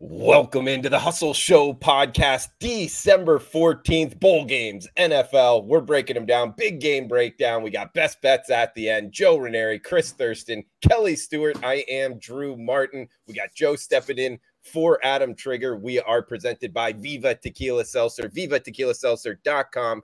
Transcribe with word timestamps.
Welcome 0.00 0.68
into 0.68 0.88
the 0.88 1.00
Hustle 1.00 1.34
Show 1.34 1.74
podcast, 1.74 2.50
December 2.60 3.40
14th, 3.40 4.20
bowl 4.20 4.44
games, 4.44 4.86
NFL. 4.96 5.66
We're 5.66 5.80
breaking 5.80 6.14
them 6.14 6.24
down. 6.24 6.54
Big 6.56 6.80
game 6.80 7.08
breakdown. 7.08 7.64
We 7.64 7.70
got 7.72 7.94
best 7.94 8.22
bets 8.22 8.48
at 8.48 8.72
the 8.76 8.88
end. 8.88 9.10
Joe 9.10 9.36
Raineri, 9.36 9.82
Chris 9.82 10.12
Thurston, 10.12 10.62
Kelly 10.88 11.16
Stewart. 11.16 11.58
I 11.64 11.84
am 11.88 12.20
Drew 12.20 12.56
Martin. 12.56 13.08
We 13.26 13.34
got 13.34 13.52
Joe 13.56 13.74
stepping 13.74 14.18
in 14.18 14.38
for 14.62 15.04
Adam 15.04 15.34
Trigger. 15.34 15.76
We 15.76 15.98
are 15.98 16.22
presented 16.22 16.72
by 16.72 16.92
Viva 16.92 17.34
Tequila 17.34 17.84
Seltzer, 17.84 18.28
vivatequilaseltzer.com. 18.28 20.02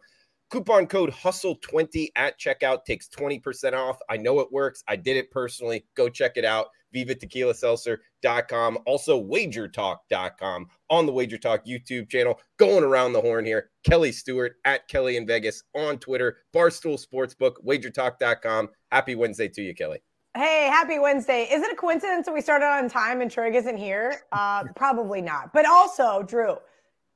Coupon 0.50 0.88
code 0.88 1.12
HUSTLE20 1.12 2.08
at 2.16 2.40
checkout 2.40 2.84
takes 2.84 3.08
20% 3.08 3.74
off. 3.74 3.98
I 4.10 4.16
know 4.16 4.40
it 4.40 4.50
works. 4.50 4.82
I 4.88 4.96
did 4.96 5.16
it 5.16 5.30
personally. 5.30 5.86
Go 5.94 6.08
check 6.08 6.32
it 6.34 6.44
out 6.44 6.66
vivatequilaseltzer.com, 6.94 8.78
also 8.86 9.22
wagertalk.com 9.22 10.66
on 10.90 11.06
the 11.06 11.12
Wager 11.12 11.38
Talk 11.38 11.66
YouTube 11.66 12.08
channel. 12.08 12.40
Going 12.58 12.84
around 12.84 13.12
the 13.12 13.20
horn 13.20 13.44
here, 13.44 13.70
Kelly 13.84 14.12
Stewart 14.12 14.56
at 14.64 14.86
Kelly 14.88 15.16
in 15.16 15.26
Vegas 15.26 15.62
on 15.74 15.98
Twitter, 15.98 16.38
Barstool 16.54 17.02
Sportsbook, 17.04 17.54
wagertalk.com. 17.66 18.68
Happy 18.90 19.14
Wednesday 19.14 19.48
to 19.48 19.62
you, 19.62 19.74
Kelly. 19.74 19.98
Hey, 20.36 20.66
happy 20.68 20.98
Wednesday. 20.98 21.44
Is 21.44 21.62
it 21.62 21.72
a 21.72 21.76
coincidence 21.76 22.26
that 22.26 22.34
we 22.34 22.40
started 22.40 22.66
on 22.66 22.88
time 22.88 23.20
and 23.20 23.30
Trig 23.30 23.54
isn't 23.54 23.76
here? 23.76 24.22
Uh, 24.32 24.64
probably 24.76 25.22
not. 25.22 25.52
But 25.52 25.64
also, 25.64 26.24
Drew, 26.24 26.56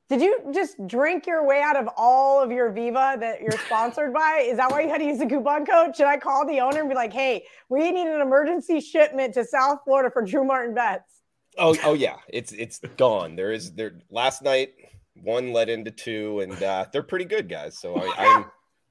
did 0.09 0.21
you 0.21 0.39
just 0.51 0.75
drink 0.87 1.27
your 1.27 1.45
way 1.45 1.61
out 1.61 1.75
of 1.75 1.87
all 1.95 2.41
of 2.41 2.51
your 2.51 2.71
Viva 2.71 3.15
that 3.19 3.41
you're 3.41 3.51
sponsored 3.65 4.11
by? 4.11 4.43
Is 4.45 4.57
that 4.57 4.71
why 4.71 4.81
you 4.81 4.89
had 4.89 4.97
to 4.97 5.05
use 5.05 5.19
the 5.19 5.27
coupon 5.27 5.65
code? 5.65 5.95
Should 5.95 6.07
I 6.07 6.17
call 6.17 6.45
the 6.47 6.59
owner 6.59 6.79
and 6.79 6.89
be 6.89 6.95
like, 6.95 7.13
hey, 7.13 7.45
we 7.69 7.91
need 7.91 8.07
an 8.07 8.19
emergency 8.19 8.81
shipment 8.81 9.35
to 9.35 9.45
South 9.45 9.79
Florida 9.85 10.09
for 10.11 10.23
Drew 10.23 10.43
Martin 10.43 10.73
bets? 10.73 11.21
Oh, 11.57 11.75
oh 11.83 11.93
yeah. 11.93 12.17
It's 12.27 12.51
it's 12.53 12.79
gone. 12.97 13.35
There 13.35 13.51
is 13.51 13.73
there 13.73 13.93
last 14.09 14.41
night 14.41 14.73
one 15.21 15.53
led 15.53 15.69
into 15.69 15.91
two, 15.91 16.39
and 16.39 16.61
uh, 16.63 16.85
they're 16.91 17.03
pretty 17.03 17.25
good 17.25 17.47
guys. 17.47 17.77
So 17.77 17.95
I, 17.95 18.13
I'm 18.17 18.45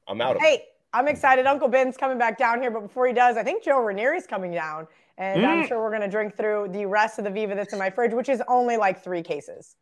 I'm 0.06 0.20
out 0.20 0.36
of 0.36 0.42
Hey, 0.42 0.64
I'm 0.92 1.08
excited. 1.08 1.46
Uncle 1.46 1.69
Ben's 1.69 1.96
coming 1.96 2.19
back 2.19 2.39
down 2.39 2.61
here, 2.61 2.70
but 2.70 2.80
before 2.80 3.06
he 3.06 3.12
does, 3.12 3.36
I 3.36 3.42
think 3.42 3.64
Joe 3.64 3.78
Raineri's 3.78 4.27
coming 4.27 4.52
down. 4.52 4.86
And 5.16 5.42
mm. 5.42 5.46
I'm 5.46 5.66
sure 5.66 5.80
we're 5.80 5.91
gonna 5.91 6.11
drink 6.11 6.36
through 6.36 6.69
the 6.72 6.86
rest 6.86 7.19
of 7.19 7.24
the 7.24 7.30
Viva 7.30 7.56
that's 7.56 7.72
in 7.72 7.78
my 7.78 7.91
fridge, 7.91 8.12
which 8.12 8.28
is 8.28 8.41
only 8.46 8.77
like 8.77 9.02
three 9.02 9.22
cases. 9.22 9.74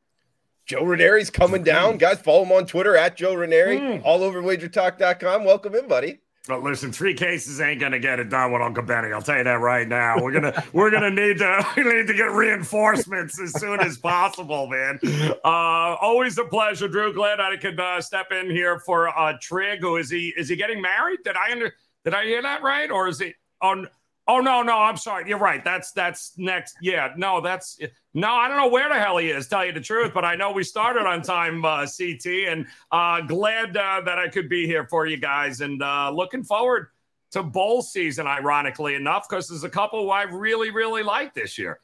Joe 0.67 0.83
Raineri's 0.83 1.31
coming 1.31 1.63
down. 1.63 1.97
Guys, 1.97 2.21
follow 2.21 2.43
him 2.43 2.51
on 2.51 2.67
Twitter 2.67 2.97
at 2.97 3.17
Joe 3.17 3.35
Ranieri, 3.35 3.79
mm. 3.79 4.03
all 4.05 4.25
over 4.25 4.43
wagertalk.com. 4.43 5.45
Welcome 5.45 5.77
in, 5.77 5.87
buddy. 5.87 6.19
But 6.49 6.63
listen, 6.63 6.93
three 6.93 7.15
cases 7.15 7.61
ain't 7.61 7.81
gonna 7.81 7.99
get 7.99 8.21
it 8.21 8.29
done 8.29 8.53
with 8.53 8.63
Uncle 8.63 8.85
Benny. 8.85 9.13
I'll 9.13 9.23
tell 9.23 9.39
you 9.39 9.45
that 9.45 9.61
right 9.61 9.87
now. 9.87 10.17
We're 10.21 10.33
gonna 10.33 10.65
we're 10.73 10.91
gonna 10.91 11.11
need 11.11 11.39
to 11.39 11.67
we 11.77 11.85
need 11.85 12.07
to 12.07 12.15
get 12.15 12.31
reinforcements 12.31 13.41
as 13.41 13.53
soon 13.61 13.81
as 13.81 13.99
possible, 13.99 14.69
man. 14.69 15.01
Uh, 15.45 15.97
always 16.01 16.39
a 16.39 16.45
pleasure, 16.45 16.89
Drew. 16.89 17.13
Glad 17.13 17.41
I 17.41 17.57
could 17.57 17.79
uh, 17.81 18.01
step 18.01 18.31
in 18.31 18.51
here 18.51 18.79
for 18.81 19.09
uh, 19.09 19.35
Trig. 19.41 19.81
Who 19.81 19.97
is 19.97 20.11
he? 20.11 20.33
Is 20.37 20.49
he 20.49 20.57
getting 20.57 20.81
married? 20.81 21.21
Did 21.25 21.37
I 21.37 21.51
under 21.51 21.73
did 22.05 22.15
I 22.15 22.25
hear 22.25 22.43
that 22.43 22.63
right? 22.63 22.91
Or 22.91 23.09
is 23.09 23.19
he 23.19 23.35
on? 23.61 23.89
Oh 24.29 24.41
no, 24.41 24.63
no, 24.63 24.77
I'm 24.77 24.97
sorry. 24.97 25.29
You're 25.29 25.39
right. 25.39 25.63
That's 25.63 25.93
that's 25.93 26.33
next. 26.37 26.77
Yeah, 26.81 27.13
no, 27.17 27.41
that's 27.41 27.79
no. 28.13 28.29
I 28.29 28.49
don't 28.49 28.57
know 28.57 28.69
where 28.69 28.89
the 28.89 28.97
hell 28.97 29.19
he 29.19 29.31
is. 29.31 29.47
Tell 29.47 29.65
you 29.65 29.73
the 29.73 29.81
truth, 29.81 30.13
but 30.13 30.25
I 30.25 30.35
know 30.35 30.51
we 30.51 30.65
started 30.65 31.07
on 31.07 31.23
time, 31.23 31.65
uh, 31.65 31.87
CT, 31.87 32.27
and 32.49 32.67
uh, 32.91 33.21
glad 33.21 33.77
uh, 33.77 34.01
that 34.05 34.19
I 34.19 34.29
could 34.29 34.49
be 34.49 34.67
here 34.67 34.87
for 34.89 35.07
you 35.07 35.17
guys, 35.17 35.61
and 35.61 35.81
uh, 35.81 36.11
looking 36.11 36.43
forward 36.43 36.89
to 37.33 37.45
bowl 37.45 37.83
season. 37.83 38.27
Ironically 38.27 38.97
enough, 38.97 39.29
because 39.29 39.49
there's 39.49 39.65
a 39.65 39.71
couple 39.71 40.11
I 40.11 40.23
really, 40.23 40.71
really 40.71 41.05
like 41.05 41.33
this 41.33 41.57
year. 41.57 41.79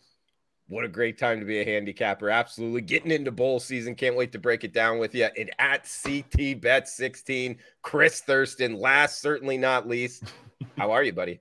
What 0.67 0.85
a 0.85 0.89
great 0.89 1.19
time 1.19 1.39
to 1.39 1.45
be 1.45 1.61
a 1.61 1.65
handicapper. 1.65 2.31
Absolutely. 2.31 2.81
Getting 2.81 3.11
into 3.11 3.31
bowl 3.31 3.61
season. 3.61 3.95
Can't 3.95 4.17
wait 4.17 4.33
to 4.33 4.39
break 4.39 4.65
it 4.65 4.73
down 4.73 4.99
with 4.99 5.15
you. 5.15 5.29
And 5.37 5.51
at 5.59 5.87
CT 6.03 6.63
Bet 6.63 6.89
16, 6.89 7.59
Chris 7.83 8.21
Thurston, 8.21 8.79
last, 8.79 9.21
certainly 9.21 9.59
not 9.59 9.87
least. 9.87 10.25
How 10.79 10.91
are 10.93 11.03
you, 11.03 11.13
buddy? 11.13 11.41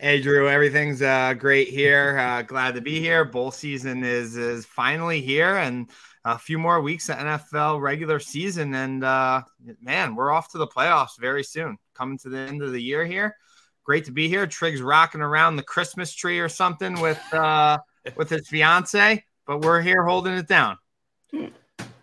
Hey 0.00 0.20
Drew, 0.20 0.48
everything's 0.48 1.02
uh, 1.02 1.34
great 1.34 1.66
here. 1.66 2.16
Uh, 2.16 2.42
glad 2.42 2.76
to 2.76 2.80
be 2.80 3.00
here. 3.00 3.24
Bowl 3.24 3.50
season 3.50 4.04
is 4.04 4.36
is 4.36 4.64
finally 4.64 5.20
here, 5.20 5.56
and 5.56 5.90
a 6.24 6.38
few 6.38 6.56
more 6.56 6.80
weeks 6.80 7.08
of 7.08 7.16
NFL 7.16 7.80
regular 7.80 8.20
season, 8.20 8.74
and 8.74 9.02
uh, 9.02 9.42
man, 9.82 10.14
we're 10.14 10.30
off 10.30 10.52
to 10.52 10.58
the 10.58 10.68
playoffs 10.68 11.18
very 11.18 11.42
soon. 11.42 11.78
Coming 11.94 12.16
to 12.18 12.28
the 12.28 12.38
end 12.38 12.62
of 12.62 12.70
the 12.70 12.80
year 12.80 13.04
here. 13.04 13.34
Great 13.82 14.04
to 14.04 14.12
be 14.12 14.28
here. 14.28 14.46
Trig's 14.46 14.80
rocking 14.80 15.20
around 15.20 15.56
the 15.56 15.64
Christmas 15.64 16.14
tree 16.14 16.38
or 16.38 16.48
something 16.48 17.00
with 17.00 17.20
uh, 17.34 17.78
with 18.14 18.30
his 18.30 18.46
fiance, 18.46 19.24
but 19.48 19.62
we're 19.62 19.80
here 19.80 20.04
holding 20.04 20.34
it 20.34 20.46
down. 20.46 20.78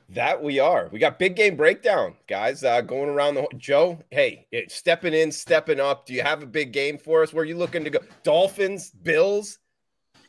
That 0.09 0.43
we 0.43 0.59
are. 0.59 0.89
We 0.91 0.99
got 0.99 1.17
big 1.17 1.35
game 1.35 1.55
breakdown, 1.55 2.15
guys. 2.27 2.63
Uh, 2.63 2.81
going 2.81 3.09
around 3.09 3.35
the 3.35 3.47
Joe. 3.57 3.99
Hey, 4.11 4.47
it, 4.51 4.71
stepping 4.71 5.13
in, 5.13 5.31
stepping 5.31 5.79
up. 5.79 6.05
Do 6.05 6.13
you 6.13 6.21
have 6.21 6.43
a 6.43 6.47
big 6.47 6.71
game 6.71 6.97
for 6.97 7.23
us? 7.23 7.33
Where 7.33 7.41
are 7.41 7.45
you 7.45 7.57
looking 7.57 7.83
to 7.83 7.89
go? 7.89 7.99
Dolphins, 8.23 8.91
Bills. 8.91 9.57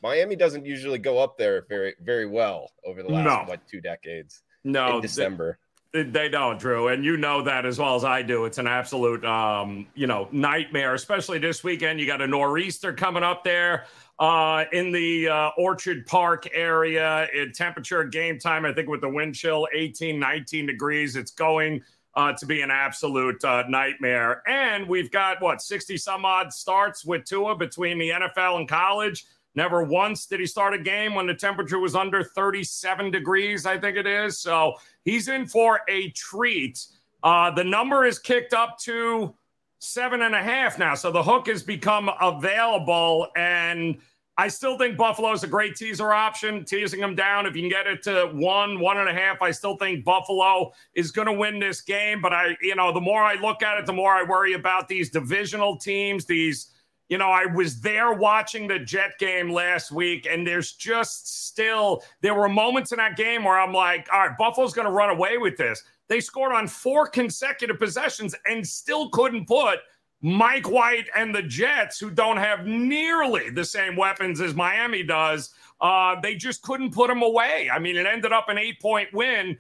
Miami 0.03 0.37
doesn't 0.37 0.65
usually 0.65 0.99
go 0.99 1.19
up 1.19 1.37
there 1.37 1.67
very, 1.69 1.95
very 2.01 2.27
well 2.27 2.71
over 2.85 3.03
the 3.03 3.09
last 3.09 3.25
no. 3.25 3.45
what 3.49 3.67
two 3.69 3.81
decades. 3.81 4.43
No, 4.65 4.97
in 4.97 5.03
December. 5.03 5.59
They, 5.93 6.29
don't, 6.29 6.59
Drew, 6.59 6.89
and 6.89 7.05
you 7.05 7.17
know 7.17 7.43
that 7.43 7.65
as 7.65 7.79
well 7.79 7.95
as 7.95 8.05
I 8.05 8.21
do. 8.21 8.45
It's 8.45 8.59
an 8.59 8.67
absolute, 8.67 9.25
um, 9.25 9.87
you 9.95 10.07
know, 10.07 10.29
nightmare. 10.31 10.93
Especially 10.93 11.39
this 11.39 11.65
weekend, 11.65 12.01
you 12.01 12.07
got 12.07 12.21
a 12.21 12.27
nor'easter 12.27 12.93
coming 12.93 13.23
up 13.23 13.45
there 13.45 13.87
uh, 14.19 14.65
in 14.73 14.93
the 14.93 15.29
uh, 15.29 15.51
Orchard 15.57 16.05
Park 16.07 16.49
area. 16.53 17.29
In 17.35 17.53
temperature 17.53 18.05
game 18.05 18.39
time, 18.39 18.67
I 18.67 18.75
think 18.75 18.89
with 18.89 19.01
the 19.01 19.09
wind 19.09 19.37
chill 19.37 19.67
18, 19.73 20.19
19 20.19 20.67
degrees, 20.67 21.17
it's 21.17 21.31
going 21.31 21.83
uh, 22.15 22.33
to 22.33 22.47
be 22.47 22.63
an 22.63 22.71
absolute 22.71 23.45
uh, 23.45 23.65
nightmare. 23.69 24.43
And 24.49 24.89
we've 24.89 25.11
got 25.11 25.41
what 25.41 25.63
60 25.63 25.97
some 25.99 26.25
odd 26.25 26.53
starts 26.53 27.05
with 27.05 27.25
Tua 27.25 27.57
between 27.57 27.99
the 27.99 28.11
NFL 28.11 28.59
and 28.59 28.69
college. 28.69 29.27
Never 29.57 29.83
once 29.83 30.27
did 30.27 30.39
he 30.39 30.47
start 30.47 30.75
a 30.75 30.79
game 30.79 31.15
when 31.15 31.27
the 31.27 31.35
temperature 31.35 31.79
was 31.79 31.97
under 31.97 32.23
37 32.23 33.11
degrees, 33.11 33.65
I 33.65 33.79
think 33.79 33.97
it 33.97 34.07
is. 34.07 34.39
So 34.39 34.75
he's 35.05 35.29
in 35.29 35.47
for 35.47 35.81
a 35.89 36.11
treat. 36.11 36.87
Uh, 37.23 37.51
the 37.51 37.65
number 37.65 38.05
is 38.05 38.19
kicked 38.19 38.53
up 38.53 38.79
to 38.81 39.35
seven 39.79 40.23
and 40.23 40.35
a 40.35 40.43
half 40.43 40.79
now. 40.79 40.95
So 40.95 41.11
the 41.11 41.23
hook 41.23 41.49
has 41.49 41.63
become 41.63 42.11
available. 42.21 43.29
And 43.35 43.97
I 44.37 44.49
still 44.49 44.77
think 44.77 44.99
Buffalo 44.99 45.33
is 45.33 45.43
a 45.43 45.49
great 45.49 45.75
teaser 45.75 46.13
option, 46.13 46.67
teasing 46.67 47.01
them 47.01 47.15
down. 47.15 47.47
If 47.47 47.57
you 47.57 47.63
can 47.63 47.71
get 47.71 47.87
it 47.87 48.03
to 48.03 48.31
one, 48.35 48.79
one 48.79 48.99
and 48.99 49.09
a 49.09 49.15
half, 49.15 49.41
I 49.41 49.51
still 49.51 49.79
think 49.79 50.05
Buffalo 50.05 50.73
is 50.95 51.11
going 51.11 51.27
to 51.27 51.33
win 51.33 51.59
this 51.59 51.81
game. 51.81 52.21
But 52.21 52.35
I, 52.35 52.59
you 52.61 52.75
know, 52.75 52.93
the 52.93 53.01
more 53.01 53.23
I 53.23 53.35
look 53.41 53.63
at 53.63 53.79
it, 53.79 53.87
the 53.87 53.95
more 53.95 54.13
I 54.13 54.23
worry 54.23 54.53
about 54.53 54.87
these 54.87 55.09
divisional 55.09 55.79
teams. 55.79 56.27
These, 56.27 56.73
you 57.09 57.19
know, 57.19 57.31
I 57.31 57.47
was 57.47 57.81
there 57.81 58.13
watching 58.13 58.67
the 58.67 58.79
Jet 58.79 59.13
game 59.19 59.51
last 59.51 59.93
week, 59.93 60.27
and 60.29 60.47
there's 60.47 60.73
just 60.73 61.47
still, 61.47 62.03
there 62.21 62.35
were 62.35 62.49
moments 62.49 62.93
in 62.93 62.99
that 62.99 63.17
game 63.17 63.45
where 63.45 63.59
I'm 63.59 63.73
like, 63.73 64.09
all 64.13 64.27
right, 64.27 64.37
Buffalo's 64.37 64.73
going 64.73 64.87
to 64.87 64.93
run 64.93 65.11
away 65.11 65.39
with 65.39 65.57
this. 65.57 65.83
They 66.09 66.21
scored 66.21 66.53
on 66.53 66.67
four 66.67 67.07
consecutive 67.07 67.79
possessions 67.79 68.35
and 68.47 68.67
still 68.67 69.09
couldn't 69.11 69.47
put 69.47 69.81
Mike 70.23 70.69
White 70.69 71.07
and 71.15 71.35
the 71.35 71.43
Jets, 71.43 72.01
who 72.01 72.11
don't 72.11 72.39
have 72.39 72.67
nearly 72.67 73.51
the 73.51 73.65
same 73.65 73.97
weapons 73.97 74.41
as 74.41 74.55
Miami 74.55 75.03
does, 75.03 75.51
uh, 75.81 76.19
they 76.21 76.35
just 76.35 76.63
couldn't 76.63 76.93
put 76.93 77.09
them 77.09 77.23
away. 77.23 77.71
I 77.73 77.79
mean, 77.79 77.97
it 77.97 78.07
ended 78.07 78.33
up 78.33 78.49
an 78.49 78.59
eight 78.59 78.81
point 78.81 79.13
win 79.13 79.57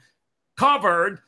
covered, 0.56 1.20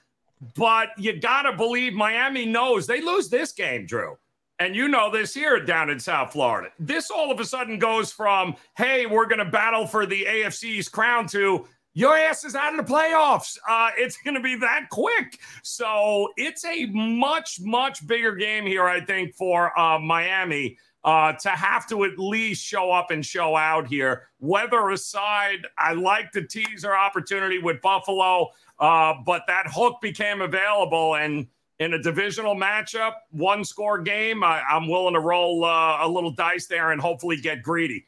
but 0.56 0.88
you 0.96 1.20
got 1.20 1.42
to 1.42 1.52
believe 1.52 1.92
Miami 1.92 2.46
knows 2.46 2.86
they 2.86 3.00
lose 3.00 3.28
this 3.28 3.52
game, 3.52 3.86
Drew. 3.86 4.16
And 4.60 4.74
you 4.74 4.88
know 4.88 5.10
this 5.10 5.34
here 5.34 5.60
down 5.60 5.88
in 5.88 6.00
South 6.00 6.32
Florida. 6.32 6.70
This 6.80 7.10
all 7.10 7.30
of 7.30 7.38
a 7.38 7.44
sudden 7.44 7.78
goes 7.78 8.10
from, 8.10 8.56
hey, 8.76 9.06
we're 9.06 9.26
going 9.26 9.38
to 9.38 9.50
battle 9.50 9.86
for 9.86 10.04
the 10.04 10.24
AFC's 10.24 10.88
crown 10.88 11.28
to, 11.28 11.66
your 11.94 12.16
ass 12.16 12.44
is 12.44 12.54
out 12.54 12.78
of 12.78 12.86
the 12.86 12.92
playoffs. 12.92 13.56
Uh, 13.68 13.90
it's 13.96 14.16
going 14.18 14.34
to 14.34 14.40
be 14.40 14.56
that 14.56 14.88
quick. 14.90 15.38
So 15.62 16.28
it's 16.36 16.64
a 16.64 16.86
much, 16.86 17.58
much 17.60 18.06
bigger 18.06 18.34
game 18.34 18.66
here, 18.66 18.84
I 18.84 19.00
think, 19.00 19.34
for 19.34 19.78
uh, 19.78 19.98
Miami 19.98 20.76
uh, 21.04 21.32
to 21.34 21.48
have 21.50 21.88
to 21.88 22.04
at 22.04 22.18
least 22.18 22.64
show 22.64 22.90
up 22.90 23.10
and 23.10 23.24
show 23.24 23.56
out 23.56 23.86
here. 23.86 24.28
Weather 24.40 24.90
aside, 24.90 25.66
I 25.76 25.92
like 25.92 26.32
the 26.32 26.42
teaser 26.42 26.94
opportunity 26.94 27.58
with 27.58 27.80
Buffalo, 27.80 28.50
uh, 28.78 29.14
but 29.24 29.42
that 29.46 29.66
hook 29.68 29.96
became 30.02 30.40
available. 30.40 31.16
And 31.16 31.46
in 31.78 31.94
a 31.94 32.02
divisional 32.02 32.54
matchup, 32.54 33.12
one 33.30 33.64
score 33.64 33.98
game, 33.98 34.42
I, 34.42 34.62
am 34.70 34.88
willing 34.88 35.14
to 35.14 35.20
roll 35.20 35.64
uh, 35.64 35.98
a 36.00 36.08
little 36.08 36.32
dice 36.32 36.66
there 36.66 36.90
and 36.90 37.00
hopefully 37.00 37.36
get 37.36 37.62
greedy. 37.62 38.06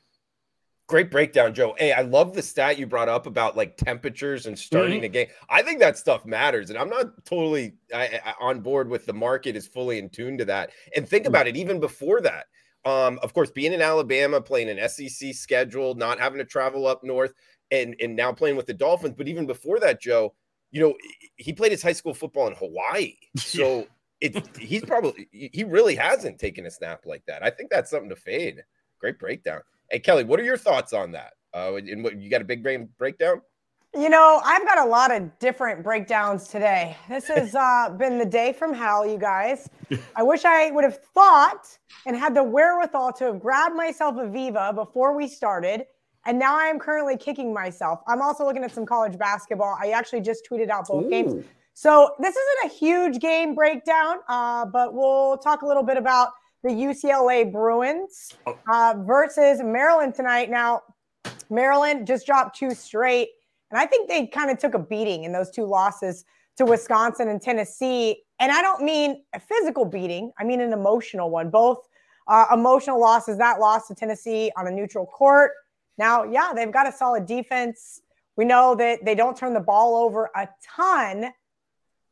Great 0.88 1.10
breakdown, 1.12 1.54
Joe. 1.54 1.76
Hey, 1.78 1.92
I 1.92 2.02
love 2.02 2.34
the 2.34 2.42
stat 2.42 2.76
you 2.76 2.84
brought 2.84 3.08
up 3.08 3.26
about 3.26 3.56
like 3.56 3.76
temperatures 3.76 4.46
and 4.46 4.58
starting 4.58 4.94
mm-hmm. 4.94 5.02
the 5.02 5.08
game. 5.08 5.26
I 5.48 5.62
think 5.62 5.78
that 5.78 5.96
stuff 5.96 6.26
matters, 6.26 6.68
and 6.68 6.76
I'm 6.76 6.90
not 6.90 7.24
totally 7.24 7.74
I, 7.94 8.20
I, 8.24 8.34
on 8.40 8.60
board 8.60 8.88
with 8.88 9.06
the 9.06 9.12
market 9.12 9.54
is 9.54 9.68
fully 9.68 10.00
in 10.00 10.08
tune 10.08 10.36
to 10.38 10.44
that. 10.46 10.70
And 10.96 11.08
think 11.08 11.26
mm. 11.26 11.28
about 11.28 11.46
it, 11.46 11.56
even 11.56 11.78
before 11.78 12.20
that, 12.22 12.46
Um, 12.84 13.20
of 13.22 13.32
course, 13.32 13.52
being 13.52 13.72
in 13.72 13.80
Alabama, 13.80 14.40
playing 14.40 14.68
an 14.68 14.88
SEC 14.88 15.32
schedule, 15.32 15.94
not 15.94 16.18
having 16.18 16.38
to 16.38 16.44
travel 16.44 16.88
up 16.88 17.04
north, 17.04 17.34
and 17.70 17.94
and 18.00 18.16
now 18.16 18.32
playing 18.32 18.56
with 18.56 18.66
the 18.66 18.74
Dolphins. 18.74 19.14
But 19.16 19.28
even 19.28 19.46
before 19.46 19.78
that, 19.78 20.00
Joe, 20.00 20.34
you 20.70 20.80
know, 20.80 20.94
he 21.36 21.52
played 21.52 21.72
his 21.72 21.82
high 21.82 21.92
school 21.92 22.14
football 22.14 22.46
in 22.46 22.54
Hawaii, 22.54 23.14
so 23.36 23.86
it 24.20 24.56
he's 24.56 24.84
probably 24.84 25.28
he 25.32 25.64
really 25.64 25.94
hasn't 25.94 26.38
taken 26.38 26.66
a 26.66 26.70
snap 26.70 27.06
like 27.06 27.24
that. 27.26 27.42
I 27.42 27.50
think 27.50 27.70
that's 27.70 27.90
something 27.90 28.10
to 28.10 28.16
fade. 28.16 28.62
Great 29.00 29.18
breakdown. 29.18 29.60
Hey 29.90 29.98
Kelly, 29.98 30.24
what 30.24 30.38
are 30.38 30.44
your 30.44 30.58
thoughts 30.58 30.92
on 30.92 31.12
that? 31.12 31.32
Uh, 31.52 31.74
and 31.74 32.04
what 32.04 32.16
you 32.16 32.30
got 32.30 32.42
a 32.42 32.44
big 32.44 32.62
brain 32.62 32.88
breakdown? 32.98 33.40
You 33.92 34.08
know, 34.08 34.40
I've 34.44 34.64
got 34.66 34.78
a 34.78 34.88
lot 34.88 35.10
of 35.10 35.36
different 35.40 35.82
breakdowns 35.82 36.46
today. 36.46 36.96
This 37.08 37.26
has 37.34 37.56
uh, 37.56 37.92
been 37.98 38.18
the 38.18 38.26
day 38.26 38.52
from 38.52 38.72
hell, 38.72 39.04
you 39.04 39.18
guys. 39.18 39.68
I 40.14 40.22
wish 40.22 40.44
I 40.44 40.70
would 40.70 40.84
have 40.84 40.98
thought 41.12 41.76
and 42.06 42.16
had 42.16 42.34
the 42.34 42.44
wherewithal 42.44 43.14
to 43.14 43.24
have 43.24 43.40
grabbed 43.40 43.74
myself 43.74 44.16
a 44.16 44.28
Viva 44.28 44.72
before 44.72 45.16
we 45.16 45.26
started. 45.26 45.86
And 46.26 46.38
now 46.38 46.58
I 46.58 46.66
am 46.66 46.78
currently 46.78 47.16
kicking 47.16 47.52
myself. 47.54 48.00
I'm 48.06 48.20
also 48.20 48.44
looking 48.44 48.62
at 48.64 48.72
some 48.72 48.84
college 48.84 49.18
basketball. 49.18 49.76
I 49.80 49.90
actually 49.90 50.20
just 50.20 50.46
tweeted 50.50 50.68
out 50.68 50.86
both 50.88 51.06
Ooh. 51.06 51.10
games. 51.10 51.44
So 51.72 52.14
this 52.18 52.36
isn't 52.36 52.72
a 52.72 52.74
huge 52.74 53.20
game 53.20 53.54
breakdown, 53.54 54.18
uh, 54.28 54.66
but 54.66 54.92
we'll 54.92 55.38
talk 55.38 55.62
a 55.62 55.66
little 55.66 55.82
bit 55.82 55.96
about 55.96 56.32
the 56.62 56.70
UCLA 56.70 57.50
Bruins 57.50 58.34
oh. 58.46 58.58
uh, 58.70 58.94
versus 58.98 59.62
Maryland 59.62 60.14
tonight. 60.14 60.50
Now, 60.50 60.82
Maryland 61.48 62.06
just 62.06 62.26
dropped 62.26 62.58
two 62.58 62.74
straight. 62.74 63.28
And 63.70 63.80
I 63.80 63.86
think 63.86 64.08
they 64.08 64.26
kind 64.26 64.50
of 64.50 64.58
took 64.58 64.74
a 64.74 64.78
beating 64.78 65.24
in 65.24 65.32
those 65.32 65.50
two 65.50 65.64
losses 65.64 66.24
to 66.56 66.64
Wisconsin 66.64 67.28
and 67.28 67.40
Tennessee. 67.40 68.22
And 68.40 68.52
I 68.52 68.60
don't 68.62 68.82
mean 68.82 69.22
a 69.34 69.40
physical 69.40 69.84
beating, 69.84 70.32
I 70.38 70.44
mean 70.44 70.60
an 70.60 70.72
emotional 70.72 71.30
one. 71.30 71.50
Both 71.50 71.88
uh, 72.28 72.46
emotional 72.52 73.00
losses, 73.00 73.38
that 73.38 73.58
loss 73.58 73.88
to 73.88 73.94
Tennessee 73.94 74.52
on 74.56 74.66
a 74.66 74.70
neutral 74.70 75.06
court. 75.06 75.52
Now, 76.00 76.24
yeah, 76.24 76.52
they've 76.56 76.72
got 76.72 76.88
a 76.88 76.92
solid 76.92 77.26
defense. 77.26 78.00
We 78.34 78.46
know 78.46 78.74
that 78.74 79.04
they 79.04 79.14
don't 79.14 79.36
turn 79.36 79.52
the 79.52 79.60
ball 79.60 79.96
over 79.96 80.30
a 80.34 80.48
ton, 80.74 81.30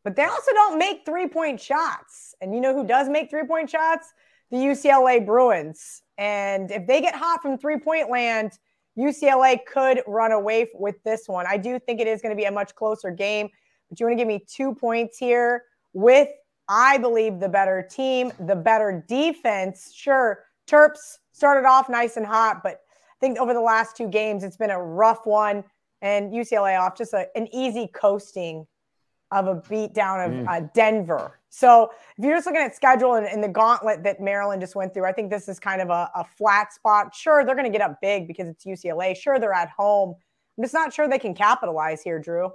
but 0.04 0.14
they 0.14 0.24
also 0.24 0.52
don't 0.52 0.78
make 0.78 1.06
three 1.06 1.26
point 1.26 1.58
shots. 1.58 2.34
And 2.42 2.54
you 2.54 2.60
know 2.60 2.74
who 2.74 2.86
does 2.86 3.08
make 3.08 3.30
three 3.30 3.46
point 3.46 3.70
shots? 3.70 4.12
The 4.50 4.58
UCLA 4.58 5.24
Bruins. 5.24 6.02
And 6.18 6.70
if 6.70 6.86
they 6.86 7.00
get 7.00 7.14
hot 7.14 7.40
from 7.40 7.56
three 7.56 7.78
point 7.78 8.10
land, 8.10 8.58
UCLA 8.98 9.58
could 9.64 10.02
run 10.06 10.32
away 10.32 10.68
with 10.74 11.02
this 11.02 11.26
one. 11.26 11.46
I 11.48 11.56
do 11.56 11.78
think 11.78 11.98
it 11.98 12.06
is 12.06 12.20
going 12.20 12.36
to 12.36 12.38
be 12.38 12.44
a 12.44 12.52
much 12.52 12.74
closer 12.74 13.10
game, 13.10 13.48
but 13.88 13.98
you 13.98 14.04
want 14.04 14.18
to 14.18 14.20
give 14.20 14.28
me 14.28 14.44
two 14.46 14.74
points 14.74 15.16
here 15.16 15.62
with, 15.94 16.28
I 16.68 16.98
believe, 16.98 17.40
the 17.40 17.48
better 17.48 17.88
team, 17.90 18.32
the 18.38 18.56
better 18.56 19.02
defense. 19.08 19.94
Sure, 19.94 20.44
Terps 20.66 21.20
started 21.32 21.66
off 21.66 21.88
nice 21.88 22.18
and 22.18 22.26
hot, 22.26 22.62
but 22.62 22.82
think 23.20 23.38
over 23.38 23.52
the 23.52 23.60
last 23.60 23.96
two 23.96 24.08
games, 24.08 24.44
it's 24.44 24.56
been 24.56 24.70
a 24.70 24.82
rough 24.82 25.26
one. 25.26 25.64
And 26.00 26.32
UCLA 26.32 26.78
off 26.78 26.96
just 26.96 27.12
a, 27.12 27.26
an 27.36 27.48
easy 27.52 27.88
coasting 27.92 28.66
of 29.30 29.46
a 29.46 29.56
beatdown 29.56 30.26
of 30.26 30.32
mm. 30.32 30.48
uh, 30.48 30.68
Denver. 30.74 31.38
So 31.50 31.90
if 32.16 32.24
you're 32.24 32.36
just 32.36 32.46
looking 32.46 32.62
at 32.62 32.74
schedule 32.74 33.14
and, 33.14 33.26
and, 33.26 33.42
the 33.42 33.48
gauntlet 33.48 34.02
that 34.04 34.20
Maryland 34.20 34.60
just 34.60 34.74
went 34.74 34.94
through, 34.94 35.06
I 35.06 35.12
think 35.12 35.30
this 35.30 35.48
is 35.48 35.58
kind 35.58 35.80
of 35.80 35.90
a, 35.90 36.10
a 36.14 36.24
flat 36.24 36.72
spot. 36.72 37.14
Sure, 37.14 37.44
they're 37.44 37.54
going 37.54 37.70
to 37.70 37.76
get 37.76 37.82
up 37.82 38.00
big 38.00 38.26
because 38.26 38.48
it's 38.48 38.64
UCLA. 38.64 39.16
Sure, 39.16 39.38
they're 39.38 39.52
at 39.52 39.70
home. 39.70 40.14
I'm 40.56 40.64
just 40.64 40.74
not 40.74 40.92
sure 40.92 41.08
they 41.08 41.18
can 41.18 41.34
capitalize 41.34 42.02
here, 42.02 42.18
Drew. 42.18 42.52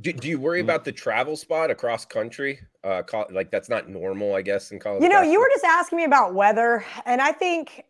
Do, 0.00 0.12
do 0.12 0.28
you 0.28 0.38
worry 0.38 0.60
mm. 0.60 0.64
about 0.64 0.84
the 0.84 0.92
travel 0.92 1.36
spot 1.36 1.70
across 1.70 2.04
country? 2.04 2.60
Uh, 2.84 3.02
like 3.30 3.50
that's 3.50 3.68
not 3.68 3.88
normal, 3.88 4.34
I 4.34 4.42
guess, 4.42 4.70
in 4.70 4.78
college. 4.78 5.02
You 5.02 5.08
know, 5.08 5.16
basketball. 5.16 5.32
you 5.32 5.40
were 5.40 5.50
just 5.54 5.64
asking 5.64 5.98
me 5.98 6.04
about 6.04 6.34
weather, 6.34 6.84
and 7.04 7.20
I 7.20 7.32
think 7.32 7.84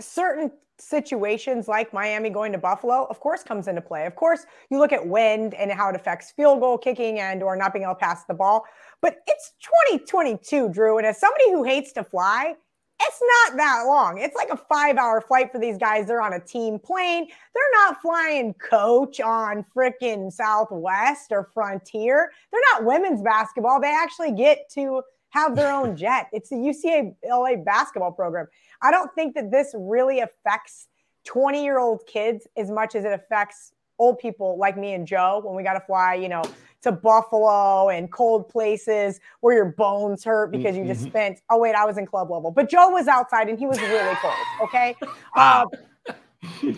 certain 0.00 0.50
situations 0.78 1.68
like 1.68 1.92
Miami 1.92 2.30
going 2.30 2.52
to 2.52 2.58
Buffalo, 2.58 3.06
of 3.08 3.20
course, 3.20 3.42
comes 3.42 3.68
into 3.68 3.80
play. 3.80 4.06
Of 4.06 4.16
course, 4.16 4.44
you 4.70 4.78
look 4.78 4.92
at 4.92 5.06
wind 5.06 5.54
and 5.54 5.70
how 5.70 5.88
it 5.88 5.96
affects 5.96 6.32
field 6.32 6.60
goal 6.60 6.78
kicking 6.78 7.20
and 7.20 7.42
or 7.42 7.56
not 7.56 7.72
being 7.72 7.84
able 7.84 7.94
to 7.94 8.00
pass 8.00 8.24
the 8.24 8.34
ball. 8.34 8.64
But 9.00 9.18
it's 9.26 9.52
2022, 9.60 10.70
Drew, 10.70 10.98
and 10.98 11.06
as 11.06 11.18
somebody 11.18 11.50
who 11.50 11.62
hates 11.62 11.92
to 11.92 12.04
fly, 12.04 12.54
it's 13.00 13.20
not 13.48 13.56
that 13.56 13.84
long. 13.86 14.18
It's 14.18 14.36
like 14.36 14.50
a 14.50 14.56
five 14.56 14.96
hour 14.96 15.20
flight 15.20 15.50
for 15.52 15.58
these 15.58 15.78
guys. 15.78 16.06
They're 16.06 16.22
on 16.22 16.32
a 16.32 16.40
team 16.40 16.78
plane. 16.78 17.26
They're 17.26 17.72
not 17.72 18.00
flying 18.00 18.54
coach 18.54 19.20
on 19.20 19.64
freaking 19.76 20.32
Southwest 20.32 21.32
or 21.32 21.50
Frontier. 21.52 22.30
They're 22.52 22.60
not 22.72 22.84
women's 22.84 23.22
basketball. 23.22 23.80
They 23.80 23.94
actually 23.94 24.32
get 24.32 24.70
to 24.74 25.02
have 25.34 25.56
their 25.56 25.72
own 25.72 25.96
jet. 26.04 26.28
It's 26.32 26.48
the 26.48 26.56
UCLA 26.56 27.64
basketball 27.64 28.12
program. 28.12 28.46
I 28.80 28.90
don't 28.90 29.12
think 29.14 29.34
that 29.34 29.50
this 29.50 29.74
really 29.76 30.20
affects 30.20 30.86
20 31.24 31.62
year 31.62 31.78
old 31.78 32.06
kids 32.06 32.46
as 32.56 32.70
much 32.70 32.94
as 32.94 33.04
it 33.04 33.12
affects 33.12 33.72
old 33.98 34.18
people 34.18 34.58
like 34.58 34.76
me 34.76 34.94
and 34.94 35.06
Joe 35.06 35.40
when 35.44 35.54
we 35.54 35.62
got 35.62 35.74
to 35.74 35.80
fly, 35.80 36.14
you 36.14 36.28
know, 36.28 36.42
to 36.82 36.92
Buffalo 36.92 37.88
and 37.88 38.10
cold 38.10 38.48
places 38.48 39.20
where 39.40 39.54
your 39.54 39.64
bones 39.66 40.24
hurt 40.24 40.52
because 40.52 40.76
you 40.76 40.84
just 40.84 41.00
mm-hmm. 41.00 41.10
spent. 41.10 41.40
Oh 41.50 41.58
wait, 41.58 41.74
I 41.74 41.84
was 41.84 41.96
in 41.98 42.06
club 42.06 42.30
level, 42.30 42.50
but 42.50 42.68
Joe 42.68 42.90
was 42.90 43.08
outside 43.08 43.48
and 43.48 43.58
he 43.58 43.66
was 43.66 43.80
really 43.80 44.14
cold. 44.20 44.34
Okay. 44.62 44.94
Uh, 45.34 45.64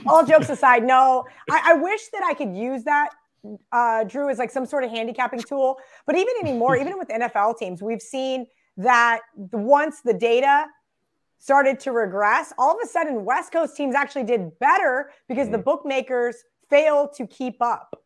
all 0.07 0.25
jokes 0.25 0.49
aside, 0.49 0.85
no, 0.85 1.25
I, 1.51 1.73
I, 1.73 1.75
wish 1.75 2.09
that 2.09 2.23
I 2.25 2.35
could 2.35 2.57
use 2.57 2.85
that. 2.85 3.11
Uh, 3.73 4.05
Drew 4.05 4.29
is 4.29 4.39
like 4.39 4.51
some 4.51 4.67
sort 4.67 4.85
of 4.85 4.91
handicapping 4.91 5.41
tool, 5.41 5.79
but 6.07 6.17
even 6.17 6.35
anymore, 6.43 6.77
even 6.81 6.99
with 6.99 7.09
NFL 7.09 7.59
teams, 7.59 7.83
we've 7.83 8.03
seen 8.03 8.47
that 8.77 9.21
once 9.37 10.03
the 10.03 10.15
data 10.15 10.67
started 11.39 11.81
to 11.81 11.93
regress, 11.93 12.53
all 12.59 12.73
of 12.73 12.79
a 12.83 12.87
sudden 12.87 13.25
West 13.25 13.53
Coast 13.53 13.77
teams 13.77 13.95
actually 13.95 14.25
did 14.25 14.59
better 14.59 15.11
because 15.29 15.47
mm-hmm. 15.47 15.53
the 15.53 15.63
bookmakers 15.63 16.37
failed 16.69 17.13
to 17.15 17.27
keep 17.27 17.61
up. 17.61 18.03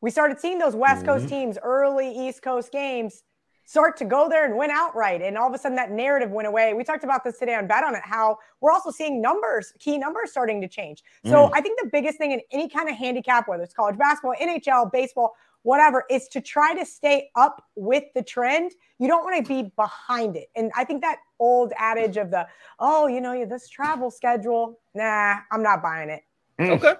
We 0.00 0.10
started 0.10 0.40
seeing 0.40 0.58
those 0.58 0.74
West 0.74 1.04
Coast 1.04 1.26
mm-hmm. 1.26 1.34
teams, 1.34 1.58
early 1.62 2.10
East 2.10 2.42
Coast 2.42 2.72
games, 2.72 3.22
start 3.64 3.96
to 3.98 4.04
go 4.04 4.28
there 4.28 4.44
and 4.44 4.56
win 4.56 4.70
outright. 4.70 5.22
And 5.22 5.38
all 5.38 5.48
of 5.48 5.54
a 5.54 5.58
sudden 5.58 5.76
that 5.76 5.90
narrative 5.90 6.30
went 6.30 6.48
away. 6.48 6.74
We 6.74 6.84
talked 6.84 7.04
about 7.04 7.24
this 7.24 7.38
today 7.38 7.54
on 7.54 7.66
Bet 7.66 7.84
on 7.84 7.94
It, 7.94 8.02
how 8.04 8.38
we're 8.60 8.72
also 8.72 8.90
seeing 8.90 9.22
numbers, 9.22 9.72
key 9.78 9.98
numbers 9.98 10.30
starting 10.30 10.60
to 10.60 10.68
change. 10.68 11.02
So 11.24 11.48
mm. 11.48 11.50
I 11.54 11.60
think 11.60 11.80
the 11.80 11.88
biggest 11.92 12.18
thing 12.18 12.32
in 12.32 12.40
any 12.50 12.68
kind 12.68 12.88
of 12.88 12.96
handicap, 12.96 13.48
whether 13.48 13.62
it's 13.62 13.74
college 13.74 13.96
basketball, 13.96 14.34
NHL, 14.40 14.90
baseball, 14.90 15.34
whatever, 15.62 16.04
is 16.10 16.26
to 16.28 16.40
try 16.40 16.74
to 16.74 16.84
stay 16.84 17.30
up 17.36 17.64
with 17.76 18.04
the 18.14 18.22
trend. 18.22 18.72
You 18.98 19.08
don't 19.08 19.24
want 19.24 19.44
to 19.44 19.48
be 19.48 19.70
behind 19.76 20.36
it. 20.36 20.48
And 20.56 20.72
I 20.76 20.84
think 20.84 21.02
that 21.02 21.18
old 21.38 21.72
adage 21.76 22.16
of 22.16 22.30
the, 22.30 22.46
oh, 22.78 23.06
you 23.06 23.20
know, 23.20 23.44
this 23.44 23.68
travel 23.68 24.10
schedule, 24.10 24.80
nah, 24.94 25.36
I'm 25.50 25.62
not 25.62 25.82
buying 25.82 26.10
it. 26.10 26.22
Mm. 26.58 26.70
Okay. 26.70 26.94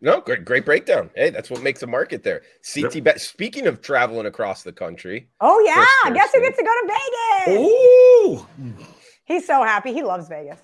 No, 0.00 0.20
great, 0.20 0.44
great 0.44 0.64
breakdown. 0.64 1.10
Hey, 1.14 1.30
that's 1.30 1.50
what 1.50 1.62
makes 1.62 1.82
a 1.82 1.86
market 1.86 2.22
there. 2.22 2.42
CT 2.72 2.94
yep. 2.94 3.04
bet. 3.04 3.20
Speaking 3.20 3.66
of 3.66 3.82
traveling 3.82 4.26
across 4.26 4.62
the 4.62 4.72
country. 4.72 5.28
Oh 5.40 5.60
yeah, 5.60 6.12
guess 6.14 6.32
who 6.32 6.40
gets 6.40 6.56
to 6.56 6.62
go 6.62 6.70
to 6.70 6.98
Vegas? 7.46 7.60
Ooh, 7.60 8.46
he's 9.24 9.46
so 9.46 9.62
happy. 9.64 9.92
He 9.92 10.02
loves 10.02 10.28
Vegas. 10.28 10.60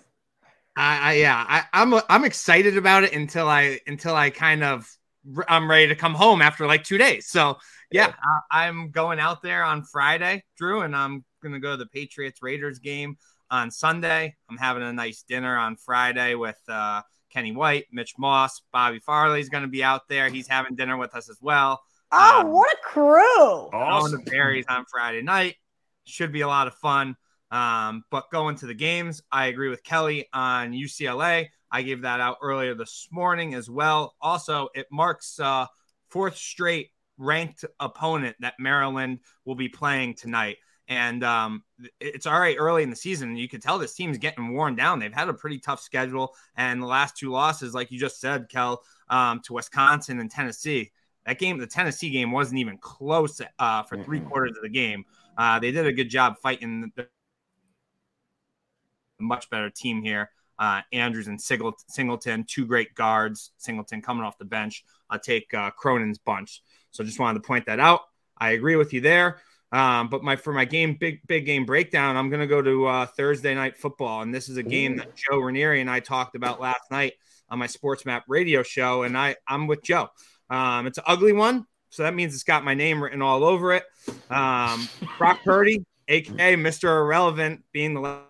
I, 0.76 0.99
I 0.99 1.12
yeah, 1.14 1.45
I, 1.49 1.64
I'm 1.73 1.95
I'm 2.09 2.25
excited 2.25 2.76
about 2.76 3.05
it 3.05 3.12
until 3.12 3.49
I 3.49 3.81
until 3.87 4.14
I 4.14 4.31
kind 4.31 4.62
of 4.62 4.88
I'm 5.49 5.69
ready 5.69 5.88
to 5.88 5.97
come 5.97 6.14
home 6.14 6.41
after 6.41 6.67
like 6.67 6.85
two 6.85 6.99
days. 6.99 7.29
So 7.29 7.59
yeah, 7.91 8.09
yeah. 8.09 8.14
I, 8.53 8.67
I'm 8.69 8.91
going 8.91 9.19
out 9.19 9.43
there 9.43 9.64
on 9.64 9.83
Friday, 9.83 10.45
Drew, 10.57 10.83
and 10.83 10.95
I'm 10.95 11.25
gonna 11.43 11.61
go 11.61 11.73
to 11.73 11.76
the 11.76 11.87
Patriots 11.87 12.41
Raiders 12.41 12.79
game 12.79 13.17
on 13.50 13.73
Sunday. 13.73 14.37
I'm 14.49 14.59
having 14.59 14.85
a 14.85 14.93
nice 14.93 15.25
dinner 15.26 15.57
on 15.57 15.76
Friday 15.76 16.37
with. 16.37 16.61
uh 16.69 17.03
Kenny 17.35 17.53
White, 17.53 17.87
Mitch 17.91 18.14
Moss, 18.17 18.62
Bobby 18.73 19.00
Farley's 19.00 19.49
going 19.49 19.64
to 19.64 19.69
be 19.69 19.83
out 19.83 20.09
there. 20.09 20.29
He's 20.29 20.47
having 20.47 20.76
dinner 20.76 20.97
with 20.97 21.14
us 21.14 21.29
as 21.29 21.38
well. 21.41 21.83
Oh, 22.12 22.41
um, 22.41 22.53
what 22.53 22.73
a 22.73 22.76
crew! 22.83 23.71
Awesome. 23.73 24.12
Going 24.12 24.25
to 24.25 24.31
Barry's 24.31 24.67
on 24.69 24.85
Friday 24.91 25.23
night. 25.23 25.57
Should 26.05 26.33
be 26.33 26.43
a 26.43 26.47
lot 26.47 26.69
of 26.69 26.75
fun. 26.75 27.17
Um, 27.50 28.05
but 28.11 28.31
going 28.31 28.57
to 28.57 28.67
the 28.67 28.75
games, 28.75 29.23
I 29.31 29.47
agree 29.47 29.69
with 29.69 29.83
Kelly 29.83 30.29
on 30.33 30.73
UCLA. 30.73 31.49
I 31.71 31.83
gave 31.83 32.03
that 32.03 32.21
out 32.21 32.38
earlier 32.41 32.75
this 32.75 33.09
morning 33.11 33.55
as 33.55 33.69
well. 33.69 34.14
Also, 34.21 34.69
it 34.75 34.87
marks 34.93 35.41
uh, 35.41 35.67
fourth 36.09 36.37
straight 36.37 36.91
ranked 37.19 37.64
opponent 37.81 38.37
that 38.41 38.55
Maryland 38.59 39.21
will 39.45 39.55
be 39.55 39.69
playing 39.69 40.14
tonight. 40.14 40.59
And 40.88 41.25
um, 41.25 41.62
it's 41.99 42.26
all 42.26 42.38
right 42.38 42.57
early 42.59 42.83
in 42.83 42.91
the 42.91 42.97
season. 42.97 43.37
You 43.37 43.49
can 43.49 43.61
tell 43.61 43.79
this 43.79 43.95
team's 43.95 44.19
getting 44.19 44.53
worn 44.55 44.76
down. 44.76 44.99
They've 44.99 45.12
had 45.12 45.29
a 45.29 45.35
pretty 45.35 45.59
tough 45.59 45.81
schedule. 45.81 46.35
And 46.57 46.83
the 46.83 46.87
last 46.87 47.17
two 47.17 47.31
losses, 47.31 47.75
like 47.75 47.91
you 47.91 47.99
just 47.99 48.21
said, 48.21 48.49
Kel, 48.49 48.83
um, 49.09 49.41
to 49.45 49.55
Wisconsin 49.55 50.21
and 50.21 50.31
Tennessee, 50.31 50.93
that 51.26 51.38
game, 51.38 51.57
the 51.59 51.67
Tennessee 51.67 52.11
game, 52.11 52.33
wasn't 52.33 52.59
even 52.61 52.76
close 52.79 53.41
uh, 53.59 53.83
for 53.85 54.03
three 54.03 54.21
quarters 54.21 54.57
of 54.57 54.62
the 54.62 54.69
game. 54.69 55.05
Uh, 55.38 55.59
they 55.59 55.73
did 55.73 55.87
a 55.87 55.93
good 55.93 56.11
job 56.11 56.37
fighting 56.43 56.93
the 56.97 57.09
much 59.19 59.49
better 59.49 59.71
team 59.71 60.03
here. 60.03 60.31
Uh, 60.59 60.83
Andrews 60.93 61.29
and 61.29 61.41
Singleton, 61.41 62.45
two 62.47 62.67
great 62.67 62.95
guards. 62.95 63.53
Singleton 63.57 64.03
coming 64.03 64.25
off 64.25 64.38
the 64.38 64.45
bench. 64.45 64.85
I'll 65.11 65.19
take 65.19 65.53
uh, 65.55 65.71
Cronin's 65.71 66.19
bunch. 66.19 66.62
So 66.91 67.03
just 67.03 67.19
wanted 67.19 67.43
to 67.43 67.47
point 67.47 67.67
that 67.67 67.81
out. 67.81 68.03
I 68.38 68.50
agree 68.50 68.76
with 68.76 68.93
you 68.93 69.00
there. 69.00 69.38
Um, 69.75 70.07
but 70.07 70.23
my 70.23 70.37
for 70.37 70.52
my 70.52 70.64
game 70.64 70.95
big 70.95 71.26
big 71.26 71.47
game 71.47 71.66
breakdown, 71.66 72.16
I'm 72.16 72.31
gonna 72.31 72.47
go 72.47 72.62
to 72.62 72.87
uh, 72.87 73.07
Thursday 73.07 73.57
night 73.57 73.76
football, 73.76 74.23
and 74.23 74.33
this 74.33 74.49
is 74.49 74.57
a 74.57 74.62
game 74.62 74.97
that 74.99 75.16
Joe 75.16 75.40
Raineri 75.40 75.81
and 75.81 75.90
I 75.90 75.99
talked 75.99 76.37
about 76.37 76.61
last 76.61 76.93
night 76.93 77.14
on 77.50 77.59
my 77.59 77.66
Sports 77.66 78.07
Map 78.07 78.23
radio 78.28 78.62
show, 78.62 79.02
and 79.02 79.19
I 79.19 79.35
I'm 79.49 79.66
with 79.66 79.83
Joe. 79.83 80.11
Um, 80.49 80.87
it's 80.87 80.99
an 80.99 81.04
ugly 81.09 81.33
one, 81.33 81.66
so 81.90 82.04
that 82.04 82.14
means 82.14 82.35
it's 82.35 82.45
got 82.45 82.62
my 82.62 82.75
name 82.75 83.02
written 83.02 83.21
all 83.21 83.43
over 83.43 83.73
it. 83.73 83.83
Um, 84.31 84.88
Brock 85.19 85.40
Purdy, 85.43 85.85
aka 86.07 86.54
Mr. 86.54 87.00
Irrelevant, 87.00 87.64
being 87.73 87.95
the 87.95 88.21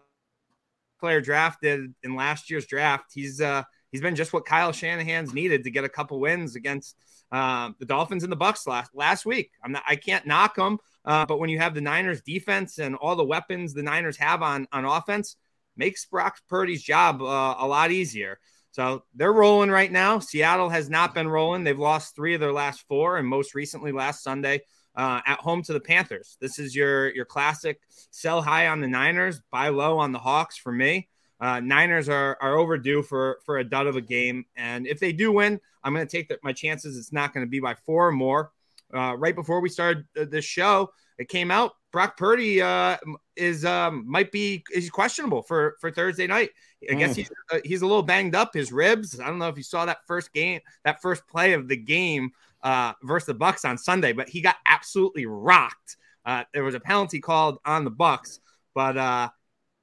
player 0.98 1.20
drafted 1.20 1.94
in 2.02 2.14
last 2.14 2.48
year's 2.48 2.64
draft, 2.64 3.10
he's 3.12 3.42
uh 3.42 3.64
he's 3.92 4.00
been 4.00 4.16
just 4.16 4.32
what 4.32 4.46
Kyle 4.46 4.72
Shanahan's 4.72 5.34
needed 5.34 5.64
to 5.64 5.70
get 5.70 5.84
a 5.84 5.90
couple 5.90 6.18
wins 6.20 6.56
against 6.56 6.96
uh, 7.30 7.72
the 7.78 7.84
Dolphins 7.84 8.22
and 8.22 8.32
the 8.32 8.36
Bucks 8.36 8.66
last 8.66 8.94
last 8.94 9.26
week. 9.26 9.50
I'm 9.62 9.72
not 9.72 9.82
I 9.86 9.96
can't 9.96 10.26
knock 10.26 10.54
them 10.56 10.78
uh, 11.04 11.26
but 11.26 11.38
when 11.38 11.50
you 11.50 11.58
have 11.58 11.74
the 11.74 11.80
Niners 11.80 12.22
defense 12.22 12.78
and 12.78 12.94
all 12.96 13.16
the 13.16 13.24
weapons 13.24 13.74
the 13.74 13.82
Niners 13.82 14.16
have 14.16 14.42
on, 14.42 14.66
on 14.72 14.84
offense, 14.84 15.36
makes 15.76 16.04
Brock 16.06 16.38
Purdy's 16.48 16.82
job 16.82 17.20
uh, 17.20 17.54
a 17.58 17.66
lot 17.66 17.90
easier. 17.90 18.38
So 18.70 19.04
they're 19.14 19.32
rolling 19.32 19.70
right 19.70 19.90
now. 19.90 20.18
Seattle 20.18 20.68
has 20.68 20.90
not 20.90 21.14
been 21.14 21.28
rolling. 21.28 21.62
They've 21.62 21.78
lost 21.78 22.16
three 22.16 22.34
of 22.34 22.40
their 22.40 22.52
last 22.52 22.84
four, 22.88 23.18
and 23.18 23.28
most 23.28 23.54
recently 23.54 23.92
last 23.92 24.24
Sunday 24.24 24.62
uh, 24.96 25.20
at 25.26 25.38
home 25.40 25.62
to 25.62 25.72
the 25.72 25.80
Panthers. 25.80 26.36
This 26.40 26.58
is 26.58 26.74
your 26.74 27.14
your 27.14 27.24
classic 27.24 27.80
sell 28.10 28.42
high 28.42 28.68
on 28.68 28.80
the 28.80 28.88
Niners, 28.88 29.40
buy 29.52 29.68
low 29.68 29.98
on 29.98 30.12
the 30.12 30.18
Hawks 30.18 30.56
for 30.56 30.72
me. 30.72 31.08
Uh, 31.40 31.60
Niners 31.60 32.08
are, 32.08 32.36
are 32.40 32.56
overdue 32.56 33.02
for 33.02 33.38
for 33.44 33.58
a 33.58 33.64
dud 33.64 33.86
of 33.86 33.96
a 33.96 34.00
game, 34.00 34.44
and 34.56 34.86
if 34.86 34.98
they 34.98 35.12
do 35.12 35.30
win, 35.30 35.60
I'm 35.84 35.94
going 35.94 36.06
to 36.06 36.10
take 36.10 36.28
the, 36.28 36.38
my 36.42 36.52
chances. 36.52 36.96
It's 36.96 37.12
not 37.12 37.32
going 37.32 37.46
to 37.46 37.50
be 37.50 37.60
by 37.60 37.74
four 37.74 38.08
or 38.08 38.12
more 38.12 38.50
uh, 38.92 39.16
right 39.16 39.34
before 39.34 39.60
we 39.60 39.68
started 39.68 40.04
the 40.14 40.42
show, 40.42 40.90
it 41.18 41.28
came 41.28 41.50
out 41.50 41.72
Brock 41.94 42.16
Purdy 42.16 42.60
uh, 42.60 42.96
is 43.36 43.64
um, 43.64 44.02
might 44.04 44.32
be 44.32 44.64
is 44.74 44.90
questionable 44.90 45.42
for 45.42 45.76
for 45.80 45.92
Thursday 45.92 46.26
night. 46.26 46.50
I 46.90 46.94
guess 46.94 47.12
mm. 47.12 47.16
he's 47.18 47.30
uh, 47.52 47.58
he's 47.64 47.82
a 47.82 47.86
little 47.86 48.02
banged 48.02 48.34
up. 48.34 48.52
His 48.52 48.72
ribs. 48.72 49.20
I 49.20 49.26
don't 49.28 49.38
know 49.38 49.48
if 49.48 49.56
you 49.56 49.62
saw 49.62 49.86
that 49.86 49.98
first 50.08 50.32
game, 50.32 50.60
that 50.84 51.00
first 51.00 51.24
play 51.28 51.52
of 51.52 51.68
the 51.68 51.76
game 51.76 52.32
uh, 52.64 52.94
versus 53.04 53.28
the 53.28 53.34
Bucks 53.34 53.64
on 53.64 53.78
Sunday, 53.78 54.12
but 54.12 54.28
he 54.28 54.40
got 54.40 54.56
absolutely 54.66 55.24
rocked. 55.26 55.96
Uh, 56.26 56.42
there 56.52 56.64
was 56.64 56.74
a 56.74 56.80
penalty 56.80 57.20
called 57.20 57.58
on 57.64 57.84
the 57.84 57.90
Bucks, 57.90 58.40
but 58.74 58.96
uh, 58.96 59.28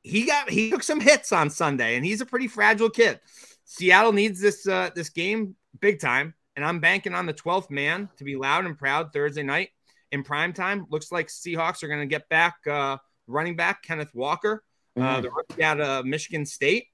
he 0.04 0.26
got 0.26 0.50
he 0.50 0.70
took 0.70 0.84
some 0.84 1.00
hits 1.00 1.32
on 1.32 1.50
Sunday, 1.50 1.96
and 1.96 2.04
he's 2.04 2.20
a 2.20 2.26
pretty 2.26 2.50
fragile 2.50 2.90
kid. 2.90 3.22
Seattle 3.64 4.12
needs 4.12 4.42
this 4.42 4.68
uh, 4.68 4.90
this 4.94 5.12
game 5.12 5.56
big 5.80 6.02
time 6.02 6.34
and 6.56 6.66
I'm 6.66 6.80
banking 6.80 7.14
on 7.14 7.26
the 7.26 7.34
12th 7.34 7.70
man 7.70 8.10
to 8.18 8.24
be 8.24 8.36
loud 8.36 8.66
and 8.66 8.78
proud 8.78 9.14
Thursday 9.14 9.44
night 9.44 9.70
in 10.12 10.24
prime 10.24 10.54
time. 10.54 10.86
Looks 10.90 11.12
like 11.12 11.28
Seahawks 11.28 11.84
are 11.84 11.88
going 11.88 12.02
to 12.02 12.06
get 12.06 12.30
back 12.30 12.56
uh, 12.70 12.98
running 13.28 13.56
back 13.56 13.84
Kenneth 13.84 14.14
Walker, 14.14 14.64
uh, 15.00 15.22
the 15.22 15.30
mm. 15.30 15.36
rookie 15.36 15.64
out 15.64 15.80
of 15.80 16.06
Michigan 16.06 16.46
State. 16.46 16.88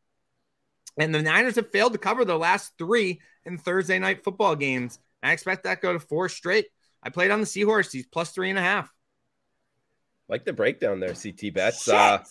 And 0.99 1.13
the 1.13 1.21
Niners 1.21 1.55
have 1.55 1.71
failed 1.71 1.93
to 1.93 1.99
cover 1.99 2.25
the 2.25 2.37
last 2.37 2.73
three 2.77 3.21
in 3.45 3.57
Thursday 3.57 3.99
night 3.99 4.23
football 4.23 4.55
games. 4.55 4.99
I 5.21 5.31
expect 5.31 5.63
that 5.63 5.81
go 5.81 5.93
to 5.93 5.99
four 5.99 6.29
straight. 6.29 6.67
I 7.03 7.09
played 7.09 7.31
on 7.31 7.39
the 7.39 7.45
Seahorse. 7.45 7.91
He's 7.91 8.07
plus 8.07 8.31
three 8.31 8.49
and 8.49 8.57
a 8.57 8.61
half. 8.61 8.91
Like 10.27 10.43
the 10.43 10.53
breakdown 10.53 10.99
there, 10.99 11.13
CT 11.13 11.53
bets. 11.53 11.87
Uh, 11.87 11.91
yeah, 11.93 12.23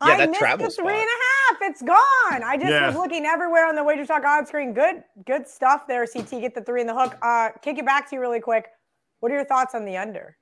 I 0.00 0.16
that 0.18 0.30
missed 0.30 0.40
travel 0.40 0.66
the 0.66 0.72
three 0.72 0.84
spot. 0.84 0.92
and 0.92 1.02
a 1.02 1.23
half 1.23 1.23
it's 1.60 1.82
gone. 1.82 2.42
I 2.42 2.56
just 2.56 2.70
yeah. 2.70 2.86
was 2.86 2.96
looking 2.96 3.24
everywhere 3.26 3.66
on 3.66 3.74
the 3.74 3.84
Wager 3.84 4.06
Talk 4.06 4.24
on 4.24 4.46
screen. 4.46 4.72
Good, 4.72 5.02
good 5.26 5.48
stuff 5.48 5.86
there, 5.86 6.06
CT. 6.06 6.30
Get 6.30 6.54
the 6.54 6.62
three 6.62 6.80
in 6.80 6.86
the 6.86 6.94
hook. 6.94 7.16
Uh, 7.22 7.50
kick 7.62 7.78
it 7.78 7.86
back 7.86 8.08
to 8.10 8.16
you 8.16 8.20
really 8.20 8.40
quick. 8.40 8.66
What 9.20 9.32
are 9.32 9.34
your 9.36 9.44
thoughts 9.44 9.74
on 9.74 9.84
the 9.84 9.96
under? 9.96 10.36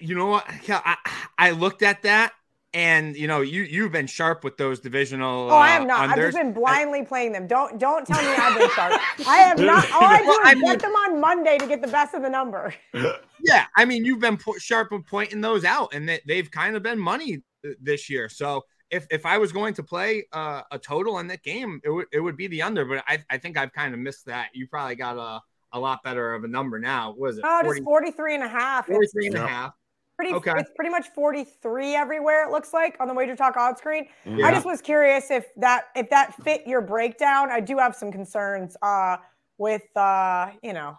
You 0.00 0.14
know 0.14 0.26
what? 0.26 0.44
I, 0.68 0.96
I 1.38 1.50
looked 1.52 1.82
at 1.82 2.02
that 2.02 2.32
and 2.74 3.16
you 3.16 3.26
know 3.26 3.40
you 3.40 3.62
you've 3.62 3.92
been 3.92 4.06
sharp 4.06 4.44
with 4.44 4.56
those 4.56 4.80
divisional. 4.80 5.50
Oh, 5.50 5.56
I 5.56 5.70
have 5.70 5.86
not. 5.86 6.08
Unders. 6.08 6.12
I've 6.12 6.18
just 6.18 6.36
been 6.36 6.52
blindly 6.52 7.00
I, 7.00 7.04
playing 7.04 7.32
them. 7.32 7.46
Don't 7.46 7.78
don't 7.78 8.06
tell 8.06 8.22
me 8.22 8.28
I've 8.28 8.58
been 8.58 8.70
sharp. 8.70 9.00
I 9.26 9.38
have 9.38 9.58
not. 9.58 9.90
All 9.92 10.04
I 10.04 10.18
do 10.18 10.26
well, 10.26 10.40
is 10.40 10.46
I 10.46 10.54
mean, 10.54 10.64
bet 10.64 10.80
them 10.80 10.92
on 10.92 11.20
Monday 11.20 11.58
to 11.58 11.66
get 11.66 11.80
the 11.80 11.88
best 11.88 12.14
of 12.14 12.22
the 12.22 12.30
number. 12.30 12.74
Yeah, 13.40 13.66
I 13.76 13.84
mean 13.84 14.04
you've 14.04 14.18
been 14.18 14.36
sharp 14.58 14.90
with 14.90 15.06
pointing 15.06 15.40
those 15.40 15.64
out, 15.64 15.94
and 15.94 16.08
they, 16.08 16.20
they've 16.26 16.50
kind 16.50 16.74
of 16.74 16.82
been 16.82 16.98
money 16.98 17.44
this 17.80 18.08
year. 18.08 18.28
So 18.28 18.64
if 18.90 19.06
if 19.10 19.26
I 19.26 19.38
was 19.38 19.52
going 19.52 19.74
to 19.74 19.82
play 19.82 20.26
uh, 20.32 20.62
a 20.70 20.78
total 20.78 21.16
on 21.16 21.26
that 21.28 21.42
game, 21.42 21.80
it 21.84 21.90
would 21.90 22.06
it 22.12 22.20
would 22.20 22.36
be 22.36 22.46
the 22.46 22.62
under. 22.62 22.84
But 22.84 23.04
I, 23.06 23.18
I 23.30 23.38
think 23.38 23.56
I've 23.56 23.72
kind 23.72 23.94
of 23.94 24.00
missed 24.00 24.26
that. 24.26 24.48
You 24.54 24.66
probably 24.66 24.94
got 24.94 25.16
a, 25.16 25.40
a 25.76 25.78
lot 25.78 26.02
better 26.02 26.34
of 26.34 26.44
a 26.44 26.48
number 26.48 26.78
now. 26.78 27.14
What 27.16 27.30
is 27.30 27.38
it? 27.38 27.44
Oh, 27.46 27.60
40, 27.62 27.80
just 27.80 27.84
43 27.84 28.34
and 28.34 28.44
a 28.44 28.48
half. 28.48 28.86
43 28.86 29.26
and 29.28 29.36
a 29.36 29.46
half. 29.46 29.72
Pretty, 30.16 30.34
okay. 30.34 30.54
It's 30.56 30.70
pretty 30.74 30.90
much 30.90 31.06
43 31.14 31.94
everywhere. 31.94 32.44
It 32.44 32.50
looks 32.50 32.72
like 32.72 32.96
on 32.98 33.06
the 33.06 33.14
Wager 33.14 33.36
Talk 33.36 33.56
odds 33.56 33.78
screen. 33.78 34.08
Yeah. 34.24 34.48
I 34.48 34.50
just 34.50 34.66
was 34.66 34.80
curious 34.80 35.30
if 35.30 35.46
that 35.58 35.84
if 35.94 36.10
that 36.10 36.34
fit 36.42 36.66
your 36.66 36.80
breakdown. 36.80 37.50
I 37.52 37.60
do 37.60 37.78
have 37.78 37.94
some 37.94 38.10
concerns 38.10 38.76
uh, 38.82 39.18
with 39.58 39.84
uh, 39.96 40.50
you 40.62 40.72
know 40.72 40.98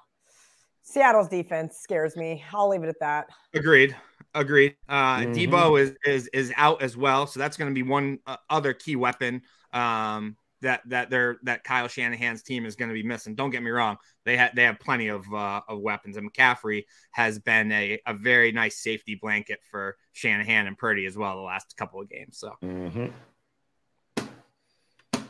Seattle's 0.84 1.28
defense 1.28 1.78
scares 1.78 2.16
me. 2.16 2.44
I'll 2.54 2.70
leave 2.70 2.84
it 2.84 2.90
at 2.90 3.00
that. 3.02 3.28
Agreed. 3.54 3.96
Agreed. 4.36 4.76
Uh, 4.88 5.20
mm-hmm. 5.20 5.34
Deebo 5.34 5.80
is 5.80 5.96
is 6.06 6.28
is 6.28 6.54
out 6.56 6.82
as 6.82 6.96
well, 6.96 7.26
so 7.26 7.40
that's 7.40 7.58
going 7.58 7.70
to 7.70 7.74
be 7.74 7.84
one 7.84 8.20
uh, 8.28 8.38
other 8.50 8.74
key 8.74 8.96
weapon 8.96 9.42
um, 9.74 10.38
that 10.62 10.82
that 10.88 11.10
they're 11.10 11.38
that 11.44 11.64
Kyle 11.64 11.88
Shanahan's 11.88 12.44
team 12.44 12.66
is 12.66 12.76
going 12.76 12.90
to 12.90 12.94
be 12.94 13.04
missing. 13.04 13.34
Don't 13.34 13.50
get 13.50 13.64
me 13.64 13.72
wrong; 13.72 13.98
they 14.26 14.38
have 14.38 14.56
they 14.56 14.64
have 14.64 14.80
plenty 14.80 15.08
of 15.08 15.26
uh, 15.34 15.62
of 15.68 15.80
weapons, 15.80 16.16
and 16.16 16.32
McCaffrey 16.32 16.86
has 17.12 17.40
been 17.40 17.72
a, 17.72 18.00
a 18.06 18.14
very 18.14 18.52
nice 18.52 18.78
safety 18.78 19.18
blanket 19.20 19.60
for 19.72 19.98
Shanahan 20.14 20.68
and 20.68 20.78
Purdy 20.78 21.06
as 21.06 21.18
well 21.18 21.36
the 21.36 21.42
last 21.42 21.76
couple 21.78 22.02
of 22.02 22.10
games. 22.10 22.38
So. 22.38 22.54
Mm-hmm. 22.64 23.08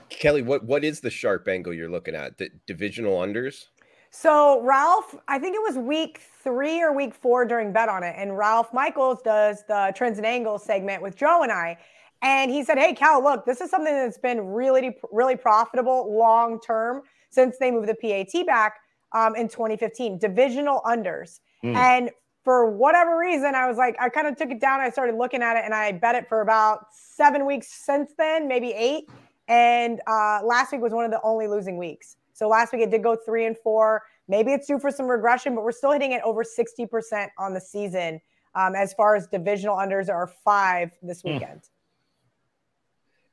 Kelly, 0.10 0.42
what 0.42 0.66
what 0.66 0.84
is 0.84 1.00
the 1.00 1.10
sharp 1.10 1.48
angle 1.48 1.74
you're 1.74 1.90
looking 1.90 2.16
at? 2.16 2.38
The 2.38 2.50
divisional 2.66 3.18
unders? 3.20 3.68
So 4.12 4.62
Ralph, 4.64 5.16
I 5.28 5.38
think 5.38 5.56
it 5.56 5.62
was 5.62 5.78
week 5.78 6.22
three 6.44 6.82
or 6.82 6.96
week 6.96 7.14
four 7.14 7.46
during 7.46 7.72
Bet 7.72 7.90
on 7.90 8.04
It, 8.04 8.16
and 8.18 8.38
Ralph 8.38 8.74
Michaels 8.74 9.22
does 9.22 9.64
the 9.68 9.94
Trends 9.96 10.18
and 10.18 10.26
Angles 10.26 10.64
segment 10.64 11.04
with 11.04 11.16
Joe 11.16 11.44
and 11.44 11.52
I, 11.52 11.78
and 12.22 12.50
he 12.50 12.64
said, 12.64 12.80
"Hey 12.80 12.94
Cal, 12.94 13.24
look, 13.24 13.46
this 13.46 13.62
is 13.62 13.70
something 13.70 13.94
that's 13.94 14.18
been 14.18 14.48
really, 14.48 14.98
really 15.12 15.36
profitable 15.36 16.18
long 16.18 16.60
term 16.60 17.04
since 17.30 17.58
they 17.60 17.70
moved 17.70 17.88
the 17.88 17.96
PAT 17.96 18.46
back 18.48 18.78
um, 19.14 19.36
in 19.36 19.48
2015. 19.48 20.18
Divisional 20.18 20.82
unders, 20.86 21.40
mm. 21.64 21.76
and 21.76 22.10
for 22.44 22.72
whatever 22.72 23.16
reason, 23.18 23.54
I 23.54 23.68
was 23.68 23.78
like, 23.78 23.96
I 24.02 24.10
kind 24.10 24.26
of 24.26 24.36
took 24.36 24.50
it 24.50 24.60
down. 24.60 24.80
I 24.80 24.90
started 24.90 25.16
looking 25.16 25.44
at 25.44 25.56
it, 25.56 25.66
and 25.66 25.74
I 25.74 25.92
bet 25.92 26.16
it 26.16 26.28
for 26.28 26.42
about 26.42 26.86
seven 26.92 27.46
weeks 27.46 27.68
since 27.68 28.14
then, 28.18 28.48
maybe 28.48 28.72
eight. 28.72 29.04
And 29.48 30.00
uh, 30.08 30.40
last 30.44 30.72
week 30.72 30.82
was 30.82 30.94
one 30.94 31.06
of 31.06 31.12
the 31.12 31.22
only 31.24 31.48
losing 31.48 31.78
weeks. 31.78 32.16
So 32.40 32.48
last 32.48 32.72
week 32.72 32.84
it 32.84 32.90
did 32.90 33.04
go 33.04 33.18
three 33.18 33.46
and 33.46 33.58
four. 33.58 34.02
Maybe 34.30 34.54
it's 34.54 34.66
due 34.66 34.80
for 34.80 34.92
some 34.92 35.08
regression, 35.08 35.56
but 35.56 35.64
we're 35.66 35.74
still 35.74 35.92
hitting 35.92 36.14
it 36.14 36.22
over 36.24 36.42
60% 36.42 37.28
on 37.38 37.54
the 37.54 37.60
season. 37.60 38.22
Um, 38.56 38.76
as 38.76 38.94
far 38.94 39.16
as 39.16 39.28
divisional 39.28 39.76
unders 39.76 40.10
are 40.10 40.26
five 40.26 40.92
this 41.04 41.22
hmm. 41.22 41.34
weekend. 41.34 41.64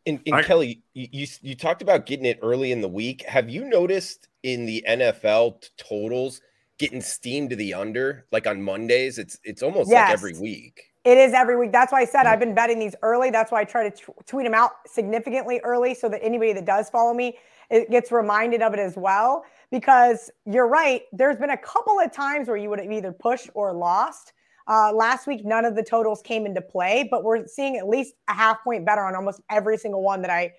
And, 0.07 0.21
and 0.27 0.35
I, 0.35 0.43
Kelly, 0.43 0.83
you, 0.93 1.27
you 1.41 1.55
talked 1.55 1.83
about 1.83 2.05
getting 2.05 2.27
it 2.27 2.41
early 2.43 2.73
in 2.73 2.81
the 2.81 2.89
week. 2.89 3.23
Have 3.23 3.49
you 3.49 3.65
noticed 3.65 4.29
in 4.43 4.67
the 4.67 4.85
NFL 4.89 5.69
totals 5.77 6.41
getting 6.79 7.01
steamed 7.01 7.51
to 7.51 7.57
the 7.57 7.75
under 7.75 8.27
like 8.33 8.47
on 8.47 8.61
Mondays? 8.61 9.19
It's 9.19 9.39
it's 9.43 9.63
almost 9.63 9.91
yes. 9.91 10.09
like 10.09 10.13
every 10.13 10.39
week. 10.41 10.93
It 11.05 11.19
is 11.19 11.33
every 11.33 11.57
week. 11.57 11.73
That's 11.73 11.93
why 11.93 12.03
I 12.03 12.05
said 12.05 12.23
hmm. 12.23 12.29
I've 12.29 12.41
been 12.41 12.55
betting 12.55 12.79
these 12.79 12.95
early. 13.03 13.31
That's 13.31 13.51
why 13.51 13.61
I 13.61 13.65
try 13.65 13.89
to 13.89 13.97
t- 13.97 14.13
tweet 14.27 14.47
them 14.47 14.55
out 14.55 14.73
significantly 14.87 15.61
early 15.65 15.95
so 15.95 16.09
that 16.09 16.23
anybody 16.23 16.53
that 16.53 16.65
does 16.65 16.91
follow 16.91 17.15
me 17.15 17.37
it 17.71 17.91
gets 17.91 18.13
reminded 18.13 18.63
of 18.63 18.75
it 18.75 18.81
as 18.81 18.97
well. 18.97 19.45
Because 19.71 20.31
you're 20.45 20.69
right, 20.69 21.03
there's 21.13 21.37
been 21.37 21.51
a 21.51 21.57
couple 21.57 21.99
of 21.99 22.13
times 22.13 22.49
where 22.49 22.57
you 22.57 22.71
would 22.71 22.81
have 22.81 22.91
either 22.91 23.13
pushed 23.13 23.51
or 23.55 23.73
lost. 23.73 24.33
Uh, 24.69 24.93
last 24.93 25.27
week, 25.27 25.45
none 25.45 25.65
of 25.65 25.77
the 25.77 25.83
totals 25.83 26.23
came 26.23 26.45
into 26.45 26.61
play, 26.61 27.07
but 27.11 27.23
we're 27.23 27.47
seeing 27.47 27.77
at 27.77 27.89
least 27.89 28.15
a 28.29 28.33
half 28.33 28.63
point 28.65 28.85
better 28.85 29.03
on 29.03 29.15
almost 29.15 29.41
every 29.51 29.77
single 29.77 30.03
one 30.03 30.23
that 30.23 30.31
I. 30.31 30.53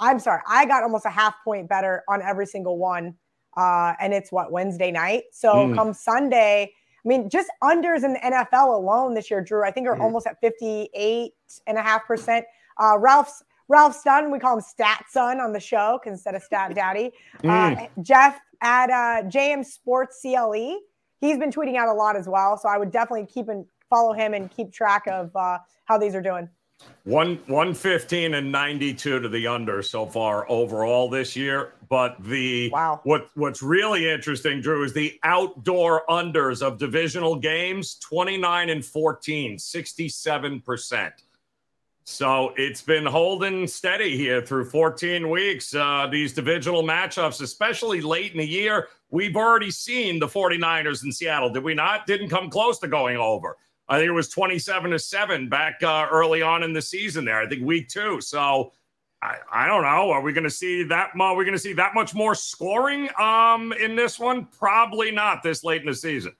I'm 0.00 0.18
sorry, 0.18 0.40
I 0.48 0.66
got 0.66 0.82
almost 0.82 1.06
a 1.06 1.10
half 1.10 1.34
point 1.44 1.68
better 1.68 2.02
on 2.08 2.20
every 2.20 2.46
single 2.46 2.78
one, 2.78 3.14
uh, 3.56 3.94
and 4.00 4.12
it's 4.12 4.32
what 4.32 4.50
Wednesday 4.50 4.90
night. 4.90 5.24
So 5.32 5.54
mm. 5.54 5.74
come 5.74 5.94
Sunday, 5.94 6.72
I 7.04 7.08
mean, 7.08 7.28
just 7.28 7.50
unders 7.62 8.02
in 8.02 8.14
the 8.14 8.18
NFL 8.18 8.76
alone 8.76 9.14
this 9.14 9.30
year, 9.30 9.40
Drew, 9.42 9.64
I 9.64 9.70
think 9.70 9.86
are 9.86 9.96
mm. 9.96 10.00
almost 10.00 10.26
at 10.26 10.40
58 10.40 11.32
and 11.66 11.78
a 11.78 11.82
half 11.82 12.06
percent. 12.06 12.44
Uh, 12.78 12.98
Ralph's 12.98 13.42
Ralph 13.68 13.96
Stun, 13.96 14.30
we 14.30 14.38
call 14.38 14.56
him 14.56 14.60
Stat 14.60 15.04
Son 15.10 15.40
on 15.40 15.52
the 15.52 15.60
show 15.60 16.00
instead 16.06 16.34
of 16.34 16.42
Stat 16.42 16.74
Daddy. 16.74 17.12
Mm. 17.42 17.84
Uh, 17.84 17.88
Jeff 18.02 18.38
at 18.62 18.90
uh, 18.90 19.28
JM 19.28 19.64
Sports 19.64 20.20
CLE, 20.22 20.80
he's 21.20 21.38
been 21.38 21.50
tweeting 21.50 21.76
out 21.76 21.88
a 21.88 21.92
lot 21.92 22.16
as 22.16 22.28
well. 22.28 22.58
So 22.58 22.68
I 22.68 22.78
would 22.78 22.90
definitely 22.90 23.26
keep 23.26 23.48
and 23.48 23.64
follow 23.90 24.12
him 24.12 24.34
and 24.34 24.50
keep 24.50 24.72
track 24.72 25.06
of 25.06 25.34
uh, 25.36 25.58
how 25.84 25.98
these 25.98 26.14
are 26.14 26.22
doing. 26.22 26.48
One 27.04 27.36
115 27.46 28.34
and 28.34 28.50
92 28.50 29.20
to 29.20 29.28
the 29.28 29.46
under 29.46 29.82
so 29.82 30.06
far 30.06 30.50
overall 30.50 31.08
this 31.08 31.36
year. 31.36 31.74
But 31.88 32.16
the 32.18 32.70
wow. 32.70 33.00
what 33.04 33.28
what's 33.34 33.62
really 33.62 34.10
interesting, 34.10 34.60
Drew, 34.60 34.82
is 34.84 34.92
the 34.92 35.18
outdoor 35.22 36.04
unders 36.08 36.62
of 36.62 36.78
divisional 36.78 37.36
games 37.36 37.96
29 37.96 38.70
and 38.70 38.84
14, 38.84 39.56
67%. 39.56 41.12
So 42.06 42.52
it's 42.58 42.82
been 42.82 43.06
holding 43.06 43.66
steady 43.66 44.14
here 44.14 44.42
through 44.42 44.66
14 44.66 45.30
weeks. 45.30 45.74
Uh, 45.74 46.06
these 46.10 46.34
divisional 46.34 46.82
matchups, 46.82 47.40
especially 47.40 48.02
late 48.02 48.32
in 48.32 48.38
the 48.38 48.46
year, 48.46 48.88
we've 49.08 49.36
already 49.36 49.70
seen 49.70 50.18
the 50.18 50.26
49ers 50.26 51.02
in 51.02 51.10
Seattle. 51.10 51.48
Did 51.48 51.64
we 51.64 51.72
not? 51.72 52.06
Didn't 52.06 52.28
come 52.28 52.50
close 52.50 52.78
to 52.80 52.88
going 52.88 53.16
over. 53.16 53.56
I 53.88 53.98
think 53.98 54.08
it 54.08 54.12
was 54.12 54.28
27 54.28 54.90
to 54.90 54.98
7 54.98 55.48
back 55.48 55.82
uh, 55.82 56.06
early 56.10 56.42
on 56.42 56.62
in 56.62 56.74
the 56.74 56.82
season 56.82 57.24
there. 57.24 57.40
I 57.40 57.48
think 57.48 57.64
week 57.64 57.88
two. 57.88 58.20
So 58.20 58.72
I, 59.22 59.36
I 59.50 59.66
don't 59.66 59.82
know. 59.82 60.10
Are 60.10 60.20
we 60.20 60.34
going 60.34 60.44
to 60.44 60.50
see 60.50 60.82
that? 60.84 61.12
Are 61.18 61.34
we 61.34 61.44
going 61.44 61.56
to 61.56 61.58
see 61.58 61.72
that 61.72 61.94
much 61.94 62.14
more 62.14 62.34
scoring 62.34 63.08
um, 63.18 63.72
in 63.72 63.96
this 63.96 64.18
one? 64.18 64.44
Probably 64.46 65.10
not 65.10 65.42
this 65.42 65.64
late 65.64 65.80
in 65.80 65.86
the 65.86 65.94
season. 65.94 66.34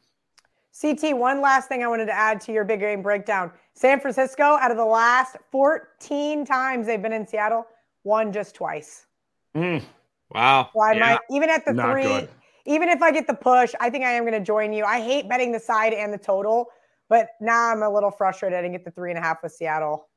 CT, 0.81 1.17
one 1.17 1.41
last 1.41 1.69
thing 1.69 1.85
I 1.85 1.89
wanted 1.89 2.07
to 2.07 2.13
add 2.13 2.41
to 2.43 2.53
your 2.53 2.65
big 2.65 2.81
game 2.81 3.03
breakdown. 3.03 3.53
San 3.75 4.01
Francisco, 4.01 4.43
out 4.43 4.71
of 4.71 4.77
the 4.77 4.85
last 4.85 5.37
14 5.53 6.45
times 6.45 6.87
they've 6.87 7.01
been 7.01 7.13
in 7.13 7.27
Seattle, 7.27 7.67
won 8.03 8.33
just 8.33 8.55
twice. 8.55 9.07
Mm. 9.55 9.83
Wow. 10.31 10.71
So 10.75 10.81
I 10.81 10.93
yeah. 10.93 10.99
might, 10.99 11.19
even 11.31 11.49
at 11.49 11.65
the 11.65 11.73
Not 11.73 11.93
three, 11.93 12.03
good. 12.03 12.29
even 12.67 12.89
if 12.89 13.03
I 13.03 13.13
get 13.13 13.27
the 13.27 13.35
push, 13.35 13.73
I 13.81 13.89
think 13.89 14.05
I 14.05 14.13
am 14.13 14.25
going 14.25 14.33
to 14.35 14.45
join 14.45 14.73
you. 14.73 14.85
I 14.85 15.01
hate 15.01 15.29
betting 15.29 15.53
the 15.53 15.61
side 15.61 15.93
and 15.93 16.13
the 16.13 16.19
total, 16.19 16.67
but 17.09 17.29
now 17.41 17.71
I'm 17.71 17.83
a 17.83 17.91
little 17.91 18.11
frustrated. 18.11 18.59
I 18.59 18.63
didn't 18.63 18.75
get 18.75 18.85
the 18.85 18.91
three 18.91 19.11
and 19.11 19.19
a 19.19 19.23
half 19.23 19.43
with 19.45 19.53
Seattle. 19.53 20.09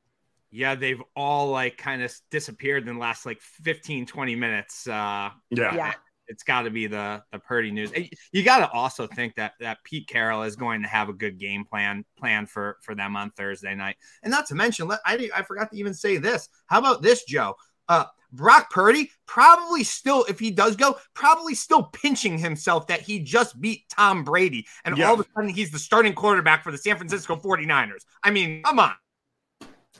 Yeah, 0.50 0.74
they've 0.74 1.02
all 1.14 1.48
like 1.48 1.76
kind 1.76 2.02
of 2.02 2.12
disappeared 2.30 2.88
in 2.88 2.94
the 2.94 3.00
last 3.00 3.26
like 3.26 3.40
15, 3.40 4.06
20 4.06 4.34
minutes. 4.34 4.88
Uh, 4.88 5.30
yeah. 5.50 5.74
Yeah 5.74 5.92
it's 6.28 6.42
got 6.42 6.62
to 6.62 6.70
be 6.70 6.86
the 6.86 7.22
the 7.32 7.38
Purdy 7.38 7.70
news. 7.70 7.90
You 8.32 8.42
got 8.42 8.58
to 8.58 8.70
also 8.70 9.06
think 9.06 9.34
that 9.36 9.52
that 9.60 9.78
Pete 9.84 10.06
Carroll 10.06 10.42
is 10.42 10.56
going 10.56 10.82
to 10.82 10.88
have 10.88 11.08
a 11.08 11.12
good 11.12 11.38
game 11.38 11.64
plan 11.64 12.04
plan 12.16 12.46
for 12.46 12.78
for 12.82 12.94
them 12.94 13.16
on 13.16 13.30
Thursday 13.30 13.74
night. 13.74 13.96
And 14.22 14.30
not 14.30 14.46
to 14.46 14.54
mention, 14.54 14.90
I 15.04 15.30
I 15.34 15.42
forgot 15.42 15.70
to 15.72 15.78
even 15.78 15.94
say 15.94 16.18
this. 16.18 16.48
How 16.66 16.78
about 16.78 17.02
this, 17.02 17.24
Joe? 17.24 17.54
Uh, 17.88 18.04
Brock 18.32 18.70
Purdy 18.70 19.10
probably 19.26 19.82
still, 19.84 20.24
if 20.28 20.38
he 20.38 20.50
does 20.50 20.76
go, 20.76 20.98
probably 21.14 21.54
still 21.54 21.84
pinching 21.84 22.38
himself 22.38 22.86
that 22.88 23.00
he 23.00 23.20
just 23.20 23.60
beat 23.60 23.88
Tom 23.88 24.24
Brady. 24.24 24.66
And 24.84 24.96
yeah. 24.96 25.08
all 25.08 25.14
of 25.14 25.20
a 25.20 25.26
sudden 25.34 25.48
he's 25.48 25.70
the 25.70 25.78
starting 25.78 26.12
quarterback 26.12 26.62
for 26.62 26.70
the 26.70 26.78
San 26.78 26.96
Francisco 26.96 27.36
49ers. 27.36 28.04
I 28.22 28.30
mean, 28.30 28.62
come 28.62 28.80
on. 28.80 28.92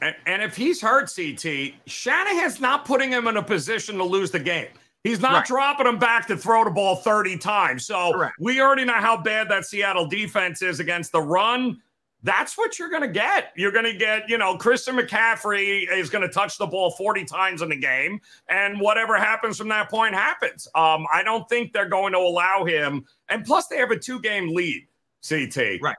And, 0.01 0.15
and 0.27 0.43
if 0.43 0.57
he's 0.57 0.81
hurt, 0.81 1.11
CT, 1.15 1.75
Shanahan's 1.87 2.61
not 2.61 2.85
putting 2.85 3.11
him 3.11 3.27
in 3.27 3.37
a 3.37 3.43
position 3.43 3.97
to 3.97 4.05
lose 4.05 4.31
the 4.31 4.39
game. 4.39 4.69
He's 5.05 5.21
not 5.21 5.33
right. 5.33 5.47
dropping 5.47 5.87
him 5.87 5.99
back 5.99 6.27
to 6.27 6.37
throw 6.37 6.65
the 6.65 6.71
ball 6.71 6.97
30 6.97 7.39
times. 7.39 7.87
So 7.87 8.13
Correct. 8.13 8.35
we 8.41 8.61
already 8.61 8.85
know 8.85 8.95
how 8.95 9.17
bad 9.17 9.49
that 9.49 9.65
Seattle 9.65 10.07
defense 10.07 10.61
is 10.61 10.81
against 10.81 11.13
the 11.13 11.21
run. 11.23 11.81
That's 12.25 12.59
what 12.59 12.79
you're 12.79 12.91
going 12.91 13.03
to 13.03 13.09
get. 13.09 13.53
You're 13.57 13.71
going 13.71 13.85
to 13.85 13.97
get, 13.97 14.29
you 14.29 14.39
know, 14.39 14.57
Christian 14.57 14.97
McCaffrey 14.97 15.89
is 15.89 16.11
going 16.11 16.23
to 16.23 16.29
touch 16.29 16.59
the 16.59 16.67
ball 16.67 16.91
40 16.91 17.25
times 17.25 17.63
in 17.63 17.69
the 17.69 17.77
game, 17.77 18.21
and 18.49 18.81
whatever 18.81 19.17
happens 19.17 19.57
from 19.57 19.69
that 19.69 19.89
point 19.89 20.15
happens. 20.15 20.67
Um, 20.75 21.07
I 21.13 21.23
don't 21.23 21.49
think 21.49 21.73
they're 21.73 21.89
going 21.89 22.13
to 22.15 22.19
allow 22.19 22.65
him. 22.65 23.05
And 23.29 23.45
plus, 23.45 23.69
they 23.69 23.77
have 23.77 23.93
a 23.93 23.99
two 23.99 24.21
game 24.21 24.53
lead, 24.53 24.89
CT. 25.27 25.81
Right. 25.81 25.97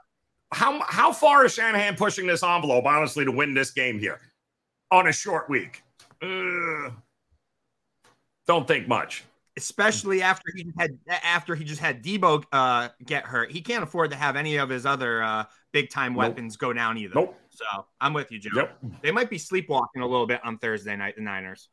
How, 0.51 0.82
how 0.88 1.13
far 1.13 1.46
is 1.46 1.53
Shanahan 1.53 1.96
pushing 1.96 2.27
this 2.27 2.44
envelope, 2.44 2.86
honestly, 2.86 3.24
to 3.24 3.32
win 3.32 3.53
this 3.53 3.72
game 3.72 3.98
here 3.98 4.20
on 4.91 5.08
a 5.08 5.13
short 5.13 5.50
week? 5.50 5.84
Uh, 6.22 6.89
don't 8.50 8.68
think 8.68 8.88
much. 8.88 9.24
Especially 9.58 10.24
after 10.24 10.46
he 10.56 10.72
had 10.77 10.98
after 11.24 11.53
he 11.53 11.63
just 11.63 11.79
had 11.79 12.03
Deebo 12.03 12.44
uh, 12.51 12.89
get 13.06 13.24
hurt, 13.25 13.51
he 13.51 13.62
can't 13.62 13.84
afford 13.84 14.10
to 14.10 14.18
have 14.18 14.36
any 14.36 14.58
of 14.58 14.70
his 14.70 14.88
other 14.88 15.22
uh, 15.22 15.44
big 15.72 15.91
time 15.91 16.13
nope. 16.13 16.20
weapons 16.20 16.58
go 16.58 16.74
down 16.74 16.98
either. 16.98 17.13
Nope. 17.13 17.39
So 17.51 17.86
I'm 18.01 18.13
with 18.13 18.32
you, 18.32 18.39
Joe. 18.39 18.50
Yep. 18.56 18.77
They 19.03 19.12
might 19.12 19.29
be 19.29 19.38
sleepwalking 19.38 20.01
a 20.01 20.08
little 20.08 20.25
bit 20.25 20.44
on 20.44 20.58
Thursday 20.58 20.96
night. 20.96 21.15
The 21.15 21.22
Niners. 21.22 21.70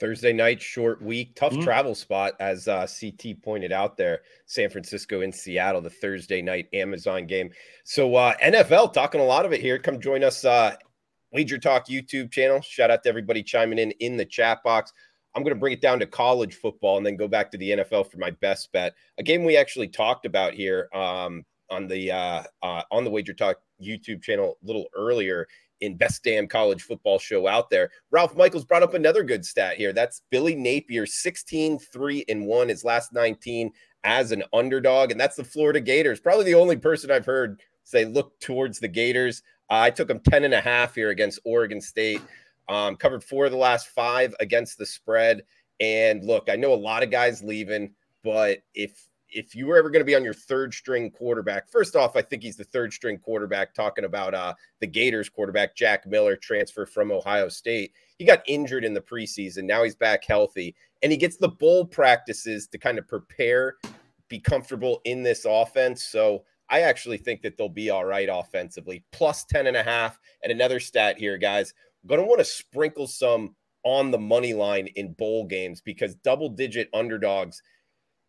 Thursday 0.00 0.32
night, 0.32 0.60
short 0.62 1.02
week, 1.02 1.34
tough 1.36 1.52
mm-hmm. 1.52 1.62
travel 1.62 1.94
spot, 1.94 2.32
as 2.40 2.66
uh, 2.66 2.86
CT 2.86 3.42
pointed 3.42 3.70
out 3.70 3.96
there. 3.98 4.22
San 4.46 4.70
Francisco 4.70 5.20
and 5.20 5.34
Seattle, 5.34 5.82
the 5.82 5.90
Thursday 5.90 6.40
night 6.40 6.66
Amazon 6.72 7.26
game. 7.26 7.50
So 7.84 8.14
uh, 8.14 8.34
NFL 8.42 8.94
talking 8.94 9.20
a 9.20 9.24
lot 9.24 9.44
of 9.44 9.52
it 9.52 9.60
here. 9.60 9.78
Come 9.78 10.00
join 10.00 10.24
us, 10.24 10.44
uh, 10.44 10.74
Wager 11.32 11.58
Talk 11.58 11.88
YouTube 11.88 12.32
channel. 12.32 12.60
Shout 12.62 12.90
out 12.90 13.02
to 13.02 13.08
everybody 13.08 13.42
chiming 13.42 13.78
in 13.78 13.90
in 13.92 14.16
the 14.16 14.24
chat 14.24 14.62
box. 14.62 14.92
I'm 15.34 15.42
going 15.42 15.54
to 15.54 15.60
bring 15.60 15.72
it 15.72 15.80
down 15.80 15.98
to 16.00 16.06
college 16.06 16.56
football 16.56 16.98
and 16.98 17.06
then 17.06 17.16
go 17.16 17.28
back 17.28 17.50
to 17.52 17.58
the 17.58 17.70
NFL 17.70 18.10
for 18.10 18.18
my 18.18 18.30
best 18.30 18.70
bet. 18.72 18.94
A 19.18 19.22
game 19.22 19.44
we 19.44 19.56
actually 19.56 19.88
talked 19.88 20.26
about 20.26 20.52
here 20.52 20.88
um, 20.94 21.44
on 21.70 21.88
the 21.88 22.12
uh, 22.12 22.42
uh, 22.62 22.82
on 22.90 23.04
the 23.04 23.10
Wager 23.10 23.32
Talk 23.32 23.56
YouTube 23.82 24.22
channel 24.22 24.58
a 24.62 24.66
little 24.66 24.86
earlier 24.94 25.46
in 25.80 25.96
best 25.96 26.22
damn 26.22 26.46
college 26.46 26.82
football 26.82 27.18
show 27.18 27.48
out 27.48 27.68
there. 27.68 27.90
Ralph 28.10 28.36
Michaels 28.36 28.64
brought 28.64 28.84
up 28.84 28.94
another 28.94 29.24
good 29.24 29.44
stat 29.44 29.76
here. 29.76 29.92
That's 29.92 30.22
Billy 30.30 30.54
Napier, 30.54 31.06
16, 31.06 31.78
3 31.78 32.24
and 32.28 32.46
1, 32.46 32.68
his 32.68 32.84
last 32.84 33.12
19 33.12 33.72
as 34.04 34.30
an 34.30 34.44
underdog. 34.52 35.10
And 35.10 35.20
that's 35.20 35.36
the 35.36 35.44
Florida 35.44 35.80
Gators. 35.80 36.20
Probably 36.20 36.44
the 36.44 36.54
only 36.54 36.76
person 36.76 37.10
I've 37.10 37.26
heard 37.26 37.60
say 37.84 38.04
look 38.04 38.38
towards 38.38 38.78
the 38.78 38.88
Gators. 38.88 39.42
Uh, 39.68 39.80
I 39.80 39.90
took 39.90 40.08
them 40.08 40.20
10 40.20 40.44
and 40.44 40.54
a 40.54 40.60
half 40.60 40.94
here 40.94 41.10
against 41.10 41.40
Oregon 41.44 41.80
State. 41.80 42.22
Um, 42.68 42.96
covered 42.96 43.24
four 43.24 43.46
of 43.46 43.50
the 43.50 43.58
last 43.58 43.88
five 43.88 44.34
against 44.40 44.78
the 44.78 44.86
spread. 44.86 45.42
And 45.80 46.24
look, 46.24 46.48
I 46.48 46.56
know 46.56 46.72
a 46.72 46.76
lot 46.76 47.02
of 47.02 47.10
guys 47.10 47.42
leaving, 47.42 47.92
but 48.22 48.58
if 48.74 49.08
if 49.34 49.54
you 49.54 49.66
were 49.66 49.78
ever 49.78 49.90
going 49.90 50.00
to 50.00 50.06
be 50.06 50.14
on 50.14 50.24
your 50.24 50.34
third 50.34 50.74
string 50.74 51.10
quarterback, 51.10 51.70
first 51.70 51.96
off, 51.96 52.16
I 52.16 52.22
think 52.22 52.42
he's 52.42 52.56
the 52.56 52.64
third 52.64 52.92
string 52.92 53.18
quarterback. 53.18 53.74
Talking 53.74 54.04
about 54.04 54.34
uh, 54.34 54.54
the 54.80 54.86
Gators 54.86 55.28
quarterback, 55.28 55.74
Jack 55.74 56.06
Miller, 56.06 56.36
transfer 56.36 56.86
from 56.86 57.10
Ohio 57.10 57.48
State. 57.48 57.92
He 58.18 58.24
got 58.24 58.42
injured 58.46 58.84
in 58.84 58.94
the 58.94 59.00
preseason. 59.00 59.64
Now 59.64 59.82
he's 59.82 59.96
back 59.96 60.24
healthy, 60.24 60.74
and 61.02 61.10
he 61.10 61.18
gets 61.18 61.36
the 61.36 61.48
bowl 61.48 61.84
practices 61.84 62.68
to 62.68 62.78
kind 62.78 62.98
of 62.98 63.08
prepare, 63.08 63.76
be 64.28 64.38
comfortable 64.38 65.00
in 65.04 65.22
this 65.22 65.46
offense. 65.48 66.04
So 66.04 66.44
I 66.68 66.82
actually 66.82 67.18
think 67.18 67.42
that 67.42 67.56
they'll 67.56 67.68
be 67.68 67.90
all 67.90 68.04
right 68.04 68.28
offensively. 68.30 69.02
Plus 69.12 69.44
10 69.44 69.66
and 69.66 69.76
a 69.76 69.82
half. 69.82 70.18
And 70.42 70.52
another 70.52 70.80
stat 70.80 71.18
here, 71.18 71.38
guys 71.38 71.74
going 72.06 72.20
to 72.20 72.26
want 72.26 72.40
to 72.40 72.44
sprinkle 72.44 73.06
some 73.06 73.54
on 73.84 74.10
the 74.10 74.18
money 74.18 74.54
line 74.54 74.88
in 74.96 75.12
bowl 75.12 75.44
games 75.44 75.80
because 75.80 76.14
double 76.16 76.48
digit 76.48 76.88
underdogs 76.94 77.62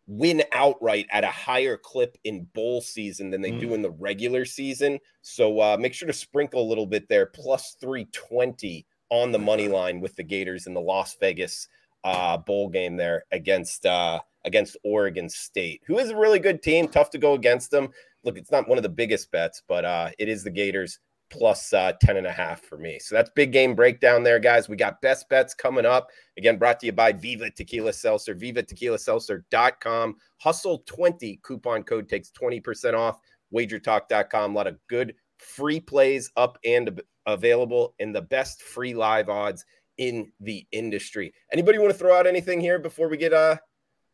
win 0.06 0.42
outright 0.52 1.06
at 1.10 1.24
a 1.24 1.28
higher 1.28 1.76
clip 1.76 2.18
in 2.24 2.44
bowl 2.54 2.80
season 2.80 3.30
than 3.30 3.40
they 3.40 3.52
mm. 3.52 3.60
do 3.60 3.74
in 3.74 3.82
the 3.82 3.90
regular 3.90 4.44
season. 4.44 4.98
So 5.22 5.60
uh, 5.60 5.76
make 5.78 5.94
sure 5.94 6.06
to 6.06 6.12
sprinkle 6.12 6.60
a 6.60 6.68
little 6.68 6.86
bit 6.86 7.08
there, 7.08 7.26
plus 7.26 7.76
320 7.80 8.86
on 9.10 9.32
the 9.32 9.38
money 9.38 9.68
line 9.68 10.00
with 10.00 10.16
the 10.16 10.22
Gators 10.22 10.66
in 10.66 10.74
the 10.74 10.80
Las 10.80 11.16
Vegas 11.20 11.68
uh, 12.04 12.36
bowl 12.36 12.68
game 12.68 12.96
there 12.96 13.24
against 13.32 13.86
uh, 13.86 14.20
against 14.44 14.76
Oregon 14.84 15.28
State, 15.28 15.80
who 15.86 15.98
is 15.98 16.10
a 16.10 16.16
really 16.16 16.38
good 16.38 16.62
team. 16.62 16.86
Tough 16.88 17.10
to 17.10 17.18
go 17.18 17.32
against 17.32 17.70
them. 17.70 17.88
Look, 18.24 18.36
it's 18.36 18.50
not 18.50 18.68
one 18.68 18.78
of 18.78 18.82
the 18.82 18.90
biggest 18.90 19.30
bets, 19.30 19.62
but 19.66 19.84
uh, 19.84 20.10
it 20.18 20.28
is 20.28 20.44
the 20.44 20.50
Gators 20.50 20.98
plus 21.34 21.72
uh, 21.72 21.92
10 22.00 22.16
and 22.16 22.26
a 22.28 22.32
half 22.32 22.62
for 22.62 22.78
me. 22.78 22.98
So 23.00 23.14
that's 23.14 23.28
big 23.34 23.50
game 23.50 23.74
breakdown 23.74 24.22
there, 24.22 24.38
guys. 24.38 24.68
We 24.68 24.76
got 24.76 25.02
best 25.02 25.28
bets 25.28 25.52
coming 25.52 25.84
up. 25.84 26.10
Again, 26.38 26.58
brought 26.58 26.78
to 26.80 26.86
you 26.86 26.92
by 26.92 27.12
Viva 27.12 27.50
Tequila 27.50 27.92
Seltzer, 27.92 28.34
Viva 28.34 28.62
Tequila 28.62 28.96
vivatequilaseltzer.com. 28.96 30.16
Hustle 30.38 30.78
20 30.86 31.40
coupon 31.42 31.82
code 31.82 32.08
takes 32.08 32.30
20% 32.30 32.94
off. 32.94 33.18
Wagertalk.com. 33.52 34.52
A 34.52 34.54
lot 34.54 34.68
of 34.68 34.78
good 34.88 35.14
free 35.38 35.80
plays 35.80 36.30
up 36.36 36.56
and 36.64 37.02
available 37.26 37.94
and 37.98 38.14
the 38.14 38.22
best 38.22 38.62
free 38.62 38.94
live 38.94 39.28
odds 39.28 39.64
in 39.98 40.30
the 40.40 40.64
industry. 40.70 41.34
Anybody 41.52 41.78
want 41.78 41.92
to 41.92 41.98
throw 41.98 42.16
out 42.16 42.26
anything 42.26 42.60
here 42.60 42.78
before 42.78 43.08
we 43.08 43.16
get 43.16 43.32
uh, 43.32 43.56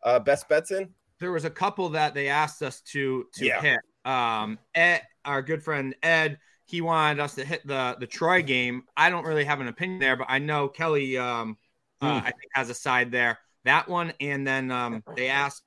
uh 0.03 0.19
best 0.21 0.49
bets 0.49 0.71
in? 0.71 0.89
There 1.19 1.33
was 1.33 1.45
a 1.45 1.51
couple 1.51 1.91
that 1.91 2.15
they 2.15 2.29
asked 2.29 2.63
us 2.63 2.81
to 2.93 3.27
to 3.35 3.45
yeah. 3.45 3.61
hit. 3.61 3.81
Um, 4.05 4.59
Ed, 4.75 5.03
our 5.25 5.43
good 5.43 5.63
friend 5.63 5.95
Ed 6.03 6.39
he 6.71 6.81
wanted 6.81 7.21
us 7.21 7.35
to 7.35 7.45
hit 7.45 7.67
the 7.67 7.97
the 7.99 8.07
Troy 8.07 8.43
game. 8.43 8.85
I 8.97 9.11
don't 9.11 9.27
really 9.27 9.45
have 9.45 9.61
an 9.61 9.67
opinion 9.67 9.99
there, 9.99 10.17
but 10.17 10.27
I 10.29 10.39
know 10.39 10.69
Kelly 10.69 11.19
um, 11.19 11.57
mm. 12.01 12.09
uh. 12.09 12.21
I 12.21 12.31
think 12.31 12.51
has 12.55 12.71
a 12.71 12.75
side 12.75 13.11
there. 13.11 13.39
That 13.65 13.89
one, 13.89 14.13
and 14.21 14.47
then 14.47 14.71
um, 14.71 15.03
they 15.17 15.29
asked 15.29 15.65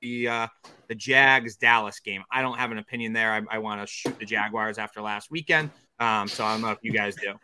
the 0.00 0.28
uh, 0.28 0.46
the 0.88 0.94
Jags 0.94 1.56
Dallas 1.56 1.98
game. 1.98 2.22
I 2.30 2.42
don't 2.42 2.58
have 2.58 2.70
an 2.70 2.78
opinion 2.78 3.12
there. 3.12 3.32
I, 3.32 3.56
I 3.56 3.58
want 3.58 3.80
to 3.80 3.86
shoot 3.86 4.18
the 4.18 4.24
Jaguars 4.24 4.78
after 4.78 5.02
last 5.02 5.30
weekend. 5.30 5.70
Um, 5.98 6.28
so 6.28 6.44
I 6.44 6.52
don't 6.52 6.62
know 6.62 6.70
if 6.70 6.78
you 6.82 6.92
guys 6.92 7.16
do. 7.16 7.34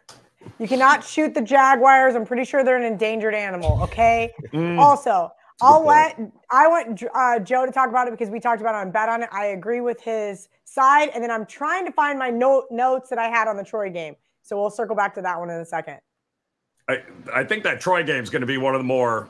You 0.59 0.69
cannot 0.69 1.05
shoot 1.05 1.35
the 1.35 1.43
Jaguars. 1.43 2.15
I'm 2.15 2.25
pretty 2.25 2.45
sure 2.45 2.63
they're 2.63 2.77
an 2.77 2.85
endangered 2.85 3.35
animal. 3.35 3.81
Okay. 3.83 4.33
Mm. 4.53 4.79
Also, 4.79 5.31
I'll 5.63 5.87
let 5.87 6.19
I 6.51 6.67
want 6.67 7.03
uh, 7.15 7.39
Joe 7.39 7.65
to 7.65 7.73
talk 7.73 7.89
about 7.89 8.09
it 8.09 8.11
because 8.11 8.31
we 8.31 8.41
talked 8.41 8.61
about 8.61 8.75
it 8.75 8.79
on 8.79 8.91
bet 8.91 9.09
on 9.09 9.23
it. 9.23 9.29
I 9.33 9.47
agree 9.47 9.81
with 9.81 10.01
his 10.01 10.49
side, 10.65 11.11
and 11.15 11.23
then 11.23 11.31
I'm 11.31 11.47
trying 11.47 11.87
to 11.87 11.93
find 11.93 12.19
my 12.19 12.31
note 12.31 12.67
notes 12.71 13.09
that 13.11 13.19
I 13.19 13.29
had 13.29 13.47
on 13.47 13.57
the 13.57 13.65
Troy 13.65 13.89
game 13.91 14.17
So 14.43 14.61
we'll 14.61 14.71
circle 14.71 14.97
back 14.97 15.15
to 15.15 15.23
that 15.23 15.39
one 15.39 15.51
in 15.51 15.61
a 15.61 15.65
second. 15.65 15.99
I, 16.89 17.03
I 17.33 17.45
think 17.45 17.63
that 17.63 17.81
Troy 17.81 18.03
game 18.03 18.25
is 18.25 18.31
going 18.31 18.41
to 18.41 18.47
be 18.47 18.59
one 18.59 18.75
of 18.75 18.81
the 18.81 18.85
more 18.85 19.29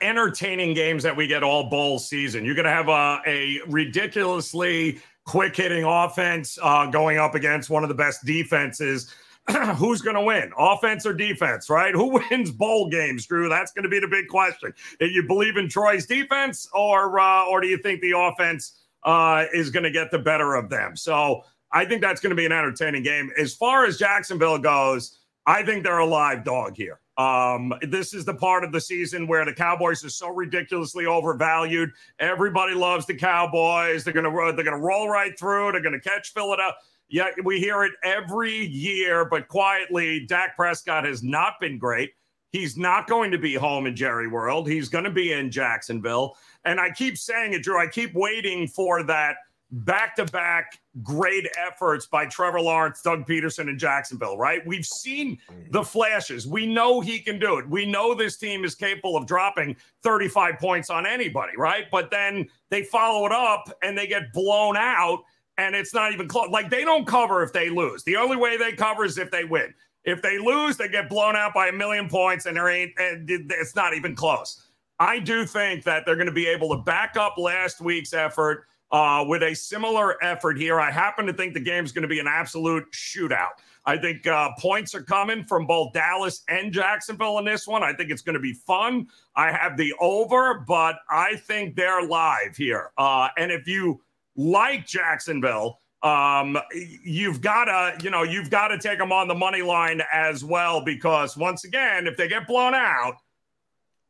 entertaining 0.00 0.74
games 0.74 1.02
that 1.04 1.16
we 1.16 1.26
get 1.26 1.42
all 1.42 1.70
bowl 1.70 1.98
season. 1.98 2.44
You're 2.44 2.56
going 2.56 2.66
to 2.66 2.70
have 2.70 2.88
a, 2.88 3.20
a 3.26 3.60
ridiculously 3.68 5.00
quick 5.24 5.54
hitting 5.56 5.84
offense 5.84 6.58
uh, 6.60 6.86
going 6.86 7.18
up 7.18 7.34
against 7.34 7.70
one 7.70 7.84
of 7.84 7.88
the 7.88 7.94
best 7.94 8.24
defenses. 8.24 9.14
Who's 9.76 10.00
going 10.00 10.14
to 10.14 10.22
win, 10.22 10.52
offense 10.56 11.04
or 11.04 11.12
defense, 11.12 11.68
right? 11.68 11.94
Who 11.94 12.20
wins 12.30 12.50
bowl 12.50 12.88
games, 12.88 13.26
Drew? 13.26 13.48
That's 13.48 13.72
going 13.72 13.82
to 13.82 13.88
be 13.88 13.98
the 13.98 14.08
big 14.08 14.28
question. 14.28 14.72
Do 15.00 15.06
you 15.06 15.26
believe 15.26 15.56
in 15.56 15.68
Troy's 15.68 16.06
defense, 16.06 16.68
or 16.72 17.18
uh, 17.18 17.46
or 17.46 17.60
do 17.60 17.66
you 17.66 17.78
think 17.78 18.00
the 18.00 18.16
offense 18.16 18.82
uh, 19.02 19.46
is 19.52 19.70
going 19.70 19.84
to 19.84 19.90
get 19.90 20.10
the 20.10 20.18
better 20.18 20.54
of 20.54 20.70
them? 20.70 20.96
So 20.96 21.42
I 21.72 21.84
think 21.84 22.02
that's 22.02 22.20
going 22.20 22.30
to 22.30 22.36
be 22.36 22.46
an 22.46 22.52
entertaining 22.52 23.02
game. 23.02 23.30
As 23.38 23.54
far 23.54 23.84
as 23.84 23.98
Jacksonville 23.98 24.58
goes, 24.58 25.18
I 25.46 25.64
think 25.64 25.82
they're 25.82 25.98
a 25.98 26.06
live 26.06 26.44
dog 26.44 26.76
here. 26.76 27.00
Um, 27.18 27.74
this 27.82 28.14
is 28.14 28.24
the 28.24 28.34
part 28.34 28.64
of 28.64 28.72
the 28.72 28.80
season 28.80 29.26
where 29.26 29.44
the 29.44 29.52
Cowboys 29.52 30.04
are 30.04 30.10
so 30.10 30.28
ridiculously 30.30 31.04
overvalued. 31.04 31.90
Everybody 32.18 32.74
loves 32.74 33.06
the 33.06 33.14
Cowboys. 33.14 34.04
They're 34.04 34.14
gonna 34.14 34.30
they're 34.54 34.64
gonna 34.64 34.78
roll 34.78 35.08
right 35.08 35.38
through. 35.38 35.72
They're 35.72 35.82
gonna 35.82 36.00
catch 36.00 36.32
Philadelphia. 36.32 36.74
Yeah, 37.12 37.28
we 37.44 37.60
hear 37.60 37.84
it 37.84 37.92
every 38.02 38.66
year, 38.66 39.26
but 39.26 39.46
quietly, 39.46 40.24
Dak 40.24 40.56
Prescott 40.56 41.04
has 41.04 41.22
not 41.22 41.60
been 41.60 41.78
great. 41.78 42.12
He's 42.52 42.78
not 42.78 43.06
going 43.06 43.30
to 43.32 43.38
be 43.38 43.54
home 43.54 43.86
in 43.86 43.94
Jerry 43.94 44.28
World. 44.28 44.66
He's 44.66 44.88
going 44.88 45.04
to 45.04 45.10
be 45.10 45.32
in 45.32 45.50
Jacksonville. 45.50 46.38
And 46.64 46.80
I 46.80 46.90
keep 46.90 47.18
saying 47.18 47.52
it, 47.52 47.62
Drew. 47.62 47.78
I 47.78 47.86
keep 47.86 48.14
waiting 48.14 48.66
for 48.66 49.02
that 49.02 49.36
back 49.72 50.16
to 50.16 50.24
back 50.26 50.78
great 51.02 51.46
efforts 51.58 52.06
by 52.06 52.24
Trevor 52.26 52.62
Lawrence, 52.62 53.02
Doug 53.02 53.26
Pederson, 53.26 53.68
and 53.68 53.78
Jacksonville, 53.78 54.38
right? 54.38 54.66
We've 54.66 54.84
seen 54.84 55.38
the 55.70 55.80
mm-hmm. 55.80 55.86
flashes. 55.86 56.46
We 56.46 56.66
know 56.66 57.00
he 57.00 57.18
can 57.18 57.38
do 57.38 57.58
it. 57.58 57.68
We 57.68 57.84
know 57.84 58.14
this 58.14 58.38
team 58.38 58.64
is 58.64 58.74
capable 58.74 59.18
of 59.18 59.26
dropping 59.26 59.76
35 60.02 60.58
points 60.58 60.88
on 60.88 61.06
anybody, 61.06 61.52
right? 61.58 61.86
But 61.90 62.10
then 62.10 62.48
they 62.70 62.84
follow 62.84 63.26
it 63.26 63.32
up 63.32 63.70
and 63.82 63.96
they 63.96 64.06
get 64.06 64.32
blown 64.32 64.78
out, 64.78 65.24
and 65.62 65.76
it's 65.76 65.94
not 65.94 66.12
even 66.12 66.26
close. 66.26 66.50
Like 66.50 66.70
they 66.70 66.84
don't 66.84 67.06
cover 67.06 67.42
if 67.42 67.52
they 67.52 67.70
lose. 67.70 68.02
The 68.02 68.16
only 68.16 68.36
way 68.36 68.56
they 68.56 68.72
cover 68.72 69.04
is 69.04 69.16
if 69.16 69.30
they 69.30 69.44
win. 69.44 69.72
If 70.04 70.20
they 70.20 70.38
lose, 70.38 70.76
they 70.76 70.88
get 70.88 71.08
blown 71.08 71.36
out 71.36 71.54
by 71.54 71.68
a 71.68 71.72
million 71.72 72.08
points, 72.08 72.46
and 72.46 72.56
there 72.56 72.68
ain't, 72.68 72.92
and 72.98 73.30
it's 73.30 73.76
not 73.76 73.94
even 73.94 74.16
close. 74.16 74.66
I 74.98 75.20
do 75.20 75.46
think 75.46 75.84
that 75.84 76.04
they're 76.04 76.16
going 76.16 76.26
to 76.26 76.32
be 76.32 76.48
able 76.48 76.70
to 76.70 76.82
back 76.82 77.16
up 77.16 77.38
last 77.38 77.80
week's 77.80 78.12
effort 78.12 78.66
uh, 78.90 79.24
with 79.26 79.42
a 79.44 79.54
similar 79.54 80.22
effort 80.22 80.58
here. 80.58 80.80
I 80.80 80.90
happen 80.90 81.26
to 81.26 81.32
think 81.32 81.54
the 81.54 81.60
game's 81.60 81.92
going 81.92 82.02
to 82.02 82.08
be 82.08 82.18
an 82.18 82.26
absolute 82.28 82.84
shootout. 82.92 83.60
I 83.84 83.96
think 83.96 84.26
uh, 84.26 84.50
points 84.58 84.94
are 84.94 85.02
coming 85.02 85.44
from 85.44 85.66
both 85.66 85.92
Dallas 85.92 86.42
and 86.48 86.72
Jacksonville 86.72 87.38
in 87.38 87.44
this 87.44 87.66
one. 87.66 87.82
I 87.82 87.92
think 87.92 88.10
it's 88.10 88.22
going 88.22 88.34
to 88.34 88.40
be 88.40 88.54
fun. 88.54 89.08
I 89.34 89.50
have 89.50 89.76
the 89.76 89.92
over, 90.00 90.64
but 90.66 90.96
I 91.10 91.36
think 91.36 91.74
they're 91.74 92.06
live 92.06 92.56
here. 92.56 92.90
Uh, 92.98 93.28
and 93.36 93.50
if 93.50 93.66
you 93.66 94.00
like 94.36 94.86
Jacksonville, 94.86 95.78
um, 96.02 96.58
you've 97.04 97.40
got 97.40 97.66
to, 97.66 98.04
you 98.04 98.10
know, 98.10 98.24
you've 98.24 98.50
got 98.50 98.68
to 98.68 98.78
take 98.78 98.98
them 98.98 99.12
on 99.12 99.28
the 99.28 99.34
money 99.34 99.62
line 99.62 100.02
as 100.12 100.44
well 100.44 100.84
because 100.84 101.36
once 101.36 101.64
again, 101.64 102.06
if 102.06 102.16
they 102.16 102.28
get 102.28 102.46
blown 102.46 102.74
out, 102.74 103.14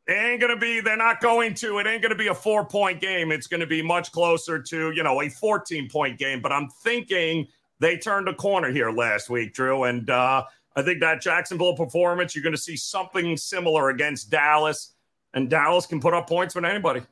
it 0.06 0.12
ain't 0.12 0.40
to 0.54 0.56
be, 0.56 0.80
they're 0.80 0.96
not 0.96 1.20
going 1.20 1.54
to, 1.54 1.78
it 1.78 1.86
ain't 1.86 2.02
to 2.12 2.18
be 2.18 2.28
a 2.28 2.34
four 2.34 2.64
point 2.64 3.00
game. 3.00 3.30
It's 3.30 3.46
to 3.60 3.66
be 3.66 3.82
much 3.82 4.10
closer 4.10 4.60
to, 4.60 4.90
you 4.92 5.02
know, 5.02 5.20
a 5.20 5.28
14 5.28 5.88
point 5.88 6.18
game. 6.18 6.40
But 6.40 6.50
I'm 6.50 6.68
thinking 6.82 7.46
they 7.78 7.98
turned 7.98 8.28
a 8.28 8.34
corner 8.34 8.72
here 8.72 8.90
last 8.90 9.28
week, 9.28 9.54
Drew. 9.54 9.84
And 9.84 10.08
uh, 10.08 10.44
I 10.74 10.82
think 10.82 11.00
that 11.00 11.20
Jacksonville 11.20 11.76
performance, 11.76 12.34
you're 12.34 12.42
going 12.42 12.54
to 12.54 12.60
see 12.60 12.76
something 12.76 13.36
similar 13.36 13.90
against 13.90 14.30
Dallas. 14.30 14.94
And 15.34 15.48
Dallas 15.48 15.86
can 15.86 16.00
put 16.00 16.14
up 16.14 16.28
points 16.28 16.54
with 16.54 16.64
anybody. 16.64 17.02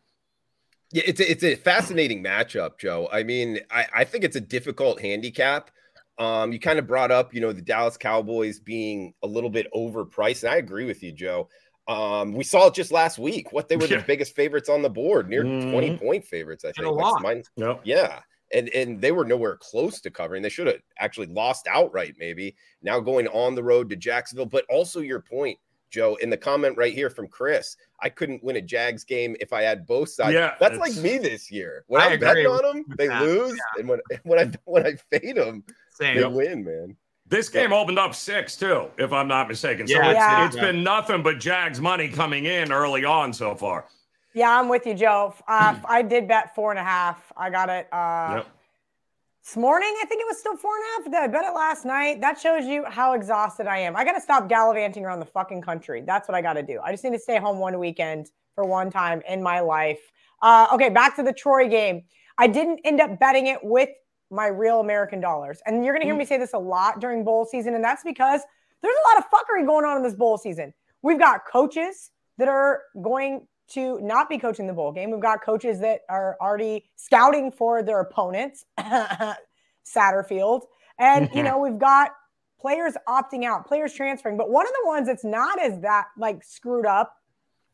Yeah, 0.92 1.04
it's 1.06 1.20
a, 1.20 1.30
it's 1.30 1.44
a 1.44 1.54
fascinating 1.54 2.22
matchup, 2.22 2.78
Joe. 2.78 3.08
I 3.12 3.22
mean, 3.22 3.60
I, 3.70 3.86
I 3.94 4.04
think 4.04 4.24
it's 4.24 4.36
a 4.36 4.40
difficult 4.40 5.00
handicap. 5.00 5.70
Um, 6.18 6.52
you 6.52 6.58
kind 6.58 6.78
of 6.78 6.86
brought 6.86 7.10
up, 7.10 7.32
you 7.32 7.40
know, 7.40 7.52
the 7.52 7.62
Dallas 7.62 7.96
Cowboys 7.96 8.60
being 8.60 9.14
a 9.22 9.26
little 9.26 9.50
bit 9.50 9.66
overpriced. 9.74 10.42
And 10.42 10.52
I 10.52 10.56
agree 10.56 10.84
with 10.84 11.02
you, 11.02 11.12
Joe. 11.12 11.48
Um, 11.88 12.32
we 12.32 12.44
saw 12.44 12.66
it 12.66 12.74
just 12.74 12.92
last 12.92 13.18
week. 13.18 13.52
What 13.52 13.68
they 13.68 13.76
were 13.76 13.86
yeah. 13.86 13.98
the 13.98 14.04
biggest 14.04 14.36
favorites 14.36 14.68
on 14.68 14.82
the 14.82 14.90
board, 14.90 15.28
near 15.28 15.44
mm-hmm. 15.44 15.70
20 15.70 15.96
point 15.96 16.24
favorites, 16.24 16.64
I 16.64 16.72
think. 16.72 16.86
A 16.86 16.90
lot. 16.90 17.22
Mine, 17.22 17.42
yep. 17.56 17.80
Yeah. 17.84 18.20
And 18.52 18.68
and 18.70 19.00
they 19.00 19.12
were 19.12 19.24
nowhere 19.24 19.56
close 19.56 20.00
to 20.02 20.10
covering. 20.10 20.42
They 20.42 20.48
should 20.48 20.66
have 20.66 20.80
actually 20.98 21.28
lost 21.28 21.68
outright, 21.68 22.14
maybe. 22.18 22.56
Now 22.82 23.00
going 23.00 23.28
on 23.28 23.54
the 23.54 23.62
road 23.62 23.88
to 23.90 23.96
Jacksonville. 23.96 24.46
But 24.46 24.66
also 24.68 25.00
your 25.00 25.20
point, 25.20 25.58
Joe, 25.90 26.16
in 26.22 26.30
the 26.30 26.36
comment 26.36 26.76
right 26.76 26.94
here 26.94 27.10
from 27.10 27.28
Chris, 27.28 27.76
I 28.00 28.08
couldn't 28.08 28.42
win 28.42 28.56
a 28.56 28.60
Jags 28.60 29.04
game 29.04 29.36
if 29.40 29.52
I 29.52 29.62
had 29.62 29.86
both 29.86 30.08
sides. 30.08 30.32
Yeah, 30.32 30.54
that's 30.60 30.78
like 30.78 30.94
me 30.96 31.18
this 31.18 31.50
year. 31.50 31.84
When 31.88 32.00
I 32.00 32.06
am 32.06 32.20
betting 32.20 32.46
on 32.46 32.62
them, 32.62 32.84
they 32.96 33.08
that. 33.08 33.22
lose, 33.22 33.52
yeah. 33.52 33.80
and 33.80 33.88
when 33.88 34.00
when 34.22 34.38
I 34.38 34.52
when 34.64 34.86
I 34.86 34.94
fade 35.10 35.36
them, 35.36 35.64
Same. 35.90 36.16
they 36.16 36.26
win, 36.26 36.64
man. 36.64 36.96
This 37.26 37.48
game 37.48 37.72
opened 37.72 37.98
up 37.98 38.14
six 38.14 38.56
too, 38.56 38.88
if 38.98 39.12
I'm 39.12 39.28
not 39.28 39.48
mistaken. 39.48 39.86
So 39.86 39.94
yeah, 39.94 40.10
it's, 40.10 40.18
yeah. 40.18 40.46
it's 40.46 40.56
been 40.56 40.82
nothing 40.82 41.22
but 41.22 41.38
Jags 41.38 41.80
money 41.80 42.08
coming 42.08 42.46
in 42.46 42.72
early 42.72 43.04
on 43.04 43.32
so 43.32 43.54
far. 43.54 43.86
Yeah, 44.34 44.58
I'm 44.58 44.68
with 44.68 44.86
you, 44.86 44.94
Joe. 44.94 45.34
Uh, 45.46 45.76
I 45.84 46.02
did 46.02 46.28
bet 46.28 46.54
four 46.54 46.70
and 46.70 46.78
a 46.78 46.84
half. 46.84 47.32
I 47.36 47.50
got 47.50 47.68
it 47.68 47.92
uh, 47.92 48.36
yep. 48.38 48.46
This 49.44 49.56
morning. 49.56 49.94
I 50.00 50.06
think 50.06 50.20
it 50.20 50.26
was 50.28 50.38
still 50.38 50.56
four 50.56 50.72
and 50.76 50.84
a 50.84 51.10
half. 51.10 51.24
I 51.24 51.26
bet 51.26 51.44
it 51.44 51.54
last 51.54 51.84
night. 51.84 52.20
That 52.20 52.38
shows 52.38 52.66
you 52.66 52.84
how 52.86 53.14
exhausted 53.14 53.66
I 53.66 53.78
am. 53.78 53.96
I 53.96 54.04
got 54.04 54.12
to 54.12 54.20
stop 54.20 54.48
gallivanting 54.48 55.04
around 55.04 55.20
the 55.20 55.26
fucking 55.26 55.62
country. 55.62 56.02
That's 56.06 56.28
what 56.28 56.34
I 56.34 56.42
got 56.42 56.54
to 56.54 56.62
do. 56.62 56.80
I 56.84 56.92
just 56.92 57.04
need 57.04 57.12
to 57.12 57.18
stay 57.18 57.38
home 57.38 57.58
one 57.58 57.78
weekend 57.78 58.30
for 58.54 58.64
one 58.64 58.90
time 58.90 59.22
in 59.28 59.42
my 59.42 59.60
life. 59.60 60.00
Uh, 60.42 60.68
okay, 60.72 60.88
back 60.88 61.16
to 61.16 61.22
the 61.22 61.32
Troy 61.32 61.68
game. 61.68 62.02
I 62.38 62.46
didn't 62.46 62.80
end 62.84 63.00
up 63.00 63.18
betting 63.18 63.46
it 63.46 63.58
with 63.62 63.90
my 64.30 64.46
real 64.46 64.80
American 64.80 65.20
dollars. 65.20 65.60
And 65.66 65.84
you're 65.84 65.92
going 65.94 66.02
to 66.02 66.06
hear 66.06 66.16
me 66.16 66.24
mm. 66.24 66.28
say 66.28 66.38
this 66.38 66.52
a 66.52 66.58
lot 66.58 67.00
during 67.00 67.24
bowl 67.24 67.44
season. 67.44 67.74
And 67.74 67.82
that's 67.82 68.04
because 68.04 68.40
there's 68.82 68.96
a 68.96 69.14
lot 69.14 69.24
of 69.24 69.30
fuckery 69.30 69.66
going 69.66 69.84
on 69.84 69.96
in 69.96 70.02
this 70.02 70.14
bowl 70.14 70.38
season. 70.38 70.72
We've 71.02 71.18
got 71.18 71.40
coaches 71.50 72.10
that 72.38 72.48
are 72.48 72.82
going 73.02 73.46
to 73.70 74.00
not 74.00 74.28
be 74.28 74.38
coaching 74.38 74.66
the 74.66 74.72
bowl 74.72 74.92
game. 74.92 75.10
We've 75.10 75.20
got 75.20 75.42
coaches 75.44 75.80
that 75.80 76.00
are 76.08 76.36
already 76.40 76.84
scouting 76.96 77.52
for 77.52 77.82
their 77.82 78.00
opponents, 78.00 78.64
Satterfield. 79.86 80.62
And, 80.98 81.30
you 81.34 81.42
know, 81.42 81.58
we've 81.58 81.78
got 81.78 82.12
players 82.60 82.94
opting 83.08 83.44
out, 83.44 83.66
players 83.66 83.94
transferring. 83.94 84.36
But 84.36 84.50
one 84.50 84.66
of 84.66 84.72
the 84.82 84.88
ones 84.88 85.06
that's 85.06 85.24
not 85.24 85.60
as 85.60 85.80
that 85.80 86.08
like 86.18 86.44
screwed 86.44 86.86
up 86.86 87.16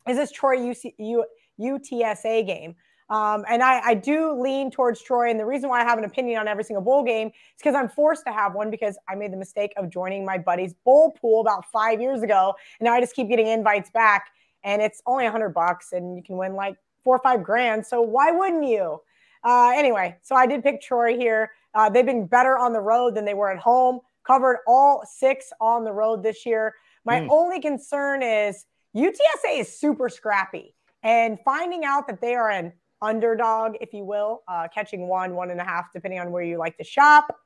is 0.09 0.17
this 0.17 0.31
Troy 0.31 0.57
UC, 0.59 0.95
U, 0.99 1.25
UTSA 1.59 2.47
game. 2.47 2.77
Um, 3.09 3.45
and 3.49 3.63
I, 3.63 3.81
I, 3.81 3.95
do 3.95 4.33
lean 4.33 4.69
towards 4.69 5.01
Troy. 5.01 5.31
And 5.31 5.39
the 5.39 5.45
reason 5.47 5.69
why 5.69 5.81
I 5.81 5.85
have 5.85 5.97
an 5.97 6.03
opinion 6.03 6.41
on 6.41 6.49
every 6.49 6.65
single 6.65 6.83
bowl 6.83 7.05
game 7.05 7.29
is 7.29 7.33
because 7.57 7.77
I'm 7.77 7.89
forced 7.89 8.25
to 8.27 8.33
have 8.33 8.55
one 8.55 8.69
because 8.69 8.99
I 9.09 9.15
made 9.15 9.33
the 9.33 9.37
mistake 9.37 9.73
of 9.77 9.91
joining 9.91 10.25
my 10.25 10.39
buddy's 10.39 10.75
bowl 10.85 11.13
pool 11.13 11.41
about 11.41 11.65
five 11.71 12.01
years 12.01 12.23
ago. 12.23 12.55
And 12.81 12.87
now 12.87 12.95
I 12.95 13.01
just 13.01 13.15
keep 13.15 13.29
getting 13.29 13.47
invites 13.47 13.91
back. 13.91 14.31
And 14.67 14.83
it's 14.83 15.01
only 15.07 15.25
a 15.25 15.31
hundred 15.31 15.55
bucks 15.55 15.93
and 15.93 16.15
you 16.15 16.23
can 16.23 16.37
win 16.37 16.55
like 16.55 16.77
four 17.03 17.17
or 17.17 17.23
five 17.23 17.43
grand. 17.43 17.87
So 17.87 18.03
why 18.03 18.33
wouldn't 18.33 18.67
you? 18.67 19.01
Uh, 19.43 19.73
anyway, 19.75 20.17
so 20.23 20.35
I 20.35 20.47
did 20.47 20.63
pick 20.63 20.83
Troy 20.83 21.17
here. 21.17 21.53
Uh, 21.73 21.89
they've 21.89 22.05
been 22.05 22.27
better 22.27 22.59
on 22.59 22.73
the 22.73 22.81
road 22.81 23.15
than 23.15 23.25
they 23.25 23.35
were 23.35 23.51
at 23.51 23.59
home, 23.59 24.01
covered 24.27 24.59
all 24.67 25.05
six 25.09 25.53
on 25.61 25.85
the 25.85 25.93
road 25.93 26.23
this 26.23 26.45
year. 26.45 26.75
My 27.05 27.21
mm. 27.21 27.29
only 27.31 27.61
concern 27.61 28.23
is 28.23 28.67
UTSA 28.97 29.61
is 29.61 29.79
super 29.79 30.09
scrappy. 30.09 30.75
And 31.03 31.39
finding 31.45 31.85
out 31.85 32.09
that 32.09 32.21
they 32.21 32.35
are 32.35 32.51
an 32.51 32.73
underdog, 33.01 33.77
if 33.81 33.93
you 33.95 34.05
will, 34.05 34.43
uh, 34.49 34.67
catching 34.75 35.07
one, 35.07 35.37
one 35.37 35.51
and 35.51 35.61
a 35.61 35.65
half, 35.65 35.93
depending 35.93 36.19
on 36.19 36.33
where 36.33 36.43
you 36.43 36.59
like 36.59 36.77
to 36.79 36.85
shop. 36.85 37.37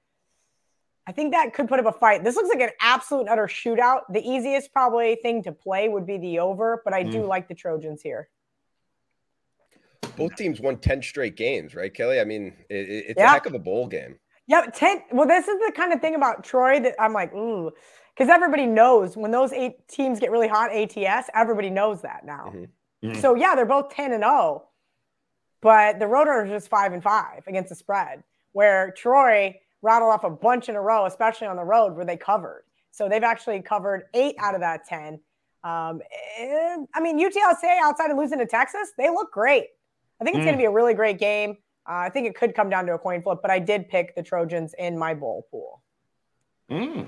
I 1.07 1.13
think 1.13 1.33
that 1.33 1.55
could 1.55 1.69
put 1.69 1.81
up 1.81 1.87
a 1.87 1.99
fight. 1.99 2.25
This 2.25 2.37
looks 2.37 2.49
like 2.49 2.61
an 2.61 2.71
absolute 2.81 3.29
utter 3.29 3.47
shootout. 3.47 4.01
The 4.11 4.21
easiest 4.21 4.73
probably 4.73 5.17
thing 5.23 5.43
to 5.45 5.53
play 5.53 5.89
would 5.89 6.07
be 6.07 6.19
the 6.19 6.39
over, 6.39 6.83
but 6.85 6.93
I 6.93 7.03
do 7.03 7.23
mm. 7.23 7.29
like 7.29 7.49
the 7.49 7.55
Trojans 7.55 8.03
here. 8.03 8.29
Both 10.17 10.37
teams 10.37 10.61
won 10.61 10.77
10 10.77 11.03
straight 11.03 11.37
games, 11.37 11.75
right, 11.75 11.93
Kelly? 11.93 12.21
I 12.21 12.25
mean, 12.25 12.55
it, 12.69 13.07
it's 13.09 13.15
yeah. 13.19 13.27
a 13.27 13.29
heck 13.29 13.47
of 13.47 13.55
a 13.55 13.59
bowl 13.59 13.87
game. 13.87 14.19
Yep, 14.49 14.75
10. 14.75 15.03
Well, 15.13 15.27
this 15.27 15.49
is 15.49 15.59
the 15.59 15.73
kind 15.75 15.93
of 15.93 16.01
thing 16.01 16.15
about 16.15 16.45
Troy 16.45 16.81
that 16.81 16.95
I'm 17.01 17.13
like, 17.13 17.33
ooh, 17.35 17.71
because 18.15 18.29
everybody 18.29 18.67
knows 18.67 19.17
when 19.17 19.31
those 19.31 19.53
eight 19.53 19.87
teams 19.89 20.21
get 20.21 20.31
really 20.31 20.49
hot, 20.49 20.71
ATS, 20.73 21.31
everybody 21.35 21.71
knows 21.71 22.03
that 22.03 22.25
now. 22.25 22.47
Mm-hmm. 22.49 23.09
Mm-hmm. 23.09 23.21
So, 23.21 23.35
yeah, 23.35 23.55
they're 23.55 23.65
both 23.65 23.91
10 23.95 24.13
and 24.13 24.23
0. 24.23 24.65
But 25.63 25.99
the 25.99 26.07
Roadrunners 26.07 26.49
just 26.49 26.69
five 26.69 26.93
and 26.93 27.03
five 27.03 27.45
against 27.47 27.69
the 27.69 27.75
spread, 27.75 28.23
where 28.53 28.93
Troy 28.93 29.57
rattled 29.83 30.11
off 30.11 30.25
a 30.25 30.31
bunch 30.31 30.69
in 30.69 30.77
a 30.77 30.81
row, 30.81 31.07
especially 31.07 31.47
on 31.47 31.57
the 31.57 31.65
road 31.65 31.95
where 31.95 32.05
they 32.05 32.17
covered. 32.17 32.65
So 32.91 33.09
they've 33.09 33.23
actually 33.23 33.63
covered 33.63 34.05
eight 34.15 34.35
out 34.39 34.55
of 34.55 34.61
that 34.61 34.87
10. 34.87 35.21
Um, 35.63 36.01
and, 36.39 36.89
I 36.95 37.01
mean, 37.01 37.19
UTSA 37.19 37.79
outside 37.83 38.11
of 38.11 38.17
losing 38.17 38.39
to 38.39 38.47
Texas, 38.47 38.93
they 38.99 39.09
look 39.11 39.33
great. 39.33 39.67
I 40.21 40.25
think 40.25 40.37
it's 40.37 40.43
mm. 40.43 40.47
going 40.47 40.57
to 40.57 40.63
be 40.63 40.67
a 40.67 40.71
really 40.71 40.95
great 40.95 41.19
game. 41.19 41.57
Uh, 41.89 41.95
I 41.95 42.09
think 42.11 42.27
it 42.27 42.35
could 42.35 42.55
come 42.55 42.69
down 42.69 42.87
to 42.87 42.95
a 42.95 42.99
coin 42.99 43.23
flip, 43.23 43.39
but 43.43 43.51
I 43.51 43.59
did 43.59 43.89
pick 43.89 44.15
the 44.15 44.23
Trojans 44.23 44.75
in 44.79 44.99
my 44.99 45.15
bowl 45.15 45.47
pool. 45.51 45.83
Mm. 46.71 47.07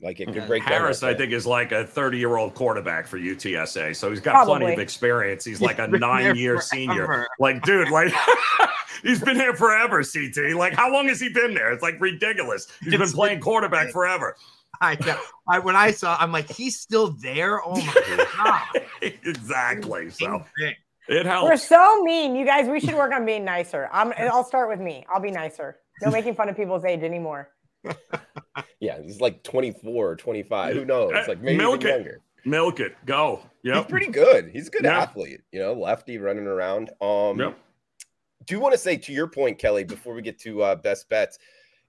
Like 0.00 0.20
it 0.20 0.32
could 0.32 0.46
break 0.46 0.62
Harris, 0.64 1.00
down. 1.00 1.10
I 1.10 1.14
think, 1.14 1.32
is 1.32 1.46
like 1.46 1.72
a 1.72 1.84
30 1.86 2.18
year 2.18 2.36
old 2.36 2.54
quarterback 2.54 3.06
for 3.06 3.18
UTSA. 3.18 3.96
So 3.96 4.10
he's 4.10 4.20
got 4.20 4.32
Probably. 4.32 4.58
plenty 4.58 4.72
of 4.74 4.78
experience. 4.80 5.44
He's 5.44 5.60
like 5.60 5.78
a 5.78 5.86
nine 5.88 6.36
year 6.36 6.60
senior. 6.60 7.26
Like, 7.38 7.62
dude, 7.62 7.90
like 7.90 8.12
he's 9.02 9.20
been 9.20 9.36
here 9.36 9.54
forever, 9.54 10.02
CT. 10.02 10.54
Like, 10.56 10.74
how 10.74 10.92
long 10.92 11.08
has 11.08 11.20
he 11.20 11.28
been 11.28 11.54
there? 11.54 11.72
It's 11.72 11.82
like 11.82 12.00
ridiculous. 12.00 12.66
He's 12.80 12.90
been 12.90 12.94
It's- 13.00 13.14
playing 13.14 13.40
quarterback 13.40 13.90
forever. 13.90 14.36
I, 14.80 14.96
know. 15.06 15.18
I 15.48 15.60
when 15.60 15.76
I 15.76 15.92
saw, 15.92 16.16
I'm 16.18 16.32
like, 16.32 16.50
he's 16.50 16.78
still 16.80 17.12
there. 17.22 17.62
Oh 17.64 17.76
my 17.76 18.26
god! 18.36 18.82
exactly. 19.02 20.10
So 20.10 20.44
Thing. 20.58 20.74
it 21.08 21.26
We're 21.26 21.56
so 21.56 22.02
mean, 22.02 22.34
you 22.34 22.44
guys. 22.44 22.68
We 22.68 22.80
should 22.80 22.94
work 22.94 23.12
on 23.12 23.24
being 23.24 23.44
nicer. 23.44 23.88
I'm. 23.92 24.12
I'll 24.18 24.44
start 24.44 24.68
with 24.68 24.80
me. 24.80 25.06
I'll 25.08 25.22
be 25.22 25.30
nicer. 25.30 25.78
No 26.02 26.10
making 26.10 26.34
fun 26.34 26.48
of 26.48 26.56
people's 26.56 26.84
age 26.84 27.02
anymore. 27.02 27.50
Yeah, 28.80 29.00
he's 29.02 29.20
like 29.20 29.42
24 29.42 30.10
or 30.10 30.16
25. 30.16 30.74
Who 30.76 30.84
knows? 30.84 31.12
Uh, 31.12 31.24
Like 31.28 31.40
maybe 31.40 31.58
milk 31.58 31.80
even 31.80 31.86
it. 31.86 31.94
younger. 31.94 32.20
Milk 32.44 32.80
it. 32.80 32.94
Go. 33.06 33.40
Yeah. 33.62 33.78
He's 33.78 33.86
pretty 33.86 34.08
good. 34.08 34.50
He's 34.52 34.68
a 34.68 34.70
good 34.70 34.84
Yeah. 34.84 34.98
athlete, 35.00 35.40
you 35.52 35.60
know, 35.60 35.72
lefty 35.72 36.18
running 36.18 36.46
around. 36.46 36.90
Um 37.00 37.38
Yep. 37.40 37.58
do 38.46 38.54
you 38.54 38.60
want 38.60 38.72
to 38.72 38.78
say 38.78 38.96
to 38.98 39.12
your 39.12 39.26
point, 39.26 39.58
Kelly, 39.58 39.84
before 39.84 40.12
we 40.14 40.20
get 40.22 40.38
to 40.40 40.62
uh, 40.62 40.74
best 40.74 41.08
bets? 41.08 41.38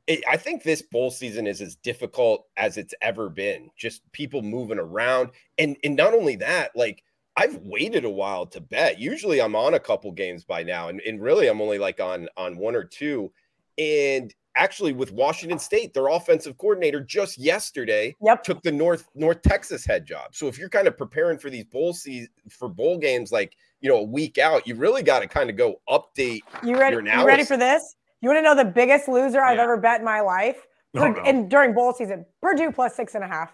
It, 0.07 0.23
I 0.29 0.37
think 0.37 0.63
this 0.63 0.81
bowl 0.81 1.11
season 1.11 1.47
is 1.47 1.59
as 1.61 1.75
difficult 1.75 2.47
as 2.55 2.77
it's 2.77 2.93
ever 3.01 3.27
been. 3.29 3.69
Just 3.75 4.09
people 4.13 4.41
moving 4.41 4.79
around, 4.79 5.31
and 5.57 5.75
and 5.83 5.95
not 5.95 6.13
only 6.13 6.35
that, 6.37 6.75
like 6.75 7.03
I've 7.35 7.57
waited 7.57 8.05
a 8.05 8.09
while 8.09 8.45
to 8.45 8.61
bet. 8.61 8.99
Usually, 8.99 9.41
I'm 9.41 9.55
on 9.55 9.73
a 9.73 9.79
couple 9.79 10.11
games 10.11 10.45
by 10.45 10.61
now, 10.63 10.87
and, 10.89 11.01
and 11.01 11.19
really, 11.21 11.47
I'm 11.47 11.59
only 11.59 11.79
like 11.79 11.99
on 11.99 12.29
on 12.37 12.55
one 12.57 12.75
or 12.75 12.83
two. 12.85 13.33
And 13.79 14.33
actually, 14.55 14.93
with 14.93 15.11
Washington 15.11 15.59
State, 15.59 15.93
their 15.93 16.07
offensive 16.07 16.57
coordinator 16.57 17.01
just 17.01 17.37
yesterday 17.37 18.15
Yep. 18.21 18.43
took 18.43 18.61
the 18.63 18.71
North 18.71 19.07
North 19.15 19.41
Texas 19.41 19.85
head 19.85 20.05
job. 20.05 20.35
So 20.35 20.47
if 20.47 20.57
you're 20.57 20.69
kind 20.69 20.87
of 20.87 20.97
preparing 20.97 21.37
for 21.37 21.49
these 21.49 21.65
bowl 21.65 21.93
season 21.93 22.29
for 22.49 22.67
bowl 22.69 22.97
games, 22.97 23.31
like 23.31 23.55
you 23.81 23.89
know 23.89 23.97
a 23.97 24.03
week 24.03 24.37
out, 24.37 24.65
you 24.67 24.75
really 24.75 25.03
got 25.03 25.19
to 25.21 25.27
kind 25.27 25.49
of 25.49 25.55
go 25.57 25.75
update 25.89 26.41
You 26.63 26.77
ready? 26.79 26.95
Your 26.95 27.05
You 27.05 27.25
ready 27.25 27.43
for 27.43 27.57
this? 27.57 27.95
You 28.21 28.29
want 28.29 28.39
to 28.39 28.43
know 28.43 28.55
the 28.55 28.65
biggest 28.65 29.07
loser 29.07 29.41
I've 29.41 29.57
Yeah. 29.57 29.63
ever 29.63 29.77
bet 29.77 29.99
in 29.99 30.05
my 30.05 30.21
life? 30.21 30.65
Oh, 30.97 31.09
no. 31.09 31.21
And 31.23 31.49
during 31.49 31.73
bowl 31.73 31.93
season, 31.93 32.25
Purdue 32.41 32.71
plus 32.71 32.95
six 32.95 33.15
and 33.15 33.23
a 33.23 33.27
half. 33.27 33.51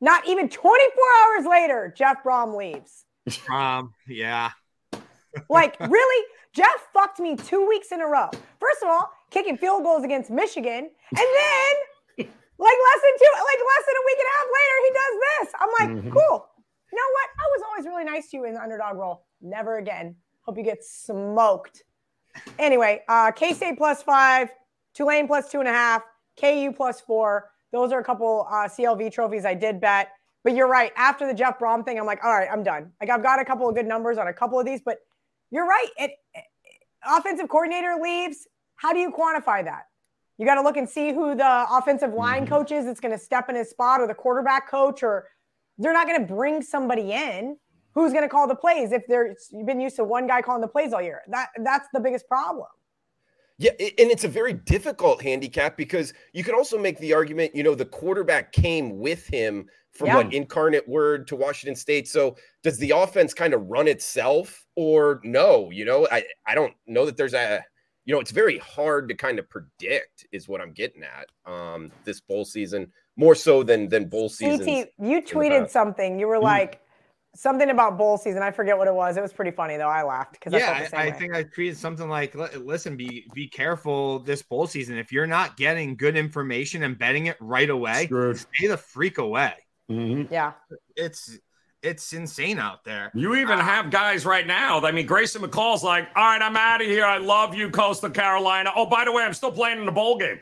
Not 0.00 0.26
even 0.28 0.48
24 0.48 1.04
hours 1.24 1.46
later, 1.46 1.92
Jeff 1.96 2.22
Brohm 2.24 2.56
leaves. 2.56 3.04
Um, 3.50 3.92
yeah. 4.06 4.50
Like, 5.50 5.78
really? 5.80 6.26
Jeff 6.54 6.88
fucked 6.92 7.18
me 7.20 7.36
two 7.36 7.66
weeks 7.68 7.90
in 7.92 8.00
a 8.00 8.06
row. 8.06 8.28
First 8.60 8.82
of 8.82 8.88
all, 8.88 9.10
kicking 9.30 9.56
field 9.56 9.82
goals 9.82 10.04
against 10.04 10.30
Michigan, 10.30 10.78
and 10.84 10.90
then 11.18 11.72
like 12.18 12.28
less 12.58 13.00
than 13.02 13.14
two, 13.18 13.32
like 13.34 13.60
less 13.60 13.84
than 13.86 13.96
a 13.96 14.04
week 14.06 14.18
and 14.18 14.28
a 14.28 14.34
half 14.38 14.48
later, 14.58 14.76
he 14.86 14.90
does 14.94 15.14
this. 15.26 15.52
I'm 15.60 15.68
like, 15.80 16.04
Mhm. 16.04 16.12
cool. 16.12 16.48
You 16.92 16.96
know 16.98 17.10
what? 17.12 17.28
I 17.38 17.46
was 17.56 17.62
always 17.68 17.86
really 17.86 18.04
nice 18.04 18.30
to 18.30 18.36
you 18.36 18.44
in 18.44 18.54
the 18.54 18.60
underdog 18.62 18.96
role. 18.96 19.24
Never 19.40 19.78
again. 19.78 20.14
Hope 20.42 20.56
you 20.56 20.62
get 20.62 20.84
smoked. 20.84 21.82
Anyway, 22.58 23.02
uh, 23.08 23.32
K 23.32 23.52
State 23.52 23.76
plus 23.76 24.02
five, 24.02 24.50
Tulane 24.94 25.26
plus 25.26 25.50
two 25.50 25.58
and 25.58 25.68
a 25.68 25.72
half, 25.72 26.02
KU 26.40 26.72
plus 26.76 27.00
four. 27.00 27.50
Those 27.72 27.90
are 27.92 27.98
a 27.98 28.04
couple 28.04 28.46
uh, 28.48 28.68
CLV 28.68 29.10
trophies 29.12 29.44
I 29.44 29.54
did 29.54 29.80
bet. 29.80 30.10
But 30.44 30.54
you're 30.54 30.68
right. 30.68 30.92
After 30.96 31.26
the 31.26 31.34
Jeff 31.34 31.58
Brohm 31.58 31.84
thing, 31.84 31.98
I'm 31.98 32.06
like, 32.06 32.22
all 32.22 32.32
right, 32.32 32.48
I'm 32.52 32.62
done. 32.62 32.92
Like 33.00 33.10
I've 33.10 33.22
got 33.22 33.40
a 33.40 33.44
couple 33.44 33.68
of 33.68 33.74
good 33.74 33.86
numbers 33.86 34.18
on 34.18 34.28
a 34.28 34.32
couple 34.32 34.60
of 34.60 34.66
these, 34.66 34.80
but 34.84 34.98
you're 35.54 35.66
right. 35.66 35.88
It, 35.98 36.10
it- 36.34 36.44
offensive 37.06 37.48
coordinator 37.48 37.96
leaves. 38.02 38.46
How 38.76 38.92
do 38.92 38.98
you 38.98 39.10
quantify 39.10 39.62
that? 39.64 39.82
You 40.38 40.46
got 40.46 40.54
to 40.56 40.62
look 40.62 40.76
and 40.76 40.88
see 40.88 41.12
who 41.12 41.34
the 41.34 41.66
offensive 41.70 42.12
line 42.12 42.44
Mhm. 42.44 42.48
coach 42.48 42.72
is 42.72 42.86
that's 42.86 42.98
going 42.98 43.12
to 43.12 43.18
step 43.18 43.48
in 43.50 43.54
his 43.54 43.70
spot, 43.70 44.00
or 44.00 44.06
the 44.08 44.14
quarterback 44.14 44.68
coach, 44.68 45.02
or 45.02 45.28
they're 45.78 45.92
not 45.92 46.06
going 46.08 46.18
to 46.20 46.26
bring 46.34 46.60
somebody 46.62 47.12
in 47.12 47.56
who's 47.94 48.12
going 48.12 48.24
to 48.24 48.28
call 48.28 48.48
the 48.48 48.56
plays 48.56 48.90
if 48.90 49.06
they're 49.06 49.36
you've 49.52 49.66
been 49.66 49.80
used 49.80 49.96
to 49.96 50.04
one 50.04 50.26
guy 50.26 50.40
calling 50.42 50.60
the 50.60 50.66
plays 50.68 50.92
all 50.92 51.02
year. 51.02 51.20
That 51.28 51.50
that's 51.62 51.86
the 51.92 52.00
biggest 52.00 52.26
problem. 52.26 52.66
Yeah, 53.58 53.70
and 53.78 54.10
it's 54.10 54.24
a 54.24 54.28
very 54.28 54.52
difficult 54.52 55.22
handicap 55.22 55.76
because 55.76 56.12
you 56.32 56.42
can 56.42 56.54
also 56.54 56.76
make 56.78 56.98
the 56.98 57.14
argument, 57.14 57.54
you 57.54 57.62
know, 57.62 57.74
the 57.74 57.84
quarterback 57.84 58.52
came 58.52 58.98
with 58.98 59.26
him 59.26 59.68
from 59.92 60.08
Yeah. 60.08 60.16
what 60.16 60.34
incarnate 60.34 60.88
word 60.88 61.28
to 61.28 61.36
Washington 61.36 61.76
State. 61.76 62.08
So 62.08 62.36
does 62.64 62.78
the 62.78 62.90
offense 62.90 63.32
kind 63.32 63.54
of 63.54 63.64
run 63.66 63.86
itself 63.86 64.66
or 64.74 65.20
no? 65.22 65.70
You 65.70 65.84
know, 65.84 66.08
I, 66.10 66.24
I 66.46 66.56
don't 66.56 66.74
know 66.86 67.06
that 67.06 67.16
there's 67.16 67.34
a 67.34 67.64
you 68.06 68.14
know, 68.14 68.20
it's 68.20 68.32
very 68.32 68.58
hard 68.58 69.08
to 69.08 69.14
kind 69.14 69.38
of 69.38 69.48
predict, 69.48 70.26
is 70.30 70.46
what 70.46 70.60
I'm 70.60 70.72
getting 70.72 71.02
at. 71.02 71.26
Um, 71.50 71.90
this 72.04 72.20
bowl 72.20 72.44
season, 72.44 72.92
more 73.16 73.34
so 73.34 73.62
than 73.62 73.88
than 73.88 74.08
bowl 74.08 74.28
season. 74.28 74.66
CT, 74.66 74.88
you 74.98 75.22
tweeted 75.22 75.70
something. 75.70 76.18
You 76.18 76.28
were 76.28 76.38
like 76.38 76.80
something 77.34 77.70
about 77.70 77.98
bowl 77.98 78.16
season. 78.18 78.42
I 78.42 78.50
forget 78.50 78.76
what 78.78 78.88
it 78.88 78.94
was. 78.94 79.16
It 79.16 79.20
was 79.22 79.32
pretty 79.32 79.50
funny 79.50 79.76
though. 79.76 79.88
I 79.88 80.02
laughed 80.02 80.32
because 80.32 80.54
I 80.54 80.60
felt 80.60 80.76
the 80.76 80.82
Yeah, 80.82 80.88
same 80.88 81.00
I, 81.00 81.02
I 81.04 81.10
think 81.12 81.34
I 81.34 81.44
tweeted 81.44 81.76
something 81.76 82.08
like, 82.08 82.34
"Listen, 82.34 82.96
be 82.96 83.26
be 83.34 83.48
careful 83.48 84.20
this 84.20 84.42
bowl 84.42 84.66
season. 84.66 84.96
If 84.98 85.12
you're 85.12 85.26
not 85.26 85.56
getting 85.56 85.96
good 85.96 86.16
information 86.16 86.82
and 86.82 86.98
betting 86.98 87.26
it 87.26 87.36
right 87.40 87.68
away, 87.70 88.06
Screwed. 88.06 88.38
stay 88.38 88.66
the 88.68 88.76
freak 88.76 89.18
away. 89.18 89.54
Mhm. 89.90 90.30
yeah. 90.30 90.52
It's 90.96 91.38
it's 91.82 92.14
insane 92.14 92.58
out 92.58 92.82
there. 92.84 93.10
You 93.14 93.34
even 93.34 93.58
have 93.58 93.90
guys 93.90 94.24
right 94.24 94.46
now. 94.46 94.80
I 94.80 94.90
mean, 94.90 95.04
Grayson 95.04 95.42
McCall's 95.42 95.84
like, 95.84 96.08
all 96.16 96.24
right, 96.24 96.40
I'm 96.40 96.56
out 96.56 96.80
of 96.80 96.86
here. 96.86 97.04
I 97.04 97.18
love 97.18 97.54
you, 97.54 97.68
Coastal 97.68 98.08
Carolina. 98.08 98.72
Oh, 98.74 98.86
by 98.86 99.04
the 99.04 99.12
way, 99.12 99.22
I'm 99.22 99.34
still 99.34 99.52
playing 99.52 99.80
in 99.80 99.84
the 99.84 99.92
bowl 99.92 100.16
game. 100.16 100.40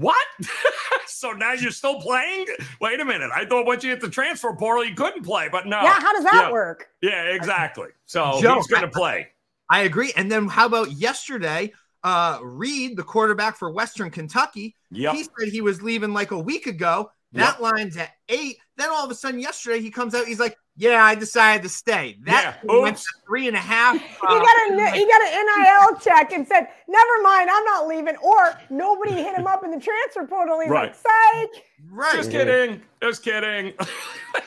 What? 0.00 0.16
so 1.06 1.32
now 1.32 1.52
you're 1.52 1.70
still 1.70 2.00
playing? 2.00 2.46
Wait 2.80 2.98
a 3.00 3.04
minute. 3.04 3.30
I 3.34 3.44
thought 3.44 3.66
once 3.66 3.84
you 3.84 3.90
hit 3.90 4.00
the 4.00 4.08
transfer 4.08 4.54
portal, 4.54 4.82
you 4.84 4.94
couldn't 4.94 5.24
play, 5.24 5.48
but 5.52 5.66
no. 5.66 5.82
Yeah. 5.82 6.00
How 6.00 6.14
does 6.14 6.24
that 6.24 6.46
Yeah. 6.46 6.52
work? 6.52 6.88
Yeah, 7.02 7.24
exactly. 7.24 7.88
So 8.06 8.40
Joe, 8.40 8.54
he's 8.56 8.66
going 8.66 8.82
to 8.82 8.88
play. 8.88 9.28
I 9.68 9.80
agree. 9.82 10.12
And 10.16 10.32
then 10.32 10.48
how 10.48 10.64
about 10.66 10.90
yesterday? 10.92 11.72
Uh, 12.02 12.38
Reed, 12.42 12.96
the 12.96 13.02
quarterback 13.02 13.58
for 13.58 13.70
Western 13.70 14.10
Kentucky, 14.10 14.74
Yep. 14.90 15.14
he 15.14 15.24
said 15.24 15.48
he 15.52 15.60
was 15.60 15.82
leaving 15.82 16.14
like 16.14 16.30
a 16.30 16.38
week 16.38 16.66
ago. 16.66 17.12
That 17.32 17.60
line's 17.60 17.96
at 17.98 18.10
eight. 18.28 18.56
Then 18.78 18.88
all 18.90 19.04
of 19.04 19.10
a 19.10 19.14
sudden, 19.14 19.38
yesterday 19.38 19.80
he 19.80 19.90
comes 19.90 20.14
out. 20.14 20.26
He's 20.26 20.40
like, 20.40 20.56
"Yeah, 20.80 21.04
I 21.04 21.14
decided 21.14 21.62
to 21.64 21.68
stay." 21.68 22.16
That 22.24 22.58
Yeah, 22.64 22.80
went 22.80 22.96
to 22.96 23.04
three 23.26 23.46
and 23.48 23.56
a 23.56 23.60
half. 23.60 23.94
He 24.00 24.26
got 24.26 24.56
a 24.70 24.90
he 24.94 25.06
got 25.06 25.22
an 25.22 25.46
NIL 25.46 26.00
check 26.00 26.32
and 26.32 26.46
said, 26.46 26.68
"Never 26.88 27.22
mind, 27.22 27.50
I'm 27.50 27.64
not 27.64 27.86
leaving." 27.86 28.16
Or 28.16 28.58
nobody 28.70 29.12
hit 29.12 29.34
him 29.36 29.46
up 29.46 29.62
in 29.64 29.70
the 29.70 29.80
transfer 29.80 30.26
portal. 30.26 30.60
He's 30.60 30.70
Right. 30.70 30.90
like, 30.90 30.94
"Psych." 30.94 31.64
right. 31.90 32.14
Just 32.14 32.30
kidding. 32.30 32.82
Just 33.02 33.22
kidding. 33.22 33.74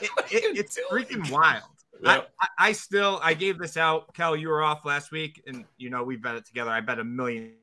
It- 0.01 0.09
it- 0.31 0.57
it's 0.57 0.79
freaking 0.91 1.29
wild. 1.31 1.63
Yep. 2.01 2.29
I, 2.41 2.45
I, 2.45 2.69
I 2.69 2.71
still 2.71 3.19
I 3.23 3.33
gave 3.33 3.57
this 3.59 3.77
out. 3.77 4.13
Kel, 4.13 4.35
you 4.35 4.49
were 4.49 4.61
off 4.63 4.83
last 4.85 5.11
week, 5.11 5.41
and 5.47 5.65
you 5.77 5.89
know 5.89 6.03
we 6.03 6.15
bet 6.17 6.35
it 6.35 6.45
together. 6.45 6.71
I 6.71 6.81
bet 6.81 6.99
a 6.99 7.03
million, 7.03 7.53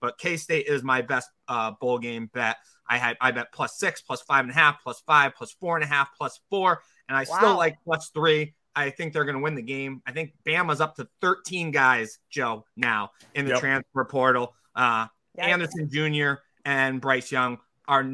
but 0.00 0.16
K 0.18 0.36
State 0.36 0.66
is 0.66 0.82
my 0.82 1.02
best 1.02 1.28
uh, 1.48 1.72
bowl 1.80 1.98
game 1.98 2.30
bet. 2.32 2.56
I 2.88 2.96
had 2.98 3.16
I 3.20 3.30
bet 3.30 3.52
plus 3.52 3.78
six, 3.78 4.00
plus 4.00 4.22
five 4.22 4.44
and 4.44 4.50
a 4.50 4.54
half, 4.54 4.82
plus 4.82 5.00
five, 5.06 5.34
plus 5.36 5.52
four 5.52 5.76
and 5.76 5.84
a 5.84 5.86
half, 5.86 6.08
plus 6.16 6.40
four, 6.50 6.82
and 7.10 7.18
I 7.18 7.24
still 7.24 7.56
like 7.56 7.76
plus 7.84 8.08
three. 8.10 8.54
I 8.76 8.88
think 8.90 9.12
they're 9.12 9.24
going 9.24 9.36
to 9.36 9.42
win 9.42 9.56
the 9.56 9.62
game. 9.62 10.00
I 10.06 10.12
think 10.12 10.32
Bama's 10.46 10.80
up 10.80 10.94
to 10.96 11.08
13 11.20 11.72
guys, 11.72 12.20
Joe, 12.30 12.64
now 12.76 13.10
in 13.34 13.44
the 13.44 13.50
Yep. 13.52 13.60
transfer 13.60 14.04
portal. 14.04 14.54
Uh, 14.76 15.06
Yikes. 15.36 15.38
Anderson 15.38 15.90
Jr. 15.90 16.34
and 16.64 17.00
Bryce 17.00 17.32
Young 17.32 17.58
are 17.88 18.04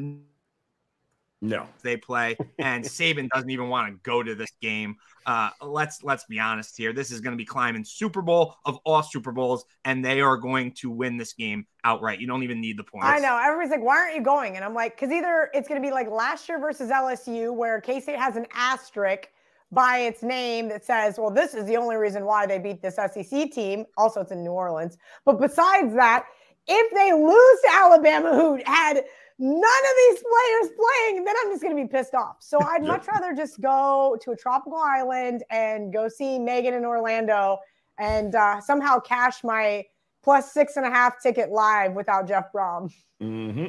no. 1.42 1.66
they 1.82 1.98
play, 1.98 2.37
and 2.59 2.82
Saban 2.85 3.28
doesn't 3.28 3.50
even 3.50 3.68
want 3.68 3.92
to 3.92 4.00
go 4.02 4.22
to 4.22 4.35
this 4.35 4.50
game. 4.62 4.96
Uh, 5.26 5.50
let's 5.60 6.04
let's 6.04 6.24
be 6.24 6.38
honest 6.38 6.76
here. 6.76 6.92
This 6.92 7.10
is 7.10 7.20
going 7.20 7.32
to 7.32 7.36
be 7.36 7.44
climbing 7.44 7.84
Super 7.84 8.22
Bowl 8.22 8.54
of 8.64 8.78
all 8.84 9.02
Super 9.02 9.32
Bowls, 9.32 9.64
and 9.84 10.04
they 10.04 10.20
are 10.20 10.36
going 10.36 10.70
to 10.74 10.88
win 10.88 11.16
this 11.16 11.32
game 11.32 11.66
outright. 11.82 12.20
You 12.20 12.28
don't 12.28 12.44
even 12.44 12.60
need 12.60 12.78
the 12.78 12.84
points. 12.84 13.08
I 13.08 13.18
know. 13.18 13.36
Everybody's 13.36 13.72
like, 13.72 13.82
"Why 13.84 13.96
aren't 13.96 14.14
you 14.14 14.22
going?" 14.22 14.54
And 14.54 14.64
I'm 14.64 14.74
like, 14.74 14.94
"Because 14.94 15.12
either 15.12 15.50
it's 15.52 15.68
going 15.68 15.82
to 15.82 15.86
be 15.86 15.92
like 15.92 16.08
last 16.08 16.48
year 16.48 16.60
versus 16.60 16.90
LSU, 16.90 17.52
where 17.52 17.80
K 17.80 18.00
State 18.00 18.18
has 18.18 18.36
an 18.36 18.46
asterisk 18.54 19.28
by 19.72 19.98
its 19.98 20.22
name 20.22 20.68
that 20.68 20.84
says, 20.84 21.18
well, 21.18 21.30
this 21.30 21.54
is 21.54 21.66
the 21.66 21.76
only 21.76 21.96
reason 21.96 22.24
why 22.24 22.46
they 22.46 22.58
beat 22.58 22.82
this 22.82 22.96
SEC 22.96 23.50
team. 23.50 23.84
Also, 23.96 24.20
it's 24.20 24.30
in 24.30 24.44
New 24.44 24.52
Orleans. 24.52 24.96
But 25.24 25.40
besides 25.40 25.94
that, 25.94 26.26
if 26.66 26.92
they 26.92 27.12
lose 27.12 27.61
to 27.62 27.68
Alabama, 27.72 28.35
who 28.35 28.61
had 28.64 29.05
none 29.38 29.61
of 29.61 29.96
these 29.98 30.22
players 30.22 30.72
playing, 30.76 31.24
then 31.24 31.35
I'm 31.42 31.50
just 31.50 31.62
going 31.62 31.76
to 31.76 31.83
be 31.83 31.88
pissed 31.88 32.14
off. 32.14 32.37
So 32.40 32.59
I'd 32.61 32.83
much 32.83 33.07
rather 33.07 33.35
just 33.35 33.61
go 33.61 34.16
to 34.22 34.31
a 34.33 34.37
tropical 34.37 34.79
island 34.79 35.44
and 35.50 35.92
go 35.92 36.09
see 36.09 36.38
Megan 36.38 36.74
in 36.74 36.85
Orlando 36.85 37.59
and 37.98 38.35
uh, 38.35 38.61
somehow 38.61 38.98
cash 38.98 39.44
my 39.44 39.85
plus 40.22 40.52
six 40.52 40.76
and 40.76 40.87
a 40.87 40.90
half 40.90 41.22
ticket 41.22 41.50
live 41.50 41.92
without 41.92 42.26
Jeff 42.26 42.52
Brohm. 42.52 42.92
Mm-hmm. 43.22 43.66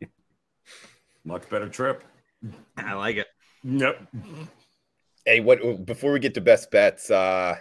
Much 1.24 1.48
better 1.50 1.68
trip. 1.68 2.04
I 2.76 2.94
like 2.94 3.16
it. 3.16 3.26
Yep. 3.64 4.06
Hey, 5.24 5.40
what 5.40 5.84
before 5.84 6.12
we 6.12 6.20
get 6.20 6.34
to 6.34 6.40
best 6.40 6.70
bets, 6.70 7.10
uh 7.10 7.56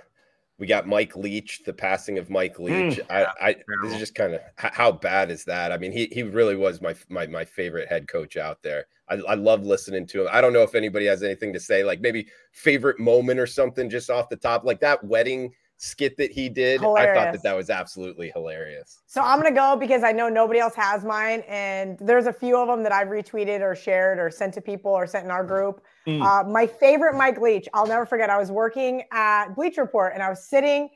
We 0.57 0.67
got 0.67 0.87
Mike 0.87 1.17
Leach, 1.17 1.63
the 1.65 1.73
passing 1.73 2.17
of 2.17 2.29
Mike 2.29 2.59
Leach. 2.59 2.97
Mm, 2.97 3.05
I, 3.09 3.25
I 3.41 3.55
this 3.83 3.93
is 3.93 3.99
just 3.99 4.15
kind 4.15 4.33
of 4.33 4.41
how 4.55 4.89
bad 4.91 5.29
is 5.29 5.43
that? 5.45 5.73
I 5.73 5.77
mean, 5.77 5.91
he 5.91 6.05
he 6.11 6.23
really 6.23 6.55
was 6.55 6.81
my 6.81 6.95
my 7.09 7.27
my 7.27 7.43
favorite 7.43 7.89
head 7.89 8.07
coach 8.07 8.37
out 8.37 8.63
there. 8.63 8.85
I, 9.09 9.15
I 9.15 9.33
love 9.33 9.65
listening 9.65 10.07
to 10.07 10.21
him. 10.21 10.29
I 10.31 10.39
don't 10.39 10.53
know 10.53 10.63
if 10.63 10.73
anybody 10.73 11.07
has 11.07 11.23
anything 11.23 11.51
to 11.53 11.59
say, 11.59 11.83
like 11.83 11.99
maybe 11.99 12.27
favorite 12.53 12.99
moment 12.99 13.39
or 13.39 13.47
something 13.47 13.89
just 13.89 14.09
off 14.09 14.29
the 14.29 14.37
top, 14.37 14.63
like 14.63 14.79
that 14.79 15.03
wedding 15.03 15.53
skit 15.75 16.15
that 16.15 16.31
he 16.31 16.47
did. 16.47 16.79
Hilarious. 16.79 17.17
I 17.17 17.23
thought 17.25 17.33
that 17.33 17.43
that 17.43 17.55
was 17.55 17.69
absolutely 17.69 18.31
hilarious. 18.33 19.01
So 19.07 19.21
I'm 19.21 19.41
gonna 19.41 19.53
go 19.53 19.75
because 19.75 20.03
I 20.03 20.13
know 20.13 20.29
nobody 20.29 20.59
else 20.59 20.75
has 20.75 21.03
mine, 21.03 21.43
and 21.49 21.97
there's 21.99 22.27
a 22.27 22.33
few 22.33 22.57
of 22.57 22.69
them 22.69 22.81
that 22.83 22.93
I've 22.93 23.09
retweeted 23.09 23.59
or 23.59 23.75
shared 23.75 24.19
or 24.19 24.29
sent 24.29 24.53
to 24.53 24.61
people 24.61 24.91
or 24.91 25.05
sent 25.05 25.25
in 25.25 25.31
our 25.31 25.43
group. 25.43 25.81
Mm. 26.07 26.21
Uh, 26.21 26.47
my 26.47 26.67
favorite 26.67 27.15
Mike 27.15 27.39
Leach, 27.41 27.67
I'll 27.73 27.87
never 27.87 28.05
forget. 28.05 28.29
I 28.29 28.37
was 28.37 28.51
working 28.51 29.03
at 29.11 29.55
Bleach 29.55 29.77
Report, 29.77 30.13
and 30.13 30.21
I 30.21 30.29
was 30.29 30.43
sitting 30.43 30.89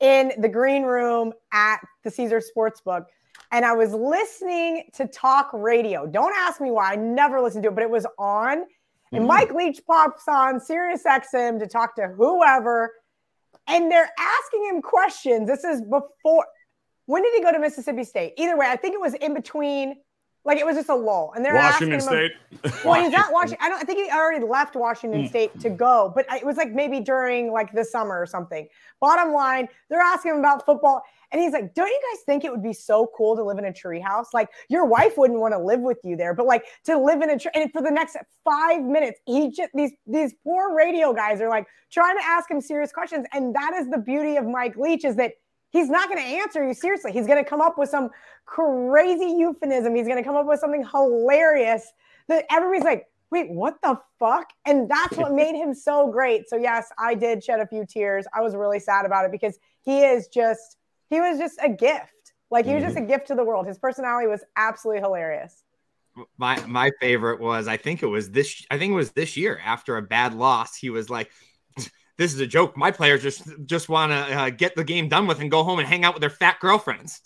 in 0.00 0.32
the 0.38 0.48
green 0.48 0.82
room 0.82 1.32
at 1.52 1.78
the 2.04 2.10
Caesar 2.10 2.40
Sportsbook. 2.40 3.06
And 3.50 3.64
I 3.64 3.72
was 3.72 3.92
listening 3.92 4.84
to 4.94 5.06
talk 5.06 5.50
radio. 5.52 6.06
Don't 6.06 6.34
ask 6.36 6.60
me 6.60 6.70
why. 6.70 6.92
I 6.92 6.96
never 6.96 7.40
listened 7.40 7.62
to 7.64 7.70
it, 7.70 7.74
but 7.74 7.82
it 7.82 7.90
was 7.90 8.06
on. 8.18 8.58
And 9.10 9.20
mm-hmm. 9.20 9.26
Mike 9.26 9.54
Leach 9.54 9.80
pops 9.86 10.24
on 10.28 10.60
Sirius 10.60 11.04
XM 11.04 11.58
to 11.60 11.66
talk 11.66 11.96
to 11.96 12.08
whoever 12.08 12.92
and 13.68 13.92
they're 13.92 14.10
asking 14.18 14.64
him 14.64 14.82
questions. 14.82 15.46
This 15.46 15.62
is 15.62 15.82
before. 15.82 16.46
When 17.06 17.22
did 17.22 17.34
he 17.34 17.42
go 17.42 17.52
to 17.52 17.58
Mississippi 17.58 18.04
State? 18.04 18.34
Either 18.36 18.56
way, 18.56 18.66
I 18.66 18.76
think 18.76 18.94
it 18.94 19.00
was 19.00 19.14
in 19.14 19.34
between. 19.34 19.96
Like 20.48 20.56
it 20.56 20.64
was 20.64 20.76
just 20.76 20.88
a 20.88 20.94
lull, 20.94 21.34
and 21.36 21.44
they're 21.44 21.54
asking. 21.54 21.90
Washington 21.90 22.00
State. 22.00 22.32
About, 22.64 22.84
well, 22.86 23.02
he's 23.02 23.12
not 23.12 23.30
Washington. 23.30 23.58
I 23.60 23.68
don't. 23.68 23.82
I 23.82 23.84
think 23.84 23.98
he 23.98 24.10
already 24.10 24.42
left 24.42 24.76
Washington 24.76 25.24
mm. 25.24 25.28
State 25.28 25.60
to 25.60 25.68
go, 25.68 26.10
but 26.14 26.24
it 26.32 26.42
was 26.42 26.56
like 26.56 26.72
maybe 26.72 27.00
during 27.00 27.52
like 27.52 27.70
the 27.74 27.84
summer 27.84 28.18
or 28.18 28.24
something. 28.24 28.66
Bottom 28.98 29.34
line, 29.34 29.68
they're 29.90 30.00
asking 30.00 30.32
him 30.32 30.38
about 30.38 30.64
football, 30.64 31.02
and 31.32 31.42
he's 31.42 31.52
like, 31.52 31.74
"Don't 31.74 31.88
you 31.88 32.00
guys 32.10 32.22
think 32.24 32.46
it 32.46 32.50
would 32.50 32.62
be 32.62 32.72
so 32.72 33.10
cool 33.14 33.36
to 33.36 33.44
live 33.44 33.58
in 33.58 33.66
a 33.66 33.72
treehouse? 33.74 34.28
Like 34.32 34.48
your 34.70 34.86
wife 34.86 35.18
wouldn't 35.18 35.38
want 35.38 35.52
to 35.52 35.58
live 35.58 35.80
with 35.80 35.98
you 36.02 36.16
there, 36.16 36.32
but 36.32 36.46
like 36.46 36.64
to 36.84 36.98
live 36.98 37.20
in 37.20 37.28
a 37.28 37.38
tree." 37.38 37.52
And 37.54 37.70
for 37.70 37.82
the 37.82 37.90
next 37.90 38.16
five 38.42 38.82
minutes, 38.82 39.20
he 39.26 39.50
just 39.50 39.68
these 39.74 39.92
these 40.06 40.32
poor 40.44 40.74
radio 40.74 41.12
guys 41.12 41.42
are 41.42 41.50
like 41.50 41.66
trying 41.92 42.16
to 42.16 42.24
ask 42.24 42.50
him 42.50 42.62
serious 42.62 42.90
questions, 42.90 43.26
and 43.34 43.54
that 43.54 43.74
is 43.78 43.90
the 43.90 43.98
beauty 43.98 44.36
of 44.36 44.46
Mike 44.46 44.76
Leach 44.78 45.04
is 45.04 45.16
that 45.16 45.32
he's 45.70 45.88
not 45.88 46.08
going 46.08 46.20
to 46.20 46.28
answer 46.28 46.66
you 46.66 46.74
seriously. 46.74 47.12
He's 47.12 47.26
going 47.26 47.42
to 47.42 47.48
come 47.48 47.60
up 47.60 47.78
with 47.78 47.88
some 47.88 48.10
crazy 48.46 49.34
euphemism. 49.38 49.94
He's 49.94 50.06
going 50.06 50.18
to 50.18 50.24
come 50.24 50.36
up 50.36 50.46
with 50.46 50.60
something 50.60 50.84
hilarious 50.84 51.86
that 52.28 52.44
everybody's 52.50 52.84
like, 52.84 53.06
wait, 53.30 53.50
what 53.50 53.80
the 53.82 54.00
fuck? 54.18 54.50
And 54.64 54.90
that's 54.90 55.16
what 55.16 55.32
made 55.32 55.54
him 55.54 55.74
so 55.74 56.10
great. 56.10 56.48
So, 56.48 56.56
yes, 56.56 56.90
I 56.98 57.14
did 57.14 57.44
shed 57.44 57.60
a 57.60 57.66
few 57.66 57.84
tears. 57.86 58.26
I 58.34 58.40
was 58.40 58.54
really 58.54 58.80
sad 58.80 59.04
about 59.04 59.26
it 59.26 59.32
because 59.32 59.58
he 59.84 60.00
is 60.00 60.28
just, 60.28 60.78
he 61.10 61.20
was 61.20 61.38
just 61.38 61.58
a 61.62 61.68
gift. 61.68 62.12
Like 62.50 62.64
he 62.64 62.74
was 62.74 62.82
just 62.82 62.96
a 62.96 63.00
mm-hmm. 63.00 63.08
gift 63.08 63.26
to 63.28 63.34
the 63.34 63.44
world. 63.44 63.66
His 63.66 63.78
personality 63.78 64.26
was 64.26 64.42
absolutely 64.56 65.02
hilarious. 65.02 65.64
My 66.36 66.60
my 66.66 66.90
favorite 67.00 67.40
was 67.40 67.68
I 67.68 67.76
think 67.76 68.02
it 68.02 68.06
was 68.06 68.30
this 68.30 68.66
I 68.70 68.78
think 68.78 68.92
it 68.92 68.96
was 68.96 69.12
this 69.12 69.36
year 69.36 69.60
after 69.64 69.96
a 69.96 70.02
bad 70.02 70.34
loss 70.34 70.74
he 70.74 70.90
was 70.90 71.08
like 71.08 71.30
this 72.18 72.34
is 72.34 72.40
a 72.40 72.46
joke. 72.46 72.76
My 72.76 72.90
players 72.90 73.22
just 73.22 73.44
just 73.64 73.88
want 73.88 74.12
to 74.12 74.16
uh, 74.16 74.50
get 74.50 74.74
the 74.74 74.84
game 74.84 75.08
done 75.08 75.26
with 75.26 75.40
and 75.40 75.50
go 75.50 75.64
home 75.64 75.78
and 75.78 75.88
hang 75.88 76.04
out 76.04 76.14
with 76.14 76.20
their 76.20 76.30
fat 76.30 76.60
girlfriends. 76.60 77.20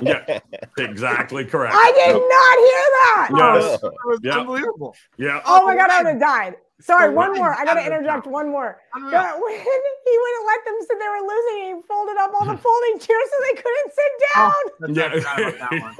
yeah, 0.00 0.40
exactly 0.78 1.44
correct. 1.44 1.74
I 1.76 1.92
did 1.92 2.14
not 2.14 2.58
hear 2.58 2.84
that. 2.96 3.28
Yes. 3.36 3.80
Oh, 3.82 3.88
it 3.88 3.94
was 4.06 4.20
yeah. 4.22 4.38
unbelievable. 4.38 4.96
Yeah. 5.18 5.42
Oh 5.44 5.66
my 5.66 5.76
god, 5.76 5.90
I 5.90 6.02
would 6.02 6.12
have 6.12 6.20
died. 6.20 6.54
Sorry, 6.80 7.12
one 7.12 7.34
more. 7.34 7.54
I 7.54 7.64
got 7.64 7.74
to 7.74 7.84
interject 7.84 8.26
one 8.26 8.50
more. 8.50 8.78
when 8.92 9.02
he 9.04 9.10
wouldn't 9.10 10.46
let 10.46 10.64
them 10.64 10.74
sit, 10.80 10.98
they 10.98 11.08
were 11.08 11.26
losing. 11.26 11.76
He 11.76 11.82
folded 11.88 12.16
up 12.18 12.32
all 12.38 12.46
the 12.46 12.56
folding 12.62 12.98
chairs 12.98 13.28
so 13.30 13.36
they 13.42 13.62
couldn't 13.62 13.92
sit 13.92 14.12
down. 14.34 14.52
Oh, 14.82 15.72
yeah. 15.72 15.94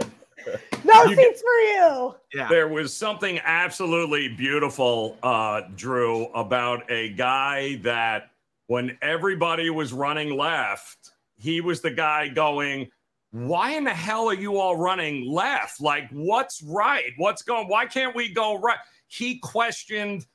no 0.84 1.04
you 1.04 1.16
seats 1.16 1.42
for 1.42 1.48
you. 1.48 2.14
Yeah. 2.34 2.48
There 2.48 2.68
was 2.68 2.94
something 2.94 3.40
absolutely 3.42 4.28
beautiful, 4.28 5.16
uh, 5.22 5.62
Drew, 5.74 6.26
about 6.26 6.90
a 6.90 7.08
guy 7.10 7.76
that 7.76 8.30
when 8.66 8.98
everybody 9.02 9.70
was 9.70 9.92
running 9.92 10.36
left, 10.36 11.12
he 11.36 11.60
was 11.60 11.80
the 11.80 11.90
guy 11.90 12.28
going, 12.28 12.88
why 13.30 13.72
in 13.72 13.84
the 13.84 13.90
hell 13.90 14.28
are 14.28 14.34
you 14.34 14.58
all 14.58 14.76
running 14.76 15.26
left? 15.26 15.80
Like, 15.80 16.08
what's 16.10 16.62
right? 16.62 17.12
What's 17.16 17.42
going? 17.42 17.68
Why 17.68 17.86
can't 17.86 18.14
we 18.14 18.32
go 18.32 18.58
right? 18.58 18.78
He 19.08 19.38
questioned 19.38 20.26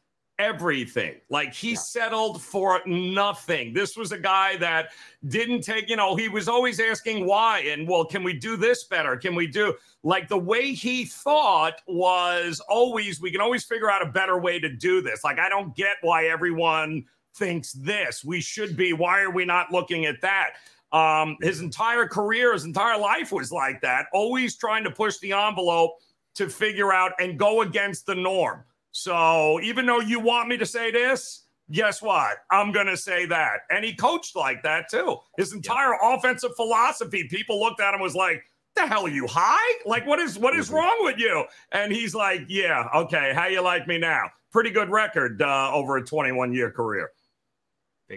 everything. 0.41 1.15
Like 1.30 1.54
he 1.54 1.72
yeah. 1.72 1.78
settled 1.78 2.41
for 2.41 2.82
nothing. 2.86 3.74
This 3.74 3.96
was 3.96 4.12
a 4.12 4.17
guy 4.17 4.58
that 4.58 4.89
didn't 5.28 5.62
take, 5.62 5.88
you 5.88 5.96
know, 5.96 6.15
he 6.15 6.30
was 6.30 6.48
always 6.48 6.80
asking 6.80 7.28
why 7.28 7.60
and 7.60 7.88
well, 7.88 8.06
can 8.06 8.24
we 8.24 8.34
do 8.34 8.58
this 8.58 8.86
better? 8.86 9.15
Can 9.17 9.36
we 9.36 9.46
do 9.46 9.76
like 10.04 10.28
the 10.28 10.38
way 10.38 10.74
he 10.74 11.06
thought 11.06 11.76
was 11.88 12.60
always 12.67 13.22
we 13.22 13.32
can 13.32 13.39
always 13.39 13.63
figure 13.63 13.91
out 13.91 14.02
a 14.02 14.12
better 14.12 14.39
way 14.39 14.60
to 14.60 14.70
do 14.70 15.02
this. 15.02 15.24
Like 15.24 15.38
I 15.38 15.48
don't 15.48 15.76
get 15.76 15.98
why 16.02 16.26
everyone 16.26 17.06
thinks 17.36 17.74
this. 17.74 18.24
We 18.24 18.41
should 18.41 18.76
be. 18.76 18.94
Why 18.94 19.22
are 19.22 19.32
we 19.32 19.46
not 19.46 19.72
looking 19.72 20.06
at 20.06 20.22
that? 20.22 20.52
Um, 20.91 21.38
his 21.41 21.62
entire 21.62 22.06
career, 22.06 22.54
his 22.54 22.65
entire 22.65 23.00
life 23.00 23.32
was 23.32 23.52
like 23.52 23.82
that, 23.82 24.08
always 24.13 24.58
trying 24.58 24.84
to 24.84 24.91
push 24.91 25.17
the 25.20 25.32
envelope 25.32 25.91
to 26.36 26.50
figure 26.50 26.91
out 26.91 27.13
and 27.20 27.39
go 27.39 27.62
against 27.62 28.06
the 28.06 28.15
norm. 28.15 28.63
So 28.91 29.60
even 29.62 29.86
though 29.86 30.02
you 30.02 30.20
want 30.20 30.50
me 30.50 30.58
to 30.58 30.65
say 30.65 30.91
this, 30.91 31.46
guess 31.72 32.02
what? 32.02 32.38
I'm 32.52 32.72
going 32.72 32.88
to 32.88 32.98
say 32.98 33.26
that. 33.28 33.62
And 33.70 33.86
he 33.86 33.96
coached 33.96 34.36
like 34.36 34.63
that 34.63 34.89
too. 34.89 35.17
His 35.38 35.54
entire 35.54 35.94
yeah. 36.02 36.15
offensive 36.15 36.56
philosophy, 36.56 37.28
people 37.30 37.60
looked 37.60 37.80
at 37.80 37.94
him 37.94 38.02
was 38.02 38.15
like, 38.15 38.44
the 38.76 38.88
hell 38.88 39.06
are 39.06 39.10
you 39.10 39.28
high? 39.28 39.80
Like 39.86 40.06
what 40.06 40.20
is 40.20 40.38
what 40.38 40.56
is 40.56 40.67
mm-hmm. 40.67 40.76
wrong 40.76 40.98
with 41.02 41.17
you? 41.17 41.46
And 41.72 41.91
he's 41.91 42.15
like, 42.15 42.41
yeah, 42.48 42.88
okay, 42.96 43.34
how 43.36 43.48
you 43.48 43.62
like 43.62 43.88
me 43.88 43.98
now? 43.98 44.30
Pretty 44.52 44.70
good 44.70 44.89
record 44.89 45.41
uh, 45.41 45.72
over 45.74 45.98
a 45.98 46.06
21 46.06 46.54
year 46.54 46.72
career. 46.72 47.12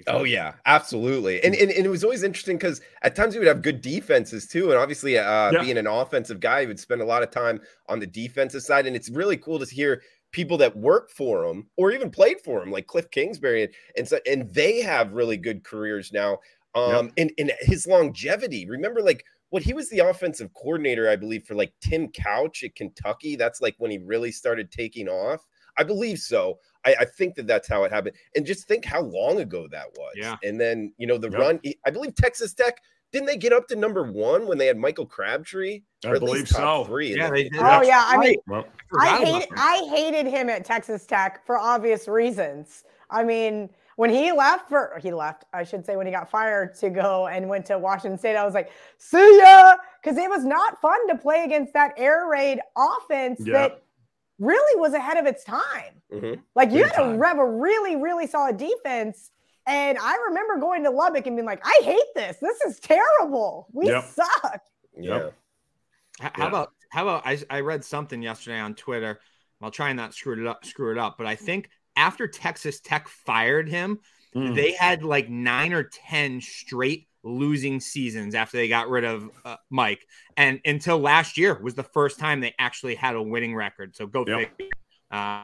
Oh 0.07 0.25
yeah, 0.25 0.55
absolutely. 0.67 1.43
And, 1.43 1.55
and, 1.55 1.71
and 1.71 1.87
it 1.87 1.89
was 1.89 2.05
always 2.05 2.23
interesting 2.23 2.57
because 2.57 2.81
at 3.03 3.15
times 3.15 3.35
he 3.35 3.39
would 3.39 3.49
have 3.49 3.63
good 3.63 3.81
defenses 3.81 4.47
too. 4.47 4.71
And 4.71 4.79
obviously, 4.79 5.19
uh, 5.19 5.53
yeah. 5.53 5.63
being 5.63 5.79
an 5.79 5.87
offensive 5.87 6.41
guy, 6.41 6.63
he 6.63 6.67
would 6.67 6.81
spend 6.81 7.01
a 7.01 7.05
lot 7.05 7.23
of 7.23 7.31
time 7.31 7.61
on 7.89 8.01
the 8.01 8.07
defensive 8.07 8.63
side. 8.63 8.87
And 8.87 8.97
it's 8.97 9.11
really 9.11 9.37
cool 9.37 9.59
to 9.59 9.67
hear 9.67 10.03
people 10.33 10.57
that 10.59 10.77
work 10.77 11.11
for 11.11 11.45
him 11.45 11.69
or 11.77 11.93
even 11.93 12.11
played 12.11 12.41
for 12.41 12.63
him, 12.63 12.71
like 12.71 12.87
Kliff 12.87 13.11
Kingsbury, 13.11 13.65
and, 13.65 13.73
and 13.97 14.09
so 14.09 14.19
and 14.27 14.53
they 14.53 14.81
have 14.83 15.13
really 15.13 15.37
good 15.37 15.65
careers 15.65 16.13
now. 16.13 16.39
Um, 16.75 17.13
and, 17.17 17.31
and 17.39 17.53
his 17.61 17.87
longevity. 17.87 18.69
Remember, 18.69 19.01
like 19.01 19.25
what 19.51 19.63
he 19.63 19.73
was 19.73 19.89
the 19.91 20.01
offensive 20.01 20.53
coordinator, 20.55 21.09
I 21.09 21.15
believe, 21.15 21.45
for 21.45 21.55
like 21.55 21.73
Tim 21.81 22.09
Couch 22.09 22.65
at 22.65 22.75
Kentucky. 22.75 23.37
That's 23.37 23.61
like 23.61 23.77
when 23.79 23.93
he 23.93 23.99
really 23.99 24.33
started 24.33 24.73
taking 24.73 25.09
off. 25.09 25.47
I 25.79 25.85
believe 25.85 26.19
so. 26.19 26.59
I, 26.85 26.97
I, 27.01 27.05
think 27.05 27.35
that 27.37 27.47
that's 27.47 27.69
how 27.69 27.85
it 27.85 27.93
happened. 27.93 28.17
And 28.37 28.45
just 28.45 28.69
think 28.69 28.85
how 28.85 29.03
long 29.03 29.41
ago 29.41 29.67
that 29.71 29.87
was. 29.97 30.15
Yeah. 30.17 30.37
And 30.43 30.61
then, 30.61 30.93
you 30.99 31.07
know, 31.07 31.19
the 31.19 31.31
yep. 31.31 31.41
run, 31.41 31.61
I 31.87 31.91
believe 31.91 32.15
Texas 32.15 32.55
Tech, 32.55 32.81
didn't 33.13 33.27
they 33.27 33.37
get 33.37 33.53
up 33.53 33.69
to 33.69 33.77
number 33.77 34.03
one 34.03 34.47
when 34.47 34.59
they 34.59 34.67
had 34.67 34.77
Michael 34.77 35.07
Crabtree? 35.07 35.83
I 36.05 36.19
believe 36.19 36.49
so. 36.49 36.85
Three 36.85 37.17
yeah, 37.17 37.31
they 37.31 37.45
did. 37.45 37.61
Oh, 37.61 37.83
yeah. 37.83 38.05
I 38.07 38.19
mean, 38.19 38.37
well, 38.49 38.67
I, 38.99 39.25
hate, 39.25 39.49
I 39.57 39.87
hated 39.89 40.27
him 40.27 40.49
at 40.49 40.65
Texas 40.65 41.07
Tech 41.07 41.47
for 41.47 41.57
obvious 41.57 42.09
reasons. 42.09 42.83
I 43.11 43.23
mean, 43.23 43.71
when 43.97 44.11
he 44.11 44.33
left 44.33 44.69
for 44.69 44.99
he 45.01 45.13
left, 45.13 45.45
I 45.53 45.63
should 45.63 45.87
say 45.87 45.97
when 45.97 46.07
he 46.07 46.13
got 46.13 46.29
fired 46.29 46.75
to 46.77 46.91
go 46.91 47.29
and 47.29 47.49
went 47.49 47.67
to 47.67 47.79
Washington 47.79 48.19
State, 48.19 48.37
I 48.37 48.45
was 48.45 48.55
like, 48.55 48.73
see 48.99 49.39
ya. 49.39 49.77
Because 50.03 50.19
it 50.19 50.29
was 50.29 50.45
not 50.45 50.81
fun 50.81 51.07
to 51.09 51.17
play 51.17 51.45
against 51.45 51.73
that 51.75 51.95
air 51.97 52.27
raid 52.29 52.61
offense 52.77 53.41
yeah. 53.45 53.53
that 53.53 53.84
really 54.39 54.81
was 54.81 54.95
ahead 54.95 55.17
of 55.17 55.27
its 55.27 55.45
time. 55.45 56.03
Mm-hmm. 56.13 56.41
Like 56.55 56.71
you 56.71 56.85
Big 56.85 56.93
had 56.93 57.03
to 57.03 57.23
have 57.23 57.39
a 57.39 57.47
really, 57.47 57.97
really 57.97 58.27
solid 58.27 58.57
defense. 58.57 59.31
And 59.67 59.97
I 59.99 60.17
remember 60.29 60.59
going 60.59 60.85
to 60.85 60.91
Lubbock 60.91 61.27
and 61.27 61.37
being 61.37 61.47
like, 61.47 61.63
I 61.65 61.81
hate 61.83 62.15
this. 62.15 62.37
This 62.41 62.61
is 62.63 62.81
terrible. 62.81 63.69
We 63.73 63.87
yep. 63.87 64.05
suck. 64.05 64.61
Yeah. 64.97 65.31
How, 66.21 66.49
about 66.49 66.73
how 66.91 67.03
about 67.09 67.27
I, 67.27 67.39
I 67.51 67.61
read 67.61 67.85
something 67.85 68.23
yesterday 68.23 68.61
on 68.61 68.75
Twitter. 68.75 69.21
I'll 69.63 69.71
try 69.71 69.89
and 69.89 69.97
not 69.97 70.13
screw 70.13 70.39
it 70.39 70.47
up, 70.47 70.65
screw 70.65 70.93
it 70.93 70.99
up. 70.99 71.17
But 71.17 71.27
I 71.27 71.37
think 71.37 71.71
after 71.97 72.29
Texas 72.29 72.81
Tech 72.81 73.09
fired 73.09 73.69
him, 73.69 73.99
mm. 74.37 74.55
they 74.55 74.73
had 74.73 75.03
like 75.03 75.31
nine 75.31 75.73
or 75.73 75.85
ten 75.85 76.41
straight 76.43 77.09
losing 77.25 77.81
seasons 77.81 78.35
after 78.35 78.57
they 78.57 78.69
got 78.69 78.89
rid 78.89 79.05
of 79.05 79.31
uh, 79.45 79.57
Mike, 79.71 80.07
and 80.37 80.61
until 80.65 80.99
last 80.99 81.37
year 81.37 81.59
was 81.61 81.75
the 81.75 81.83
first 81.83 82.19
time 82.19 82.41
they 82.41 82.55
actually 82.59 82.95
had 82.95 83.17
a 83.17 83.23
winning 83.23 83.55
record. 83.55 83.97
So 83.97 84.07
go 84.07 84.25
yep. 84.27 84.51
figure. 84.57 84.71
Uh, 85.11 85.43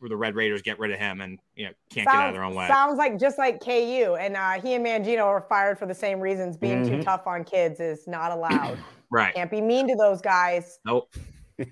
the 0.00 0.16
Red 0.16 0.34
Raiders 0.34 0.62
get 0.62 0.80
rid 0.80 0.90
of 0.90 0.98
him 0.98 1.20
and 1.20 1.38
you 1.54 1.66
know 1.66 1.72
can't 1.90 2.06
sounds, 2.06 2.16
get 2.16 2.22
out 2.22 2.28
of 2.30 2.34
their 2.34 2.44
own 2.44 2.54
way. 2.54 2.66
Sounds 2.66 2.98
like 2.98 3.20
just 3.20 3.38
like 3.38 3.60
KU 3.60 4.16
and 4.18 4.36
uh, 4.36 4.60
he 4.60 4.74
and 4.74 4.84
Mangino 4.84 5.24
are 5.24 5.46
fired 5.48 5.78
for 5.78 5.86
the 5.86 5.94
same 5.94 6.18
reasons. 6.18 6.56
Being 6.56 6.82
mm-hmm. 6.82 6.96
too 6.96 7.02
tough 7.04 7.26
on 7.26 7.44
kids 7.44 7.78
is 7.78 8.08
not 8.08 8.32
allowed. 8.32 8.78
right. 9.10 9.34
Can't 9.34 9.50
be 9.50 9.60
mean 9.60 9.86
to 9.86 9.94
those 9.94 10.20
guys. 10.20 10.80
Nope. 10.84 11.14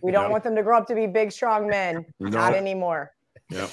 We 0.02 0.12
don't 0.12 0.24
nope. 0.24 0.30
want 0.30 0.44
them 0.44 0.54
to 0.54 0.62
grow 0.62 0.78
up 0.78 0.86
to 0.88 0.94
be 0.94 1.06
big, 1.06 1.32
strong 1.32 1.66
men. 1.66 2.06
Nope. 2.20 2.32
Not 2.32 2.54
anymore. 2.54 3.12
Yep. 3.50 3.70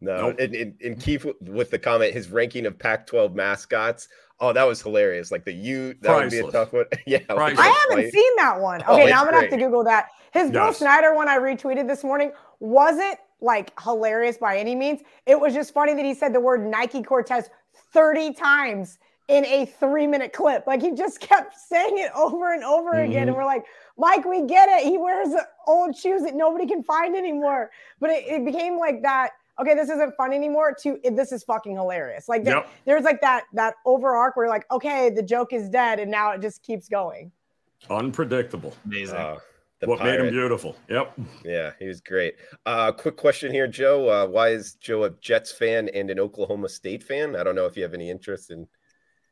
No, 0.00 0.16
nope. 0.16 0.36
and, 0.40 0.54
and, 0.54 0.80
and 0.82 1.00
Keith 1.00 1.26
with 1.42 1.70
the 1.70 1.78
comment, 1.78 2.14
his 2.14 2.30
ranking 2.30 2.66
of 2.66 2.78
Pac-12 2.78 3.34
mascots. 3.34 4.08
Oh, 4.40 4.52
that 4.52 4.66
was 4.66 4.80
hilarious! 4.80 5.30
Like 5.30 5.44
the 5.44 5.52
U, 5.52 5.94
that 6.00 6.02
Priceless. 6.02 6.42
would 6.42 6.42
be 6.42 6.48
a 6.48 6.52
tough 6.52 6.72
one. 6.72 6.86
yeah, 7.06 7.18
I 7.28 7.86
haven't 7.90 8.10
seen 8.10 8.36
that 8.36 8.58
one. 8.58 8.82
Oh, 8.86 8.94
okay, 8.94 9.04
oh, 9.04 9.06
now 9.06 9.20
I'm 9.20 9.24
gonna 9.26 9.38
great. 9.38 9.50
have 9.50 9.58
to 9.58 9.64
Google 9.64 9.84
that. 9.84 10.08
His 10.32 10.44
yes. 10.44 10.52
Bill 10.52 10.72
Snyder 10.72 11.14
one 11.14 11.28
I 11.28 11.38
retweeted 11.38 11.86
this 11.86 12.02
morning 12.02 12.32
wasn't 12.58 13.18
like 13.40 13.78
hilarious 13.80 14.38
by 14.38 14.58
any 14.58 14.74
means. 14.74 15.00
It 15.26 15.38
was 15.38 15.54
just 15.54 15.74
funny 15.74 15.94
that 15.94 16.04
he 16.04 16.14
said 16.14 16.32
the 16.34 16.40
word 16.40 16.64
Nike 16.64 17.02
Cortez 17.02 17.50
30 17.92 18.34
times 18.34 18.98
in 19.28 19.44
a 19.46 19.64
three 19.64 20.06
minute 20.06 20.32
clip. 20.32 20.66
Like 20.66 20.82
he 20.82 20.92
just 20.92 21.20
kept 21.20 21.58
saying 21.58 21.98
it 21.98 22.10
over 22.14 22.52
and 22.52 22.64
over 22.64 22.92
mm-hmm. 22.92 23.10
again. 23.10 23.28
And 23.28 23.36
we're 23.36 23.44
like, 23.44 23.64
Mike, 23.96 24.24
we 24.24 24.46
get 24.46 24.68
it. 24.68 24.84
He 24.84 24.98
wears 24.98 25.28
old 25.66 25.96
shoes 25.96 26.22
that 26.22 26.34
nobody 26.34 26.66
can 26.66 26.82
find 26.82 27.16
anymore. 27.16 27.70
But 28.00 28.10
it, 28.10 28.24
it 28.26 28.44
became 28.44 28.78
like 28.78 29.02
that. 29.02 29.30
Okay, 29.60 29.74
this 29.74 29.90
isn't 29.90 30.16
fun 30.16 30.32
anymore. 30.32 30.74
To 30.82 30.98
this 31.12 31.32
is 31.32 31.44
fucking 31.44 31.74
hilarious. 31.74 32.28
Like 32.28 32.44
yep. 32.44 32.68
there's 32.86 33.04
like 33.04 33.20
that 33.20 33.44
that 33.52 33.74
over 33.84 34.14
arc 34.14 34.36
where 34.36 34.48
like, 34.48 34.70
okay, 34.70 35.10
the 35.10 35.22
joke 35.22 35.52
is 35.52 35.68
dead, 35.68 35.98
and 36.00 36.10
now 36.10 36.32
it 36.32 36.40
just 36.40 36.62
keeps 36.62 36.88
going. 36.88 37.30
Unpredictable. 37.88 38.74
Amazing. 38.84 39.16
Uh, 39.16 39.36
what 39.84 39.98
pirate. 39.98 40.18
made 40.18 40.26
him 40.26 40.34
beautiful? 40.34 40.76
Yep. 40.88 41.18
Yeah, 41.44 41.72
he 41.78 41.86
was 41.86 42.00
great. 42.00 42.34
Uh, 42.66 42.92
quick 42.92 43.16
question 43.16 43.50
here, 43.50 43.66
Joe. 43.66 44.08
Uh, 44.08 44.26
why 44.26 44.48
is 44.50 44.74
Joe 44.74 45.04
a 45.04 45.10
Jets 45.10 45.52
fan 45.52 45.88
and 45.90 46.10
an 46.10 46.20
Oklahoma 46.20 46.68
State 46.68 47.02
fan? 47.02 47.34
I 47.34 47.42
don't 47.42 47.54
know 47.54 47.66
if 47.66 47.76
you 47.76 47.82
have 47.82 47.94
any 47.94 48.10
interest 48.10 48.50
in 48.50 48.66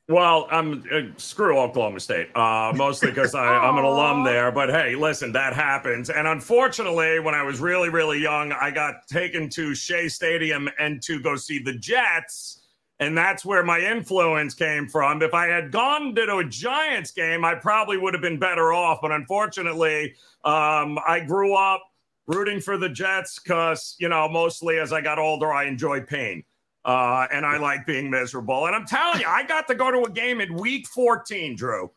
well, 0.09 0.49
I'm 0.51 0.85
uh, 0.91 1.01
screw 1.19 1.59
Oklahoma 1.59 2.01
State, 2.01 2.35
uh, 2.35 2.73
mostly 2.75 3.11
because 3.11 3.35
I'm 3.35 3.77
an 3.77 3.85
alum 3.85 4.25
there. 4.25 4.51
But 4.51 4.71
hey, 4.71 4.95
listen, 4.95 5.33
that 5.33 5.53
happens. 5.53 6.09
And 6.09 6.27
unfortunately, 6.27 7.21
when 7.21 7.35
I 7.35 7.43
was 7.43 7.61
really, 7.61 7.91
really 7.91 8.19
young, 8.19 8.53
I 8.53 8.71
got 8.71 9.07
taken 9.07 9.51
to 9.51 9.75
Shea 9.75 10.09
Stadium 10.09 10.71
and 10.79 11.03
to 11.03 11.21
go 11.21 11.37
see 11.37 11.63
the 11.63 11.75
Jets. 11.75 12.63
And 13.01 13.17
that's 13.17 13.45
where 13.45 13.63
my 13.63 13.79
influence 13.79 14.55
came 14.55 14.89
from. 14.89 15.23
If 15.23 15.35
I 15.35 15.47
had 15.47 15.71
gone 15.71 16.15
to 16.15 16.39
a 16.39 16.45
Giants 16.45 17.11
game, 17.11 17.45
I 17.45 17.55
probably 17.55 17.99
would 17.99 18.15
have 18.15 18.23
been 18.23 18.39
better 18.39 18.73
off. 18.73 19.01
But 19.03 19.13
unfortunately, 19.13 20.15
um, 20.43 20.99
I 21.07 21.23
grew 21.25 21.55
up 21.55 21.83
rooting 22.27 22.61
for 22.61 22.79
the 22.79 22.89
Jets 22.89 23.39
because, 23.39 23.95
you 24.01 24.09
know, 24.09 24.27
mostly 24.29 24.79
as 24.79 24.93
I 24.93 25.03
got 25.03 25.19
older, 25.19 25.53
I 25.53 25.65
enjoyed 25.65 26.09
pain. 26.09 26.45
Uh, 26.85 27.27
and 27.33 27.45
I 27.45 27.59
like 27.59 27.87
being 27.87 28.09
miserable. 28.11 28.67
And 28.67 28.75
I'm 28.75 28.87
telling 28.87 29.21
you, 29.21 29.27
I 29.27 29.43
got 29.43 29.67
to 29.69 29.75
go 29.75 29.91
to 29.91 30.03
a 30.05 30.11
game 30.11 30.41
in 30.41 30.55
week 30.55 30.87
14, 30.87 31.57
Drew, 31.57 31.91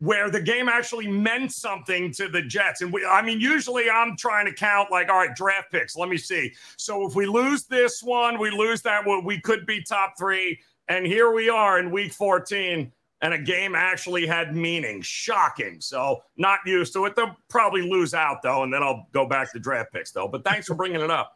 where 0.00 0.30
the 0.30 0.40
game 0.40 0.68
actually 0.68 1.08
meant 1.08 1.52
something 1.52 2.12
to 2.14 2.28
the 2.28 2.42
Jets. 2.42 2.82
And 2.82 2.92
we, 2.92 3.04
I 3.04 3.22
mean, 3.22 3.40
usually 3.40 3.88
I'm 3.88 4.16
trying 4.16 4.46
to 4.46 4.52
count 4.52 4.90
like, 4.90 5.08
all 5.08 5.16
right, 5.16 5.34
draft 5.34 5.70
picks. 5.70 5.96
Let 5.96 6.08
me 6.08 6.18
see. 6.18 6.52
So 6.76 7.06
if 7.06 7.14
we 7.14 7.26
lose 7.26 7.64
this 7.64 8.02
one, 8.02 8.38
we 8.38 8.50
lose 8.50 8.82
that 8.82 9.06
one, 9.06 9.24
we 9.24 9.40
could 9.40 9.64
be 9.64 9.82
top 9.82 10.14
three. 10.18 10.58
And 10.88 11.06
here 11.06 11.32
we 11.32 11.48
are 11.48 11.78
in 11.78 11.90
week 11.90 12.12
14 12.12 12.92
and 13.22 13.34
a 13.34 13.38
game 13.38 13.74
actually 13.74 14.26
had 14.26 14.54
meaning. 14.54 15.00
Shocking. 15.02 15.80
So 15.80 16.22
not 16.36 16.60
used 16.66 16.92
to 16.94 17.06
it. 17.06 17.16
They'll 17.16 17.36
probably 17.48 17.82
lose 17.82 18.14
out 18.14 18.42
though, 18.42 18.62
and 18.62 18.72
then 18.72 18.82
I'll 18.82 19.06
go 19.12 19.26
back 19.26 19.52
to 19.52 19.58
draft 19.58 19.92
picks 19.92 20.12
though. 20.12 20.28
But 20.28 20.44
thanks 20.44 20.66
for 20.66 20.74
bringing 20.74 21.00
it 21.00 21.10
up. 21.10 21.35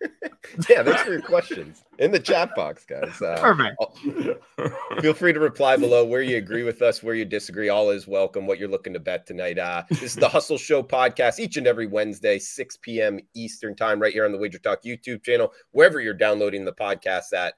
yeah, 0.68 0.82
thanks 0.82 1.02
for 1.02 1.12
your 1.12 1.22
questions 1.22 1.84
in 1.98 2.10
the 2.10 2.18
chat 2.18 2.54
box, 2.54 2.84
guys. 2.84 3.20
Uh, 3.20 3.36
Perfect. 3.40 3.76
feel 5.00 5.12
free 5.12 5.32
to 5.32 5.40
reply 5.40 5.76
below 5.76 6.04
where 6.04 6.22
you 6.22 6.36
agree 6.36 6.62
with 6.62 6.80
us, 6.82 7.02
where 7.02 7.14
you 7.14 7.24
disagree. 7.24 7.68
All 7.68 7.90
is 7.90 8.06
welcome. 8.06 8.46
What 8.46 8.58
you're 8.58 8.68
looking 8.68 8.94
to 8.94 9.00
bet 9.00 9.26
tonight. 9.26 9.58
Uh, 9.58 9.82
this 9.90 10.02
is 10.02 10.16
the 10.16 10.28
Hustle 10.28 10.58
Show 10.58 10.82
podcast 10.82 11.38
each 11.38 11.56
and 11.56 11.66
every 11.66 11.86
Wednesday, 11.86 12.38
6 12.38 12.78
p.m. 12.78 13.20
Eastern 13.34 13.76
time, 13.76 14.00
right 14.00 14.12
here 14.12 14.24
on 14.24 14.32
the 14.32 14.38
Wager 14.38 14.58
Talk 14.58 14.82
YouTube 14.82 15.22
channel, 15.22 15.52
wherever 15.72 16.00
you're 16.00 16.14
downloading 16.14 16.64
the 16.64 16.72
podcast 16.72 17.32
at. 17.34 17.54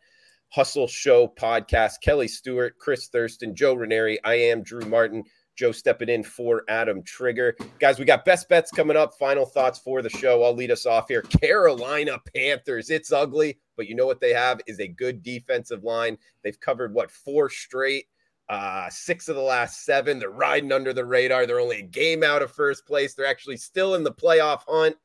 Hustle 0.48 0.86
Show 0.86 1.28
podcast. 1.28 1.94
Kelly 2.02 2.28
Stewart, 2.28 2.76
Chris 2.78 3.08
Thurston, 3.08 3.54
Joe 3.54 3.74
Raineri. 3.74 4.18
I 4.22 4.34
am 4.34 4.62
Drew 4.62 4.84
Martin. 4.84 5.24
Joe 5.54 5.72
stepping 5.72 6.08
in 6.08 6.22
for 6.22 6.64
Adam 6.68 7.02
Trigger. 7.02 7.56
Guys, 7.78 7.98
we 7.98 8.04
got 8.04 8.24
best 8.24 8.48
bets 8.48 8.70
coming 8.70 8.96
up. 8.96 9.14
Final 9.14 9.44
thoughts 9.44 9.78
for 9.78 10.02
the 10.02 10.08
show. 10.08 10.42
I'll 10.42 10.54
lead 10.54 10.70
us 10.70 10.86
off 10.86 11.08
here. 11.08 11.22
Carolina 11.22 12.18
Panthers. 12.34 12.90
It's 12.90 13.12
ugly, 13.12 13.58
but 13.76 13.86
you 13.86 13.94
know 13.94 14.06
what 14.06 14.20
they 14.20 14.32
have 14.32 14.60
is 14.66 14.80
a 14.80 14.88
good 14.88 15.22
defensive 15.22 15.84
line. 15.84 16.16
They've 16.42 16.58
covered 16.58 16.94
what 16.94 17.10
four 17.10 17.50
straight, 17.50 18.06
uh, 18.48 18.88
six 18.90 19.28
of 19.28 19.36
the 19.36 19.42
last 19.42 19.84
seven. 19.84 20.18
They're 20.18 20.30
riding 20.30 20.72
under 20.72 20.92
the 20.92 21.04
radar. 21.04 21.46
They're 21.46 21.60
only 21.60 21.80
a 21.80 21.82
game 21.82 22.22
out 22.22 22.42
of 22.42 22.50
first 22.50 22.86
place. 22.86 23.14
They're 23.14 23.26
actually 23.26 23.58
still 23.58 23.94
in 23.94 24.04
the 24.04 24.12
playoff 24.12 24.62
hunt. 24.66 24.96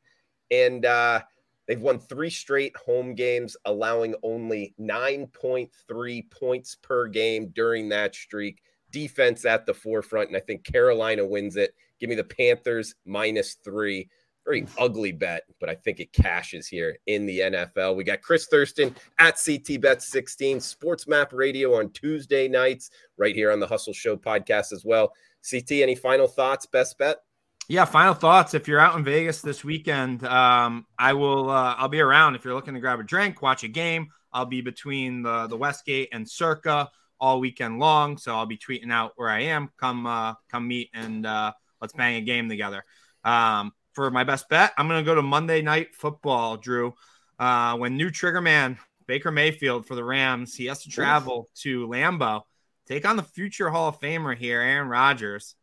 And 0.50 0.86
uh, 0.86 1.22
they've 1.68 1.82
won 1.82 2.00
three 2.00 2.30
straight 2.30 2.76
home 2.78 3.16
games, 3.16 3.58
allowing 3.66 4.16
only 4.24 4.74
9.3 4.80 6.32
points 6.32 6.76
per 6.82 7.08
game 7.08 7.48
during 7.54 7.90
that 7.90 8.16
streak 8.16 8.62
defense 8.92 9.46
at 9.46 9.66
the 9.66 9.74
forefront, 9.74 10.30
and 10.30 10.38
I 10.38 10.42
think 10.42 10.64
Carolina 10.64 11.26
wins 11.26 11.56
it. 11.56 11.74
Give 12.00 12.10
me 12.10 12.16
the 12.16 12.24
Panthers 12.24 12.96
minus 13.06 13.56
three. 13.64 14.10
Very 14.46 14.66
ugly 14.80 15.12
bet, 15.12 15.44
but 15.60 15.70
I 15.70 15.76
think 15.76 16.00
it 16.00 16.14
cashes 16.14 16.68
here 16.68 16.98
in 17.06 17.26
the 17.26 17.40
NFL. 17.40 17.98
We 17.98 18.06
got 18.06 18.22
Chris 18.22 18.48
Thurston 18.48 18.96
at 19.20 19.38
CT 19.44 19.82
Bet 19.82 20.02
16, 20.02 20.62
Sports 20.62 21.06
Map 21.06 21.34
Radio 21.34 21.78
on 21.78 21.90
Tuesday 21.90 22.48
nights, 22.48 22.90
right 23.18 23.36
here 23.36 23.52
on 23.52 23.60
the 23.60 23.68
Hustle 23.68 23.92
Show 23.92 24.16
podcast 24.16 24.72
as 24.72 24.86
well. 24.86 25.12
CT, 25.50 25.72
any 25.72 25.96
final 25.96 26.28
thoughts? 26.28 26.66
Best 26.66 26.98
bet? 26.98 27.18
Yeah, 27.70 27.84
final 27.84 28.14
thoughts. 28.14 28.54
If 28.54 28.70
you're 28.70 28.80
out 28.80 28.96
in 28.96 29.04
Vegas 29.04 29.42
this 29.42 29.66
weekend, 29.66 30.24
um, 30.24 30.86
I 30.98 31.12
will. 31.14 31.50
Uh, 31.50 31.76
I'll 31.78 31.90
be 31.90 32.00
around. 32.00 32.36
If 32.36 32.46
you're 32.46 32.54
looking 32.54 32.76
to 32.76 32.80
grab 32.80 33.02
a 33.02 33.04
drink, 33.04 33.42
watch 33.42 33.64
a 33.64 33.68
game, 33.68 34.08
I'll 34.32 34.46
be 34.46 34.62
between 34.62 35.24
the 35.24 35.48
the 35.48 35.58
Westgate 35.58 36.10
and 36.14 36.30
Circa 36.30 36.90
all 37.20 37.40
weekend 37.40 37.80
long. 37.80 38.18
So 38.18 38.36
I'll 38.36 38.46
be 38.46 38.58
tweeting 38.58 38.92
out 38.92 39.14
where 39.16 39.30
I 39.30 39.42
am. 39.44 39.70
Come 39.78 40.06
uh, 40.06 40.34
come 40.50 40.68
meet 40.68 40.90
and 40.94 41.26
uh, 41.26 41.54
let's 41.82 41.94
bang 41.94 42.16
a 42.16 42.22
game 42.22 42.50
together. 42.50 42.84
Um, 43.24 43.72
for 43.94 44.12
my 44.12 44.24
best 44.24 44.48
bet, 44.50 44.74
I'm 44.78 44.88
gonna 44.88 45.04
go 45.04 45.16
to 45.16 45.22
Monday 45.22 45.62
Night 45.62 45.96
Football, 45.96 46.58
Drew. 46.58 46.94
Uh, 47.40 47.78
when 47.78 47.98
new 47.98 48.10
trigger 48.10 48.42
man 48.42 48.78
Baker 49.08 49.32
Mayfield 49.32 49.86
for 49.86 49.96
the 49.96 50.04
Rams, 50.04 50.56
he 50.56 50.66
has 50.66 50.84
to 50.84 50.90
travel 50.90 51.50
to 51.62 51.88
Lambeau, 51.88 52.42
take 52.88 53.08
on 53.08 53.16
the 53.16 53.24
future 53.24 53.70
Hall 53.70 53.90
of 53.90 54.00
Famer 54.00 54.36
here, 54.36 54.62
Aaron 54.62 54.90
Rodgers. 54.90 55.56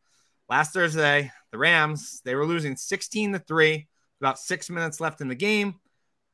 Last 0.49 0.73
Thursday, 0.73 1.31
the 1.53 1.59
Rams 1.59 2.21
they 2.25 2.35
were 2.35 2.47
losing 2.47 2.77
16 2.77 3.35
to 3.35 3.39
three. 3.39 3.89
About 4.21 4.39
six 4.39 4.71
minutes 4.71 5.01
left 5.01 5.21
in 5.21 5.29
the 5.29 5.35
game. 5.35 5.75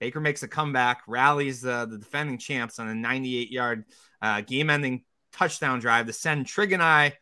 Baker 0.00 0.20
makes 0.20 0.42
a 0.42 0.48
comeback, 0.48 1.02
rallies 1.06 1.64
uh, 1.64 1.86
the 1.86 1.98
defending 1.98 2.38
champs 2.38 2.78
on 2.78 2.88
a 2.88 2.94
98 2.94 3.50
yard 3.50 3.84
uh, 4.22 4.40
game 4.40 4.70
ending 4.70 5.02
touchdown 5.32 5.80
drive 5.80 6.06
to 6.06 6.12
send 6.12 6.46
Trig 6.46 6.72
and 6.72 6.82
I 6.82 7.14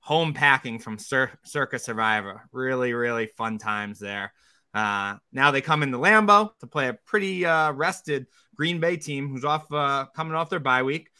home 0.00 0.32
packing 0.32 0.78
from 0.78 0.98
Cir- 0.98 1.38
Circa 1.44 1.78
Survivor. 1.78 2.48
Really, 2.52 2.92
really 2.92 3.26
fun 3.26 3.58
times 3.58 3.98
there. 3.98 4.32
Uh, 4.72 5.16
now 5.32 5.50
they 5.50 5.60
come 5.60 5.82
into 5.82 5.98
Lambeau 5.98 6.50
to 6.60 6.66
play 6.66 6.88
a 6.88 6.94
pretty 6.94 7.44
uh, 7.44 7.72
rested 7.72 8.26
Green 8.54 8.80
Bay 8.80 8.96
team 8.96 9.28
who's 9.28 9.44
off 9.44 9.70
uh, 9.72 10.06
coming 10.14 10.34
off 10.34 10.50
their 10.50 10.60
bye 10.60 10.82
week. 10.82 11.10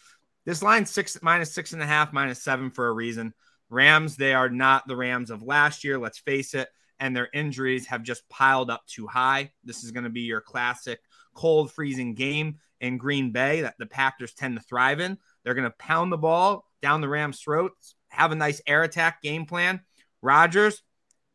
This 0.46 0.62
line 0.62 0.86
six 0.86 1.18
minus 1.22 1.52
six 1.52 1.72
and 1.72 1.82
a 1.82 1.86
half, 1.86 2.12
minus 2.12 2.42
seven 2.42 2.70
for 2.70 2.88
a 2.88 2.92
reason. 2.92 3.34
Rams, 3.68 4.16
they 4.16 4.34
are 4.34 4.48
not 4.48 4.86
the 4.86 4.96
Rams 4.96 5.30
of 5.30 5.42
last 5.42 5.84
year. 5.84 5.98
Let's 5.98 6.18
face 6.18 6.54
it. 6.54 6.68
And 6.98 7.16
their 7.16 7.28
injuries 7.32 7.86
have 7.86 8.02
just 8.02 8.28
piled 8.28 8.70
up 8.70 8.86
too 8.86 9.06
high. 9.06 9.52
This 9.64 9.84
is 9.84 9.90
going 9.90 10.04
to 10.04 10.10
be 10.10 10.22
your 10.22 10.40
classic 10.40 11.00
cold, 11.34 11.72
freezing 11.72 12.14
game 12.14 12.58
in 12.80 12.98
Green 12.98 13.30
Bay 13.30 13.62
that 13.62 13.76
the 13.78 13.86
Packers 13.86 14.34
tend 14.34 14.56
to 14.56 14.62
thrive 14.62 15.00
in. 15.00 15.18
They're 15.45 15.55
going 15.55 15.68
to 15.68 15.76
pound 15.78 16.12
the 16.12 16.18
ball 16.18 16.64
down 16.82 17.01
the 17.01 17.09
Rams' 17.09 17.41
throats, 17.41 17.95
have 18.09 18.32
a 18.32 18.36
nice 18.36 18.61
air 18.66 18.82
attack 18.82 19.22
game 19.22 19.47
plan. 19.47 19.80
Rodgers, 20.22 20.82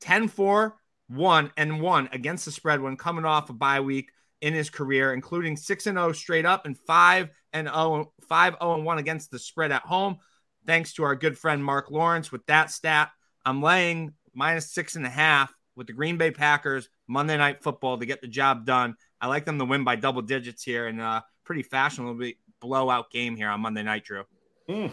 10 0.01 0.27
4, 0.27 0.75
1 1.07 1.51
and 1.57 1.81
1 1.81 2.09
against 2.11 2.45
the 2.45 2.51
spread 2.51 2.81
when 2.81 2.97
coming 2.97 3.25
off 3.25 3.49
a 3.49 3.53
bye 3.53 3.79
week 3.79 4.11
in 4.41 4.53
his 4.53 4.69
career, 4.69 5.13
including 5.13 5.57
6 5.57 5.87
and 5.87 5.97
0 5.97 6.11
straight 6.11 6.45
up 6.45 6.65
and 6.65 6.77
5 6.77 7.29
and 7.53 7.67
0, 7.67 8.11
5 8.27 8.55
0 8.61 8.73
and 8.75 8.85
1 8.85 8.97
against 8.97 9.31
the 9.31 9.39
spread 9.39 9.71
at 9.71 9.83
home. 9.83 10.17
Thanks 10.65 10.93
to 10.93 11.03
our 11.03 11.15
good 11.15 11.37
friend 11.37 11.63
Mark 11.63 11.91
Lawrence 11.91 12.31
with 12.31 12.45
that 12.47 12.71
stat. 12.71 13.11
I'm 13.45 13.61
laying 13.61 14.13
minus 14.33 14.71
six 14.71 14.95
and 14.95 15.05
a 15.05 15.09
half 15.09 15.53
with 15.75 15.87
the 15.87 15.93
Green 15.93 16.17
Bay 16.17 16.31
Packers 16.31 16.89
Monday 17.07 17.37
Night 17.37 17.61
Football 17.61 17.97
to 17.99 18.05
get 18.05 18.21
the 18.21 18.27
job 18.27 18.65
done. 18.65 18.95
I 19.21 19.27
like 19.27 19.45
them 19.45 19.59
to 19.59 19.65
win 19.65 19.83
by 19.83 19.95
double 19.95 20.21
digits 20.21 20.63
here 20.63 20.87
and 20.87 20.99
uh, 20.99 21.21
pretty 21.43 21.63
fashionably 21.63 22.37
blowout 22.61 23.11
game 23.11 23.35
here 23.35 23.49
on 23.49 23.61
Monday 23.61 23.83
night, 23.83 24.03
Drew. 24.03 24.23
Mm. 24.69 24.91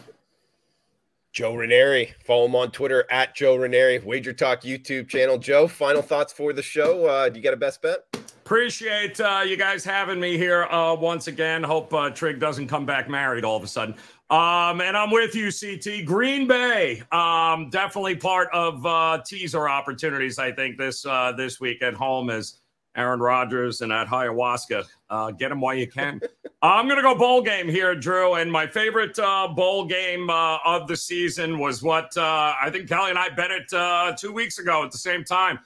Joe 1.33 1.55
Raineri. 1.55 2.13
Follow 2.25 2.45
him 2.45 2.55
on 2.55 2.71
Twitter 2.71 3.07
at 3.11 3.35
Joe 3.35 3.57
Raineri, 3.57 4.05
Wager 4.05 4.35
Talk 4.35 4.63
YouTube 4.63 5.09
channel. 5.09 5.39
Joe, 5.39 5.67
final 5.67 6.03
thoughts 6.03 6.33
for 6.33 6.53
the 6.53 6.63
show. 6.63 7.07
Uh, 7.07 7.29
do 7.31 7.39
you 7.39 7.43
got 7.43 7.55
a 7.55 7.57
best 7.57 7.81
bet? 7.81 8.05
Appreciate 8.45 9.19
uh, 9.19 9.43
you 9.47 9.57
guys 9.57 9.83
having 9.83 10.21
me 10.21 10.37
here 10.37 10.65
uh, 10.65 10.95
once 10.95 11.29
again. 11.29 11.63
Hope 11.63 11.95
uh, 11.95 12.11
Trig 12.11 12.39
doesn't 12.39 12.67
come 12.67 12.85
back 12.85 13.09
married 13.09 13.45
all 13.45 13.57
of 13.57 13.63
a 13.63 13.67
sudden. 13.67 13.95
Um, 14.29 14.81
and 14.81 14.97
I'm 14.97 15.11
with 15.11 15.35
you, 15.35 15.51
CT. 15.53 16.05
Green 16.05 16.47
Bay, 16.47 17.03
um, 17.13 17.71
definitely 17.71 18.17
part 18.17 18.49
of 18.53 18.85
uh, 18.85 19.23
teaser 19.25 19.69
opportunities. 19.69 20.39
I 20.39 20.53
think 20.53 20.77
this 20.77 21.07
uh, 21.07 21.33
this 21.37 21.61
week 21.61 21.83
at 21.83 21.95
home 21.95 22.31
is 22.31 22.62
Aaron 22.97 23.21
Rodgers 23.21 23.81
and 23.81 23.91
that 23.91 24.09
ayahuasca. 24.09 24.87
Uh, 25.09 25.31
get 25.31 25.49
them 25.49 25.61
while 25.61 25.75
you 25.75 25.87
can. 25.87 26.21
I'm 26.63 26.87
going 26.87 26.97
to 26.97 27.03
go 27.03 27.15
bowl 27.15 27.43
game 27.43 27.69
here, 27.69 27.95
Drew. 27.95 28.35
And 28.35 28.51
my 28.51 28.67
favorite 28.67 29.19
uh, 29.19 29.49
bowl 29.49 29.87
game 29.87 30.31
uh, 30.31 30.59
of 30.65 30.87
the 30.87 30.97
season 30.97 31.59
was 31.59 31.83
what 31.83 32.17
uh, 32.17 32.55
I 32.61 32.71
think 32.71 32.89
Kelly 32.89 33.11
and 33.11 33.19
I 33.19 33.31
bet 33.31 33.51
it 33.51 33.73
uh, 33.73 34.15
two 34.17 34.33
weeks 34.33 34.59
ago 34.59 34.85
at 34.85 34.91
the 34.91 34.99
same 34.99 35.25
time. 35.25 35.59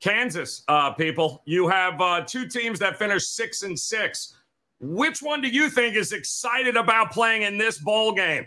Kansas, 0.00 0.64
uh, 0.68 0.92
people. 0.92 1.42
You 1.46 1.68
have 1.68 2.26
two 2.26 2.46
teams 2.46 2.78
that 2.80 2.98
finished 2.98 3.34
six 3.34 3.62
and 3.62 3.78
six. 3.78 4.34
Which 4.80 5.22
one 5.22 5.40
do 5.40 5.48
you 5.48 5.70
think 5.70 5.96
is 5.96 6.12
excited 6.12 6.76
about 6.76 7.10
playing 7.10 7.42
in 7.42 7.56
this 7.56 7.78
bowl 7.78 8.12
game? 8.12 8.46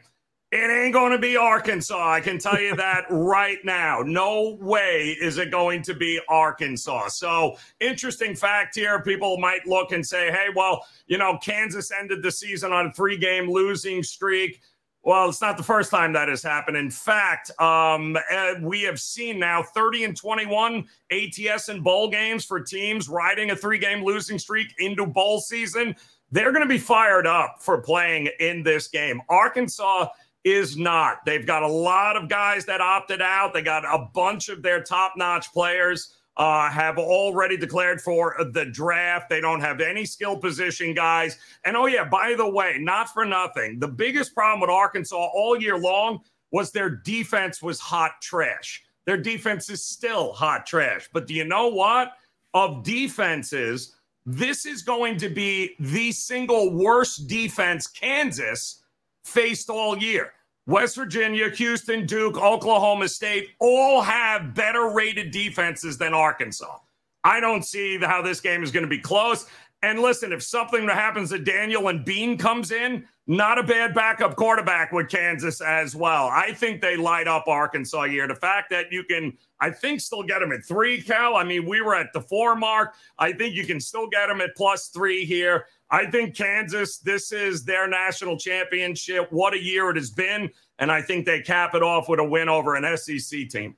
It 0.50 0.70
ain't 0.70 0.94
going 0.94 1.12
to 1.12 1.18
be 1.18 1.36
Arkansas. 1.36 2.10
I 2.10 2.22
can 2.22 2.38
tell 2.38 2.60
you 2.60 2.74
that 2.78 3.06
right 3.10 3.58
now. 3.66 4.02
No 4.02 4.58
way 4.62 5.18
is 5.20 5.38
it 5.38 5.52
going 5.52 5.82
to 5.84 5.94
be 5.94 6.22
Arkansas. 6.30 7.10
So, 7.10 7.58
interesting 7.82 8.34
fact 8.34 8.76
here. 8.76 9.02
People 9.02 9.38
might 9.40 9.68
look 9.68 9.92
and 9.92 10.06
say, 10.06 10.32
hey, 10.32 10.48
well, 10.56 10.86
you 11.08 11.18
know, 11.18 11.38
Kansas 11.44 11.92
ended 11.92 12.24
the 12.24 12.32
season 12.32 12.72
on 12.72 12.88
a 12.88 12.94
three 12.94 13.18
game 13.18 13.50
losing 13.52 14.02
streak. 14.02 14.62
Well, 15.04 15.30
it's 15.30 15.42
not 15.42 15.58
the 15.58 15.64
first 15.64 15.92
time 15.92 16.14
that 16.14 16.30
has 16.30 16.44
happened. 16.44 16.78
In 16.78 16.92
fact, 16.92 17.52
um, 17.62 18.18
uh, 18.32 18.54
we 18.62 18.82
have 18.84 19.00
seen 19.02 19.40
now 19.40 19.64
30 19.64 20.06
and 20.06 20.18
21 20.18 20.86
ATS 21.12 21.70
and 21.70 21.84
bowl 21.84 22.10
games 22.10 22.46
for 22.46 22.62
teams 22.62 23.10
riding 23.10 23.52
a 23.52 23.56
three 23.56 23.80
game 23.80 24.04
losing 24.04 24.40
streak 24.40 24.74
into 24.80 25.06
bowl 25.06 25.42
season. 25.42 25.94
They're 26.32 26.52
going 26.52 26.64
to 26.64 26.70
be 26.70 26.78
fired 26.78 27.26
up 27.28 27.58
for 27.60 27.82
playing 27.82 28.30
in 28.40 28.64
this 28.64 28.88
game. 28.90 29.22
Arkansas 29.30 30.08
is 30.48 30.78
not. 30.78 31.26
They've 31.26 31.46
got 31.46 31.64
a 31.64 31.68
lot 31.68 32.16
of 32.16 32.30
guys 32.30 32.66
that 32.66 32.82
opted 32.82 33.22
out. 33.22 33.54
They 33.54 33.62
got 33.62 33.84
a 33.86 34.08
bunch 34.14 34.50
of 34.50 34.62
their 34.62 34.82
top 34.82 35.14
notch 35.18 35.52
players. 35.54 36.14
Uh, 36.38 36.70
have 36.70 37.00
already 37.00 37.58
declared 37.58 38.00
for 38.00 38.36
the 38.54 38.64
draft. 38.64 39.28
They 39.28 39.42
don't 39.42 39.60
have 39.60 39.82
any 39.82 40.06
skill 40.06 40.38
position 40.38 40.94
guys. 40.94 41.40
And 41.66 41.76
oh, 41.76 41.88
yeah, 41.88 42.08
by 42.08 42.36
the 42.38 42.48
way, 42.48 42.78
not 42.80 43.10
for 43.10 43.26
nothing, 43.26 43.80
the 43.80 43.88
biggest 43.88 44.36
problem 44.36 44.62
with 44.62 44.70
Arkansas 44.70 45.16
all 45.16 45.60
year 45.60 45.80
long 45.80 46.20
was 46.52 46.72
their 46.72 46.92
defense 46.92 47.64
was 47.64 47.80
hot 47.80 48.22
trash. 48.22 48.84
Their 49.08 49.18
defense 49.18 49.72
is 49.72 49.84
still 49.84 50.32
hot 50.32 50.68
trash. 50.68 51.10
But 51.12 51.26
do 51.26 51.34
you 51.34 51.44
know 51.44 51.70
what? 51.70 52.12
Of 52.54 52.84
defenses, 52.84 53.96
this 54.24 54.68
is 54.68 54.84
going 54.84 55.18
to 55.18 55.30
be 55.30 55.76
the 55.80 56.12
single 56.12 56.72
worst 56.72 57.28
defense 57.28 57.88
Kansas 57.88 58.84
faced 59.24 59.72
all 59.72 59.98
year. 59.98 60.34
West 60.68 60.98
Virginia, 60.98 61.50
Houston, 61.50 62.06
Duke, 62.06 62.38
Oklahoma 62.38 63.08
State 63.08 63.52
all 63.60 64.02
have 64.02 64.54
better 64.54 64.90
rated 64.90 65.32
defenses 65.32 65.98
than 65.98 66.14
Arkansas. 66.14 66.78
I 67.24 67.40
don't 67.40 67.64
see 67.64 67.98
how 67.98 68.22
this 68.22 68.42
game 68.42 68.64
is 68.64 68.72
going 68.72 68.84
to 68.84 68.90
be 68.90 69.00
close. 69.00 69.48
And 69.84 70.00
listen, 70.00 70.34
if 70.34 70.42
something 70.42 70.88
happens 70.88 71.30
to 71.30 71.40
Daniel 71.40 71.88
and 71.88 72.04
Bean 72.04 72.38
comes 72.38 72.72
in, 72.72 73.08
not 73.28 73.60
a 73.60 73.64
bad 73.64 73.94
backup 73.94 74.36
quarterback 74.36 74.92
with 74.92 75.10
Kansas 75.10 75.62
as 75.62 75.96
well. 75.96 76.30
I 76.32 76.54
think 76.54 76.82
they 76.82 76.96
light 76.96 77.28
up 77.28 77.48
Arkansas 77.48 78.06
here. 78.06 78.28
The 78.28 78.36
fact 78.36 78.70
that 78.72 78.92
you 78.92 79.04
can, 79.04 79.38
I 79.60 79.70
think, 79.70 80.00
still 80.00 80.24
get 80.24 80.40
them 80.40 80.52
at 80.52 80.66
three, 80.66 81.02
Cal. 81.02 81.36
I 81.36 81.44
mean, 81.44 81.68
we 81.68 81.82
were 81.82 81.94
at 81.94 82.12
the 82.14 82.22
four 82.22 82.56
mark. 82.56 82.96
I 83.20 83.34
think 83.34 83.54
you 83.54 83.66
can 83.66 83.80
still 83.80 84.08
get 84.08 84.28
them 84.28 84.42
at 84.42 84.56
plus 84.56 84.88
three 84.88 85.26
here. 85.26 85.68
I 85.92 86.10
think 86.10 86.36
Kansas, 86.36 86.98
this 87.00 87.32
is 87.32 87.64
their 87.64 87.88
national 87.88 88.38
championship. 88.38 89.28
What 89.32 89.54
a 89.54 89.62
year 89.62 89.90
it 89.90 89.98
has 89.98 90.10
been. 90.10 90.50
And 90.80 90.92
I 90.92 91.02
think 91.02 91.26
they 91.26 91.42
cap 91.42 91.76
it 91.76 91.84
off 91.84 92.10
with 92.10 92.20
a 92.20 92.24
win 92.24 92.50
over 92.50 92.76
an 92.76 92.98
SEC 92.98 93.50
team. 93.50 93.76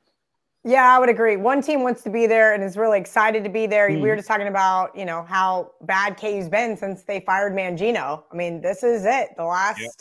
Yeah, 0.70 0.96
I 0.96 1.00
would 1.00 1.10
agree. 1.10 1.36
One 1.36 1.64
team 1.64 1.82
wants 1.82 2.04
to 2.04 2.12
be 2.12 2.28
there 2.28 2.54
and 2.54 2.64
is 2.64 2.78
really 2.78 3.00
excited 3.00 3.44
to 3.44 3.50
be 3.50 3.66
there. 3.66 3.90
Mm. 3.90 3.96
We 3.96 4.02
were 4.02 4.08
mm-hmm. 4.10 4.18
just 4.20 4.28
talking 4.28 4.48
about, 4.48 4.96
you 4.96 5.04
know, 5.04 5.24
how 5.24 5.72
bad 5.82 6.16
KU's 6.16 6.48
been 6.48 6.78
since 6.78 7.02
they 7.02 7.22
fired 7.22 7.54
Mangino. 7.54 8.22
I 8.32 8.36
mean, 8.36 8.62
this 8.62 8.84
is 8.84 9.04
it. 9.04 9.30
The 9.36 9.46
last, 9.46 9.80
yep. 9.80 9.92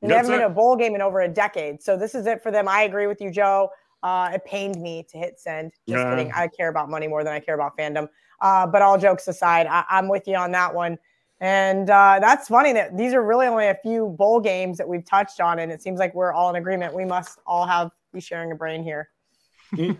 they 0.00 0.14
haven't 0.14 0.30
been 0.30 0.42
a 0.42 0.48
bowl 0.48 0.76
game 0.76 0.94
in 0.94 1.02
over 1.02 1.22
a 1.22 1.28
decade. 1.28 1.82
So 1.82 1.96
this 1.96 2.14
is 2.14 2.26
it 2.26 2.40
for 2.40 2.52
them. 2.52 2.68
I 2.68 2.82
agree 2.82 3.08
with 3.08 3.20
you, 3.20 3.32
Joe. 3.32 3.70
Uh, 4.04 4.30
it 4.34 4.44
pained 4.44 4.80
me 4.80 5.04
to 5.10 5.18
hit 5.18 5.40
send. 5.40 5.72
Just 5.88 5.98
yeah. 5.98 6.10
kidding. 6.10 6.30
I 6.32 6.46
care 6.46 6.68
about 6.68 6.88
money 6.88 7.08
more 7.08 7.24
than 7.24 7.32
I 7.32 7.40
care 7.40 7.56
about 7.56 7.76
fandom. 7.76 8.08
Uh, 8.40 8.64
but 8.64 8.80
all 8.80 8.96
jokes 8.96 9.26
aside, 9.26 9.66
I- 9.66 9.84
I'm 9.90 10.06
with 10.06 10.28
you 10.28 10.36
on 10.36 10.52
that 10.52 10.72
one. 10.72 10.98
And 11.40 11.90
uh, 11.90 12.18
that's 12.20 12.46
funny 12.46 12.72
that 12.74 12.96
these 12.96 13.12
are 13.12 13.24
really 13.24 13.48
only 13.48 13.66
a 13.66 13.76
few 13.82 14.14
bowl 14.16 14.38
games 14.38 14.78
that 14.78 14.86
we've 14.86 15.04
touched 15.04 15.40
on, 15.40 15.58
and 15.58 15.72
it 15.72 15.82
seems 15.82 15.98
like 15.98 16.14
we're 16.14 16.32
all 16.32 16.48
in 16.50 16.54
agreement. 16.54 16.94
We 16.94 17.04
must 17.04 17.40
all 17.44 17.66
have 17.66 17.90
be 18.12 18.20
sharing 18.20 18.52
a 18.52 18.54
brain 18.54 18.84
here. 18.84 19.08
No, 19.72 19.96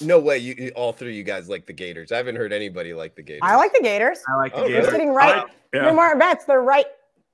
no, 0.00 0.18
way. 0.18 0.38
You 0.38 0.72
all 0.74 0.92
three 0.92 1.10
of 1.10 1.14
you 1.14 1.22
guys 1.22 1.48
like 1.48 1.66
the 1.66 1.72
Gators. 1.72 2.12
I 2.12 2.16
haven't 2.16 2.36
heard 2.36 2.52
anybody 2.52 2.94
like 2.94 3.14
the 3.14 3.22
Gators. 3.22 3.42
I 3.42 3.56
like 3.56 3.72
the 3.72 3.82
Gators. 3.82 4.20
I 4.28 4.34
like 4.36 4.54
the 4.54 4.60
oh, 4.60 4.68
Gators. 4.68 4.84
They're 4.84 4.92
sitting 4.92 5.10
right. 5.10 5.44
Like, 5.44 5.52
yeah. 5.74 5.92
Martin 5.92 6.18
Betts. 6.18 6.44
They're 6.44 6.62
right. 6.62 6.86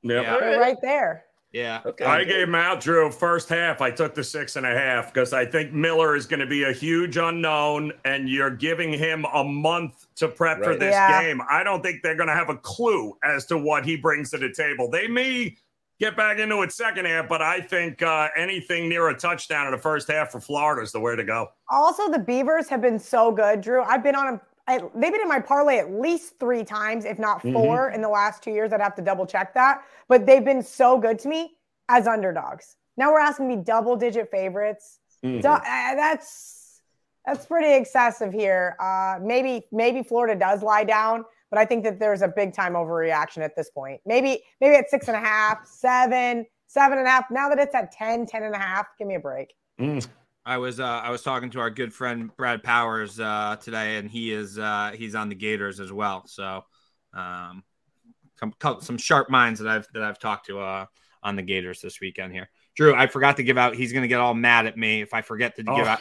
Yeah. 0.03 0.39
They're 0.39 0.61
right 0.61 0.79
there. 0.83 1.25
Yeah. 1.53 1.83
Okay. 1.85 2.05
I 2.05 2.25
gave 2.25 2.49
him 2.49 2.55
out, 2.55 2.81
Drew. 2.81 3.11
First 3.11 3.51
half, 3.51 3.83
I 3.83 3.91
took 3.91 4.15
the 4.15 4.25
six 4.25 4.57
and 4.57 4.65
a 4.65 4.71
half 4.71 5.13
because 5.13 5.35
I 5.35 5.45
think 5.45 5.73
Miller 5.73 6.17
is 6.17 6.27
going 6.27 6.41
to 6.41 6.47
be 6.47 6.65
a 6.65 6.73
huge 6.73 7.19
unknown, 7.19 7.93
and 8.07 8.27
you're 8.29 8.51
giving 8.51 8.91
him 8.91 9.27
a 9.35 9.45
month 9.45 10.07
to 10.17 10.29
prep 10.29 10.59
right. 10.59 10.65
for 10.65 10.77
this 10.77 10.93
yeah. 10.93 11.23
game. 11.23 11.43
I 11.51 11.63
don't 11.63 11.83
think 11.83 12.03
they're 12.03 12.17
going 12.17 12.31
to 12.31 12.35
have 12.35 12.49
a 12.49 12.57
clue 12.57 13.19
as 13.23 13.45
to 13.47 13.59
what 13.59 13.85
he 13.85 13.97
brings 13.97 14.31
to 14.31 14.39
the 14.39 14.51
table. 14.51 14.89
They 14.89 15.07
may 15.07 15.57
get 16.03 16.17
back 16.17 16.41
into 16.41 16.61
it 16.63 16.73
second 16.73 17.07
half, 17.07 17.29
but 17.29 17.41
I 17.41 17.61
think 17.61 18.03
uh, 18.03 18.29
anything 18.37 18.89
near 18.89 19.09
a 19.09 19.17
touchdown 19.17 19.67
in 19.67 19.73
the 19.73 19.79
first 19.79 20.11
half 20.11 20.33
for 20.33 20.41
Florida 20.41 20.83
is 20.83 20.91
the 20.91 20.99
way 20.99 21.15
to 21.15 21.23
go. 21.23 21.51
Also, 21.71 22.11
the 22.11 22.19
Beavers 22.19 22.69
have 22.69 22.83
been 22.83 22.99
so 22.99 23.31
good, 23.31 23.61
Drew. 23.61 23.83
I've 23.85 24.03
been 24.03 24.17
on 24.17 24.35
a 24.35 24.41
I, 24.69 24.79
they've 24.79 25.11
been 25.11 25.21
in 25.21 25.29
my 25.29 25.41
parlay 25.41 25.79
at 25.79 25.91
least 25.91 26.39
three 26.39 26.63
times, 26.63 27.05
if 27.05 27.19
not 27.19 27.39
mm-hmm. 27.39 27.53
4 27.53 27.87
mm-hmm. 27.87 27.95
in 27.97 28.01
the 28.01 28.09
last 28.09 28.45
two 28.45 28.53
years. 28.53 28.73
I'd 28.73 28.81
have 28.81 28.95
to 28.95 29.03
double 29.03 29.27
check 29.27 29.55
that. 29.55 29.83
But 30.09 30.25
they've 30.25 30.45
been 30.45 30.63
so 30.63 30.99
good 30.99 31.19
to 31.21 31.29
me 31.29 31.57
as 31.89 32.07
underdogs. 32.07 32.77
Now 32.97 33.13
we're 33.13 33.19
asking 33.19 33.49
me 33.49 33.57
double 33.57 33.97
digit 33.97 34.31
favorites. 34.31 35.01
Mm-hmm. 35.25 35.41
Du- 35.41 35.49
uh, 35.49 35.95
that's 35.97 36.81
that's 37.27 37.47
pretty 37.47 37.75
excessive 37.75 38.33
here. 38.33 38.77
Uh, 38.79 39.19
maybe 39.21 39.67
maybe 39.73 40.03
Florida 40.03 40.39
does 40.39 40.63
lie 40.63 40.85
down, 40.85 41.25
but 41.53 41.61
I 41.61 41.67
think 41.67 41.85
that 41.85 42.01
there's 42.01 42.23
a 42.23 42.29
big 42.29 42.55
time 42.55 42.73
overreaction 42.73 43.45
at 43.45 43.55
this 43.55 43.69
point. 43.69 44.01
Maybe 44.07 44.43
maybe 44.61 44.75
at 44.75 44.89
six 44.89 45.07
and 45.07 45.17
a 45.17 45.21
half, 45.21 45.67
seven, 45.67 46.47
seven 46.67 46.97
and 46.97 47.07
a 47.07 47.11
half. 47.11 47.27
Now 47.31 47.51
that 47.51 47.59
it's 47.59 47.75
at 47.75 47.93
10, 47.93 48.25
10 48.25 48.43
and 48.43 48.55
a 48.55 48.59
half, 48.59 48.87
give 48.99 49.07
me 49.07 49.17
a 49.17 49.21
break. 49.21 49.53
Mm. 49.79 50.09
I 50.47 50.57
was 50.57 50.81
uh, 50.81 50.87
I 50.87 51.11
was 51.11 51.23
talking 51.23 51.51
to 51.51 51.61
our 51.61 51.69
good 51.69 51.93
friend 51.93 52.35
Brad 52.39 52.63
Powers 52.63 53.21
uh, 53.21 53.57
today, 53.61 53.99
and 53.99 54.11
he 54.11 54.33
is 54.33 54.59
uh, 54.59 54.93
he's 54.95 55.15
on 55.15 55.29
the 55.29 55.35
Gators 55.35 55.79
as 55.79 55.93
well. 55.93 56.27
So 56.27 56.65
um, 57.13 57.63
some 58.41 58.55
some 58.81 58.97
sharp 58.97 59.29
minds 59.29 59.61
that 59.61 59.69
I've 59.69 59.87
that 59.93 60.03
I've 60.03 60.19
talked 60.19 60.47
to 60.47 60.59
uh, 60.59 60.87
on 61.23 61.37
the 61.37 61.43
Gators 61.43 61.83
this 61.83 62.01
weekend 62.01 62.33
here. 62.33 62.49
Drew, 62.75 62.95
I 62.95 63.07
forgot 63.07 63.37
to 63.37 63.43
give 63.43 63.59
out. 63.59 63.75
He's 63.75 63.93
going 63.93 64.03
to 64.03 64.09
get 64.09 64.21
all 64.21 64.35
mad 64.35 64.67
at 64.67 64.79
me 64.79 65.03
if 65.03 65.13
I 65.13 65.21
forget 65.21 65.57
to 65.57 65.65
oh. 65.67 65.77
give 65.77 65.87
out 65.87 66.01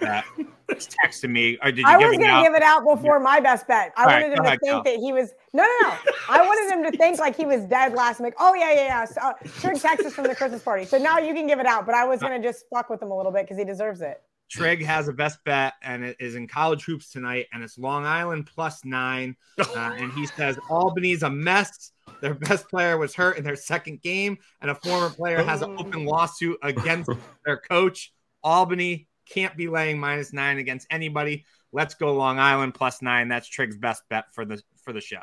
that. 0.00 0.24
He's 0.36 0.88
texting 0.88 1.30
me. 1.30 1.58
Or 1.62 1.70
did 1.70 1.78
you 1.78 1.84
I 1.86 1.96
was 1.96 2.16
going 2.16 2.20
to 2.20 2.42
give 2.42 2.54
it 2.54 2.62
out 2.62 2.84
before 2.84 3.18
my 3.20 3.40
best 3.40 3.66
bet. 3.66 3.92
I 3.96 4.02
all 4.02 4.10
wanted 4.10 4.22
right, 4.22 4.30
him 4.30 4.36
to 4.36 4.42
ahead, 4.42 4.58
think 4.62 4.84
go. 4.84 4.90
that 4.90 4.98
he 4.98 5.12
was 5.12 5.30
no, 5.52 5.64
no, 5.64 5.88
no. 5.88 5.94
I 6.28 6.46
wanted 6.46 6.72
him 6.72 6.92
to 6.92 6.96
think 6.96 7.18
like 7.18 7.36
he 7.36 7.46
was 7.46 7.64
dead 7.64 7.94
last 7.94 8.20
week. 8.20 8.34
Oh 8.38 8.54
yeah, 8.54 8.72
yeah, 8.72 8.84
yeah. 8.84 9.04
So, 9.04 9.20
uh, 9.20 9.32
Trig 9.60 9.80
Texas 9.80 10.14
from 10.14 10.24
the 10.24 10.34
Christmas 10.34 10.62
party. 10.62 10.84
So 10.84 10.98
now 10.98 11.18
you 11.18 11.34
can 11.34 11.46
give 11.46 11.58
it 11.58 11.66
out, 11.66 11.86
but 11.86 11.94
I 11.94 12.06
was 12.06 12.20
going 12.20 12.40
to 12.40 12.46
just 12.46 12.66
fuck 12.72 12.90
with 12.90 13.02
him 13.02 13.10
a 13.10 13.16
little 13.16 13.32
bit 13.32 13.44
because 13.44 13.58
he 13.58 13.64
deserves 13.64 14.00
it. 14.00 14.22
Trig 14.50 14.84
has 14.84 15.06
a 15.06 15.12
best 15.12 15.38
bet, 15.44 15.74
and 15.82 16.04
it 16.04 16.16
is 16.18 16.34
in 16.34 16.48
college 16.48 16.84
hoops 16.84 17.10
tonight, 17.10 17.46
and 17.52 17.62
it's 17.62 17.78
Long 17.78 18.04
Island 18.04 18.46
plus 18.52 18.84
nine. 18.84 19.36
Uh, 19.58 19.94
and 19.96 20.12
he 20.12 20.26
says 20.26 20.58
Albany's 20.68 21.22
a 21.22 21.30
mess. 21.30 21.92
Their 22.20 22.34
best 22.34 22.68
player 22.68 22.98
was 22.98 23.14
hurt 23.14 23.38
in 23.38 23.44
their 23.44 23.56
second 23.56 24.02
game, 24.02 24.38
and 24.60 24.70
a 24.70 24.74
former 24.74 25.10
player 25.10 25.42
has 25.42 25.62
an 25.62 25.74
oh. 25.76 25.80
open 25.80 26.04
lawsuit 26.04 26.58
against 26.62 27.10
their 27.44 27.58
coach. 27.58 28.12
Albany 28.42 29.08
can't 29.26 29.56
be 29.56 29.68
laying 29.68 29.98
minus 29.98 30.32
nine 30.32 30.58
against 30.58 30.86
anybody. 30.90 31.44
Let's 31.72 31.94
go 31.94 32.14
Long 32.14 32.38
Island 32.38 32.74
plus 32.74 33.00
nine. 33.00 33.28
That's 33.28 33.48
Trig's 33.48 33.76
best 33.76 34.02
bet 34.08 34.26
for 34.32 34.44
the 34.44 34.60
for 34.82 34.92
the 34.92 35.00
show. 35.00 35.22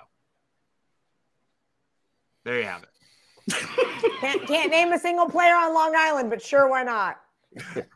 There 2.45 2.59
you 2.59 2.65
have 2.65 2.83
it. 2.83 2.89
can't, 4.21 4.47
can't 4.47 4.71
name 4.71 4.93
a 4.93 4.99
single 4.99 5.29
player 5.29 5.55
on 5.55 5.73
Long 5.73 5.93
Island, 5.95 6.29
but 6.29 6.41
sure, 6.41 6.69
why 6.69 6.83
not? 6.83 7.17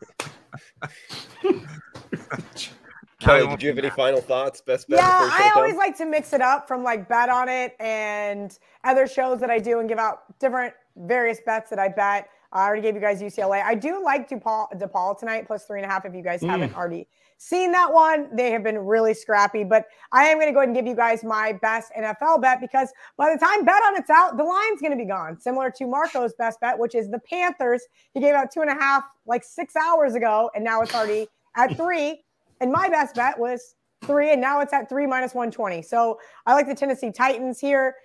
Kelly, 3.21 3.47
did 3.47 3.61
you 3.61 3.69
have 3.69 3.77
any 3.77 3.89
final 3.89 4.21
thoughts? 4.21 4.61
Best 4.61 4.89
bet? 4.89 4.99
Yeah, 4.99 5.07
I 5.07 5.51
always 5.55 5.75
like 5.75 5.97
to 5.97 6.05
mix 6.05 6.33
it 6.33 6.41
up 6.41 6.67
from 6.67 6.83
like 6.83 7.07
bet 7.07 7.29
on 7.29 7.49
it 7.49 7.75
and 7.79 8.57
other 8.83 9.07
shows 9.07 9.39
that 9.39 9.49
I 9.49 9.59
do 9.59 9.79
and 9.79 9.87
give 9.87 9.99
out 9.99 10.39
different 10.39 10.73
various 10.95 11.39
bets 11.45 11.69
that 11.69 11.79
I 11.79 11.87
bet. 11.87 12.29
I 12.53 12.65
already 12.65 12.81
gave 12.81 12.95
you 12.95 13.01
guys 13.01 13.21
UCLA. 13.21 13.63
I 13.63 13.75
do 13.75 14.03
like 14.03 14.29
DePaul, 14.29 14.77
DePaul 14.77 15.17
tonight 15.17 15.47
plus 15.47 15.65
three 15.65 15.79
and 15.79 15.89
a 15.89 15.93
half. 15.93 16.03
If 16.05 16.13
you 16.13 16.21
guys 16.21 16.41
mm. 16.41 16.49
haven't 16.49 16.75
already 16.75 17.07
seen 17.37 17.71
that 17.71 17.93
one, 17.93 18.27
they 18.35 18.51
have 18.51 18.63
been 18.63 18.77
really 18.77 19.13
scrappy. 19.13 19.63
But 19.63 19.85
I 20.11 20.25
am 20.25 20.37
going 20.37 20.47
to 20.47 20.53
go 20.53 20.59
ahead 20.59 20.67
and 20.67 20.75
give 20.75 20.85
you 20.85 20.95
guys 20.95 21.23
my 21.23 21.53
best 21.53 21.91
NFL 21.97 22.41
bet 22.41 22.59
because 22.59 22.91
by 23.17 23.31
the 23.31 23.39
time 23.39 23.63
bet 23.63 23.81
on 23.87 23.95
it's 23.95 24.09
out, 24.09 24.35
the 24.35 24.43
line's 24.43 24.81
going 24.81 24.91
to 24.91 24.97
be 24.97 25.05
gone. 25.05 25.39
Similar 25.39 25.71
to 25.71 25.85
Marco's 25.85 26.33
best 26.33 26.59
bet, 26.59 26.77
which 26.77 26.93
is 26.93 27.09
the 27.09 27.19
Panthers. 27.19 27.83
He 28.13 28.19
gave 28.19 28.35
out 28.35 28.51
two 28.51 28.61
and 28.61 28.69
a 28.69 28.75
half 28.75 29.03
like 29.25 29.43
six 29.45 29.75
hours 29.75 30.15
ago, 30.15 30.51
and 30.53 30.63
now 30.63 30.81
it's 30.81 30.93
already 30.93 31.27
at 31.55 31.77
three. 31.77 32.21
And 32.61 32.71
my 32.71 32.87
best 32.87 33.15
bet 33.15 33.37
was 33.37 33.75
three, 34.05 34.31
and 34.31 34.39
now 34.39 34.61
it's 34.61 34.71
at 34.71 34.87
three 34.87 35.07
minus 35.07 35.33
120. 35.33 35.81
So 35.81 36.19
I 36.45 36.53
like 36.53 36.67
the 36.67 36.75
Tennessee 36.75 37.11
Titans 37.11 37.59
here. 37.59 37.95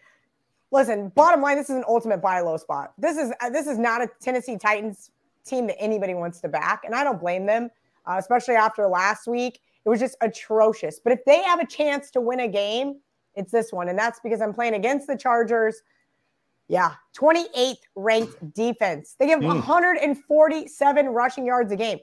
Listen, 0.73 1.11
bottom 1.11 1.43
line, 1.43 1.57
this 1.57 1.71
is 1.71 1.77
an 1.77 1.85
ultimate 1.87 2.21
buy 2.21 2.41
low 2.41 2.57
spot. 2.57 2.93
This 2.99 3.17
is 3.19 3.33
uh, 3.41 3.51
this 3.51 3.67
is 3.67 3.79
not 3.79 4.03
a 4.03 4.09
Tennessee 4.21 4.57
Titans 4.59 5.11
team 5.45 5.67
that 5.69 5.81
anybody 5.81 6.15
wants 6.15 6.41
to 6.41 6.49
back, 6.49 6.83
and 6.85 6.95
I 6.95 7.05
don't 7.05 7.21
blame 7.21 7.47
them, 7.47 7.71
uh, 8.07 8.17
especially 8.19 8.55
after 8.55 8.89
last 8.89 9.29
week. 9.29 9.61
It 9.85 9.89
was 9.89 10.01
just 10.01 10.17
atrocious. 10.21 10.99
But 10.99 11.13
if 11.13 11.25
they 11.25 11.43
have 11.45 11.61
a 11.61 11.67
chance 11.67 12.11
to 12.13 12.21
win 12.21 12.41
a 12.41 12.49
game, 12.49 13.01
it's 13.37 13.53
this 13.53 13.73
one, 13.73 13.89
and 13.89 13.99
that's 13.99 14.19
because 14.21 14.41
I'm 14.41 14.55
playing 14.55 14.75
against 14.75 15.07
the 15.07 15.17
Chargers. 15.17 15.83
Yeah, 16.69 16.95
28th 17.17 17.77
ranked 17.95 18.55
defense. 18.55 19.15
They 19.21 19.29
give 19.29 19.39
mm. 19.39 19.47
147 19.47 21.07
rushing 21.07 21.47
yards 21.47 21.71
a 21.71 21.77
game. 21.77 22.01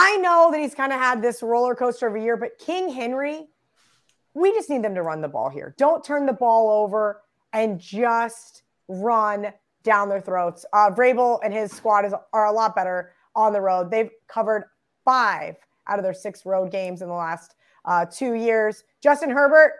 I 0.00 0.16
know 0.18 0.50
that 0.52 0.60
he's 0.60 0.76
kind 0.76 0.92
of 0.92 1.00
had 1.00 1.20
this 1.20 1.42
roller 1.42 1.74
coaster 1.74 2.06
of 2.06 2.14
a 2.14 2.20
year, 2.20 2.36
but 2.36 2.56
King 2.56 2.88
Henry, 2.88 3.48
we 4.32 4.52
just 4.52 4.70
need 4.70 4.84
them 4.84 4.94
to 4.94 5.02
run 5.02 5.20
the 5.20 5.28
ball 5.28 5.48
here. 5.48 5.74
Don't 5.76 6.04
turn 6.04 6.24
the 6.24 6.32
ball 6.32 6.84
over 6.84 7.22
and 7.52 7.80
just 7.80 8.62
run 8.86 9.52
down 9.82 10.08
their 10.08 10.20
throats. 10.20 10.64
Uh, 10.72 10.90
Vrabel 10.90 11.40
and 11.42 11.52
his 11.52 11.72
squad 11.72 12.04
is, 12.04 12.14
are 12.32 12.46
a 12.46 12.52
lot 12.52 12.76
better 12.76 13.12
on 13.34 13.52
the 13.52 13.60
road. 13.60 13.90
They've 13.90 14.10
covered 14.28 14.70
five 15.04 15.56
out 15.88 15.98
of 15.98 16.04
their 16.04 16.14
six 16.14 16.46
road 16.46 16.70
games 16.70 17.02
in 17.02 17.08
the 17.08 17.14
last 17.14 17.56
uh, 17.84 18.06
two 18.06 18.34
years. 18.34 18.84
Justin 19.02 19.30
Herbert, 19.30 19.72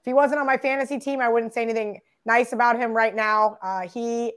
if 0.00 0.06
he 0.06 0.12
wasn't 0.12 0.40
on 0.40 0.46
my 0.46 0.56
fantasy 0.56 0.98
team, 0.98 1.20
I 1.20 1.28
wouldn't 1.28 1.54
say 1.54 1.62
anything 1.62 2.00
nice 2.24 2.52
about 2.52 2.80
him 2.80 2.92
right 2.92 3.14
now. 3.14 3.58
Uh, 3.62 3.82
he 3.82 4.32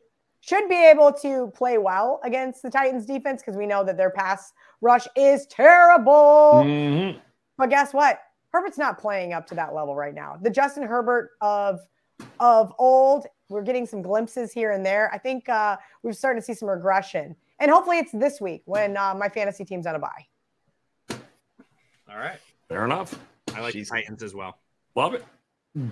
should 0.46 0.70
be 0.70 0.90
able 0.90 1.12
to 1.12 1.52
play 1.56 1.80
well 1.80 2.20
against 2.24 2.62
the 2.62 2.70
Titans 2.70 3.08
defense 3.08 3.42
because 3.42 3.58
we 3.58 3.66
know 3.66 3.84
that 3.84 3.98
their 3.98 4.12
pass 4.12 4.54
rush 4.86 5.08
is 5.18 5.48
terrible. 5.48 6.64
Mm-hmm. 6.64 7.18
But 7.58 7.70
guess 7.70 7.94
what? 7.94 8.20
Herbert's 8.52 8.78
not 8.78 9.00
playing 9.00 9.34
up 9.34 9.48
to 9.48 9.56
that 9.56 9.74
level 9.74 9.96
right 9.96 10.14
now. 10.14 10.38
The 10.42 10.50
Justin 10.50 10.84
Herbert 10.84 11.32
of 11.42 11.80
of 12.40 12.74
old, 12.80 13.26
we're 13.50 13.64
getting 13.64 13.86
some 13.86 14.02
glimpses 14.02 14.54
here 14.54 14.72
and 14.72 14.86
there. 14.86 15.12
I 15.14 15.18
think 15.18 15.50
uh, 15.50 15.76
we're 16.04 16.14
starting 16.14 16.42
to 16.42 16.46
see 16.46 16.54
some 16.54 16.70
regression, 16.70 17.36
and 17.60 17.70
hopefully 17.70 17.98
it's 17.98 18.12
this 18.14 18.40
week 18.40 18.62
when 18.66 18.96
uh, 18.96 19.14
my 19.14 19.28
fantasy 19.28 19.66
team's 19.66 19.86
on 19.86 19.96
a 19.96 20.00
bye. 20.00 20.26
All 22.10 22.18
right, 22.18 22.40
fair 22.70 22.86
enough. 22.86 23.20
I 23.54 23.60
like 23.60 23.74
She's, 23.74 23.90
Titans 23.90 24.24
as 24.24 24.34
well. 24.34 24.58
Love 24.96 25.16
it. 25.16 25.26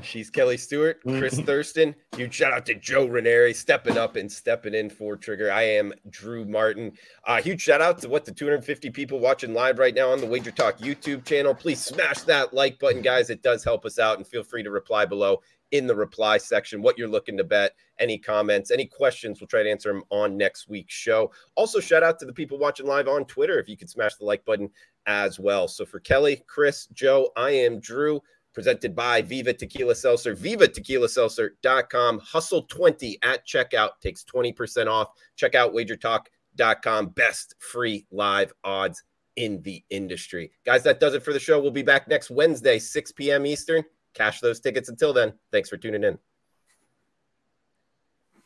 She's 0.01 0.29
Kelly 0.29 0.55
Stewart, 0.55 1.01
Chris 1.01 1.35
mm-hmm. 1.35 1.43
Thurston. 1.43 1.95
Huge 2.15 2.33
shout 2.33 2.53
out 2.53 2.65
to 2.67 2.75
Joe 2.75 3.05
Raineri 3.05 3.53
stepping 3.53 3.97
up 3.97 4.15
and 4.15 4.31
stepping 4.31 4.73
in 4.73 4.89
for 4.89 5.17
Trigger. 5.17 5.51
I 5.51 5.63
am 5.63 5.91
Drew 6.09 6.45
Martin. 6.45 6.93
Uh, 7.25 7.41
huge 7.41 7.61
shout 7.61 7.81
out 7.81 7.99
to 7.99 8.07
what 8.07 8.23
the 8.23 8.31
250 8.31 8.89
people 8.91 9.19
watching 9.19 9.53
live 9.53 9.79
right 9.79 9.93
now 9.93 10.09
on 10.09 10.21
the 10.21 10.25
Wager 10.25 10.51
Talk 10.51 10.77
YouTube 10.77 11.25
channel. 11.25 11.53
Please 11.53 11.83
smash 11.83 12.21
that 12.21 12.53
like 12.53 12.79
button, 12.79 13.01
guys. 13.01 13.29
It 13.29 13.41
does 13.41 13.61
help 13.63 13.85
us 13.85 13.99
out, 13.99 14.17
and 14.17 14.25
feel 14.25 14.43
free 14.43 14.63
to 14.63 14.71
reply 14.71 15.05
below 15.05 15.41
in 15.71 15.85
the 15.85 15.95
reply 15.95 16.37
section 16.37 16.81
what 16.81 16.97
you're 16.97 17.09
looking 17.09 17.35
to 17.35 17.43
bet. 17.43 17.73
Any 17.99 18.17
comments, 18.17 18.71
any 18.71 18.85
questions, 18.85 19.41
we'll 19.41 19.47
try 19.47 19.63
to 19.63 19.69
answer 19.69 19.91
them 19.91 20.03
on 20.11 20.37
next 20.37 20.69
week's 20.69 20.93
show. 20.93 21.31
Also, 21.55 21.81
shout 21.81 22.03
out 22.03 22.19
to 22.19 22.25
the 22.25 22.31
people 22.31 22.57
watching 22.57 22.85
live 22.85 23.09
on 23.09 23.25
Twitter 23.25 23.59
if 23.59 23.67
you 23.67 23.75
could 23.75 23.89
smash 23.89 24.15
the 24.15 24.23
like 24.23 24.45
button 24.45 24.69
as 25.07 25.39
well. 25.39 25.67
So 25.67 25.83
for 25.83 25.99
Kelly, 25.99 26.41
Chris, 26.47 26.87
Joe, 26.93 27.31
I 27.35 27.49
am 27.49 27.81
Drew 27.81 28.21
presented 28.53 28.95
by 28.95 29.21
Viva 29.21 29.53
Tequila 29.53 29.95
Seltzer, 29.95 30.35
vivatequilaseltzer.com. 30.35 32.19
Hustle 32.19 32.63
20 32.63 33.19
at 33.23 33.45
checkout 33.45 33.89
takes 34.01 34.23
20% 34.23 34.87
off. 34.87 35.09
Check 35.35 35.55
out 35.55 35.73
wagertalk.com. 35.73 37.09
Best 37.09 37.55
free 37.59 38.05
live 38.11 38.53
odds 38.63 39.03
in 39.35 39.61
the 39.63 39.83
industry. 39.89 40.51
Guys, 40.65 40.83
that 40.83 40.99
does 40.99 41.13
it 41.13 41.23
for 41.23 41.33
the 41.33 41.39
show. 41.39 41.59
We'll 41.59 41.71
be 41.71 41.81
back 41.81 42.07
next 42.07 42.29
Wednesday, 42.29 42.79
6 42.79 43.11
p.m. 43.13 43.45
Eastern. 43.45 43.83
Cash 44.13 44.39
those 44.39 44.59
tickets 44.59 44.89
until 44.89 45.13
then. 45.13 45.33
Thanks 45.51 45.69
for 45.69 45.77
tuning 45.77 46.03
in. 46.03 46.17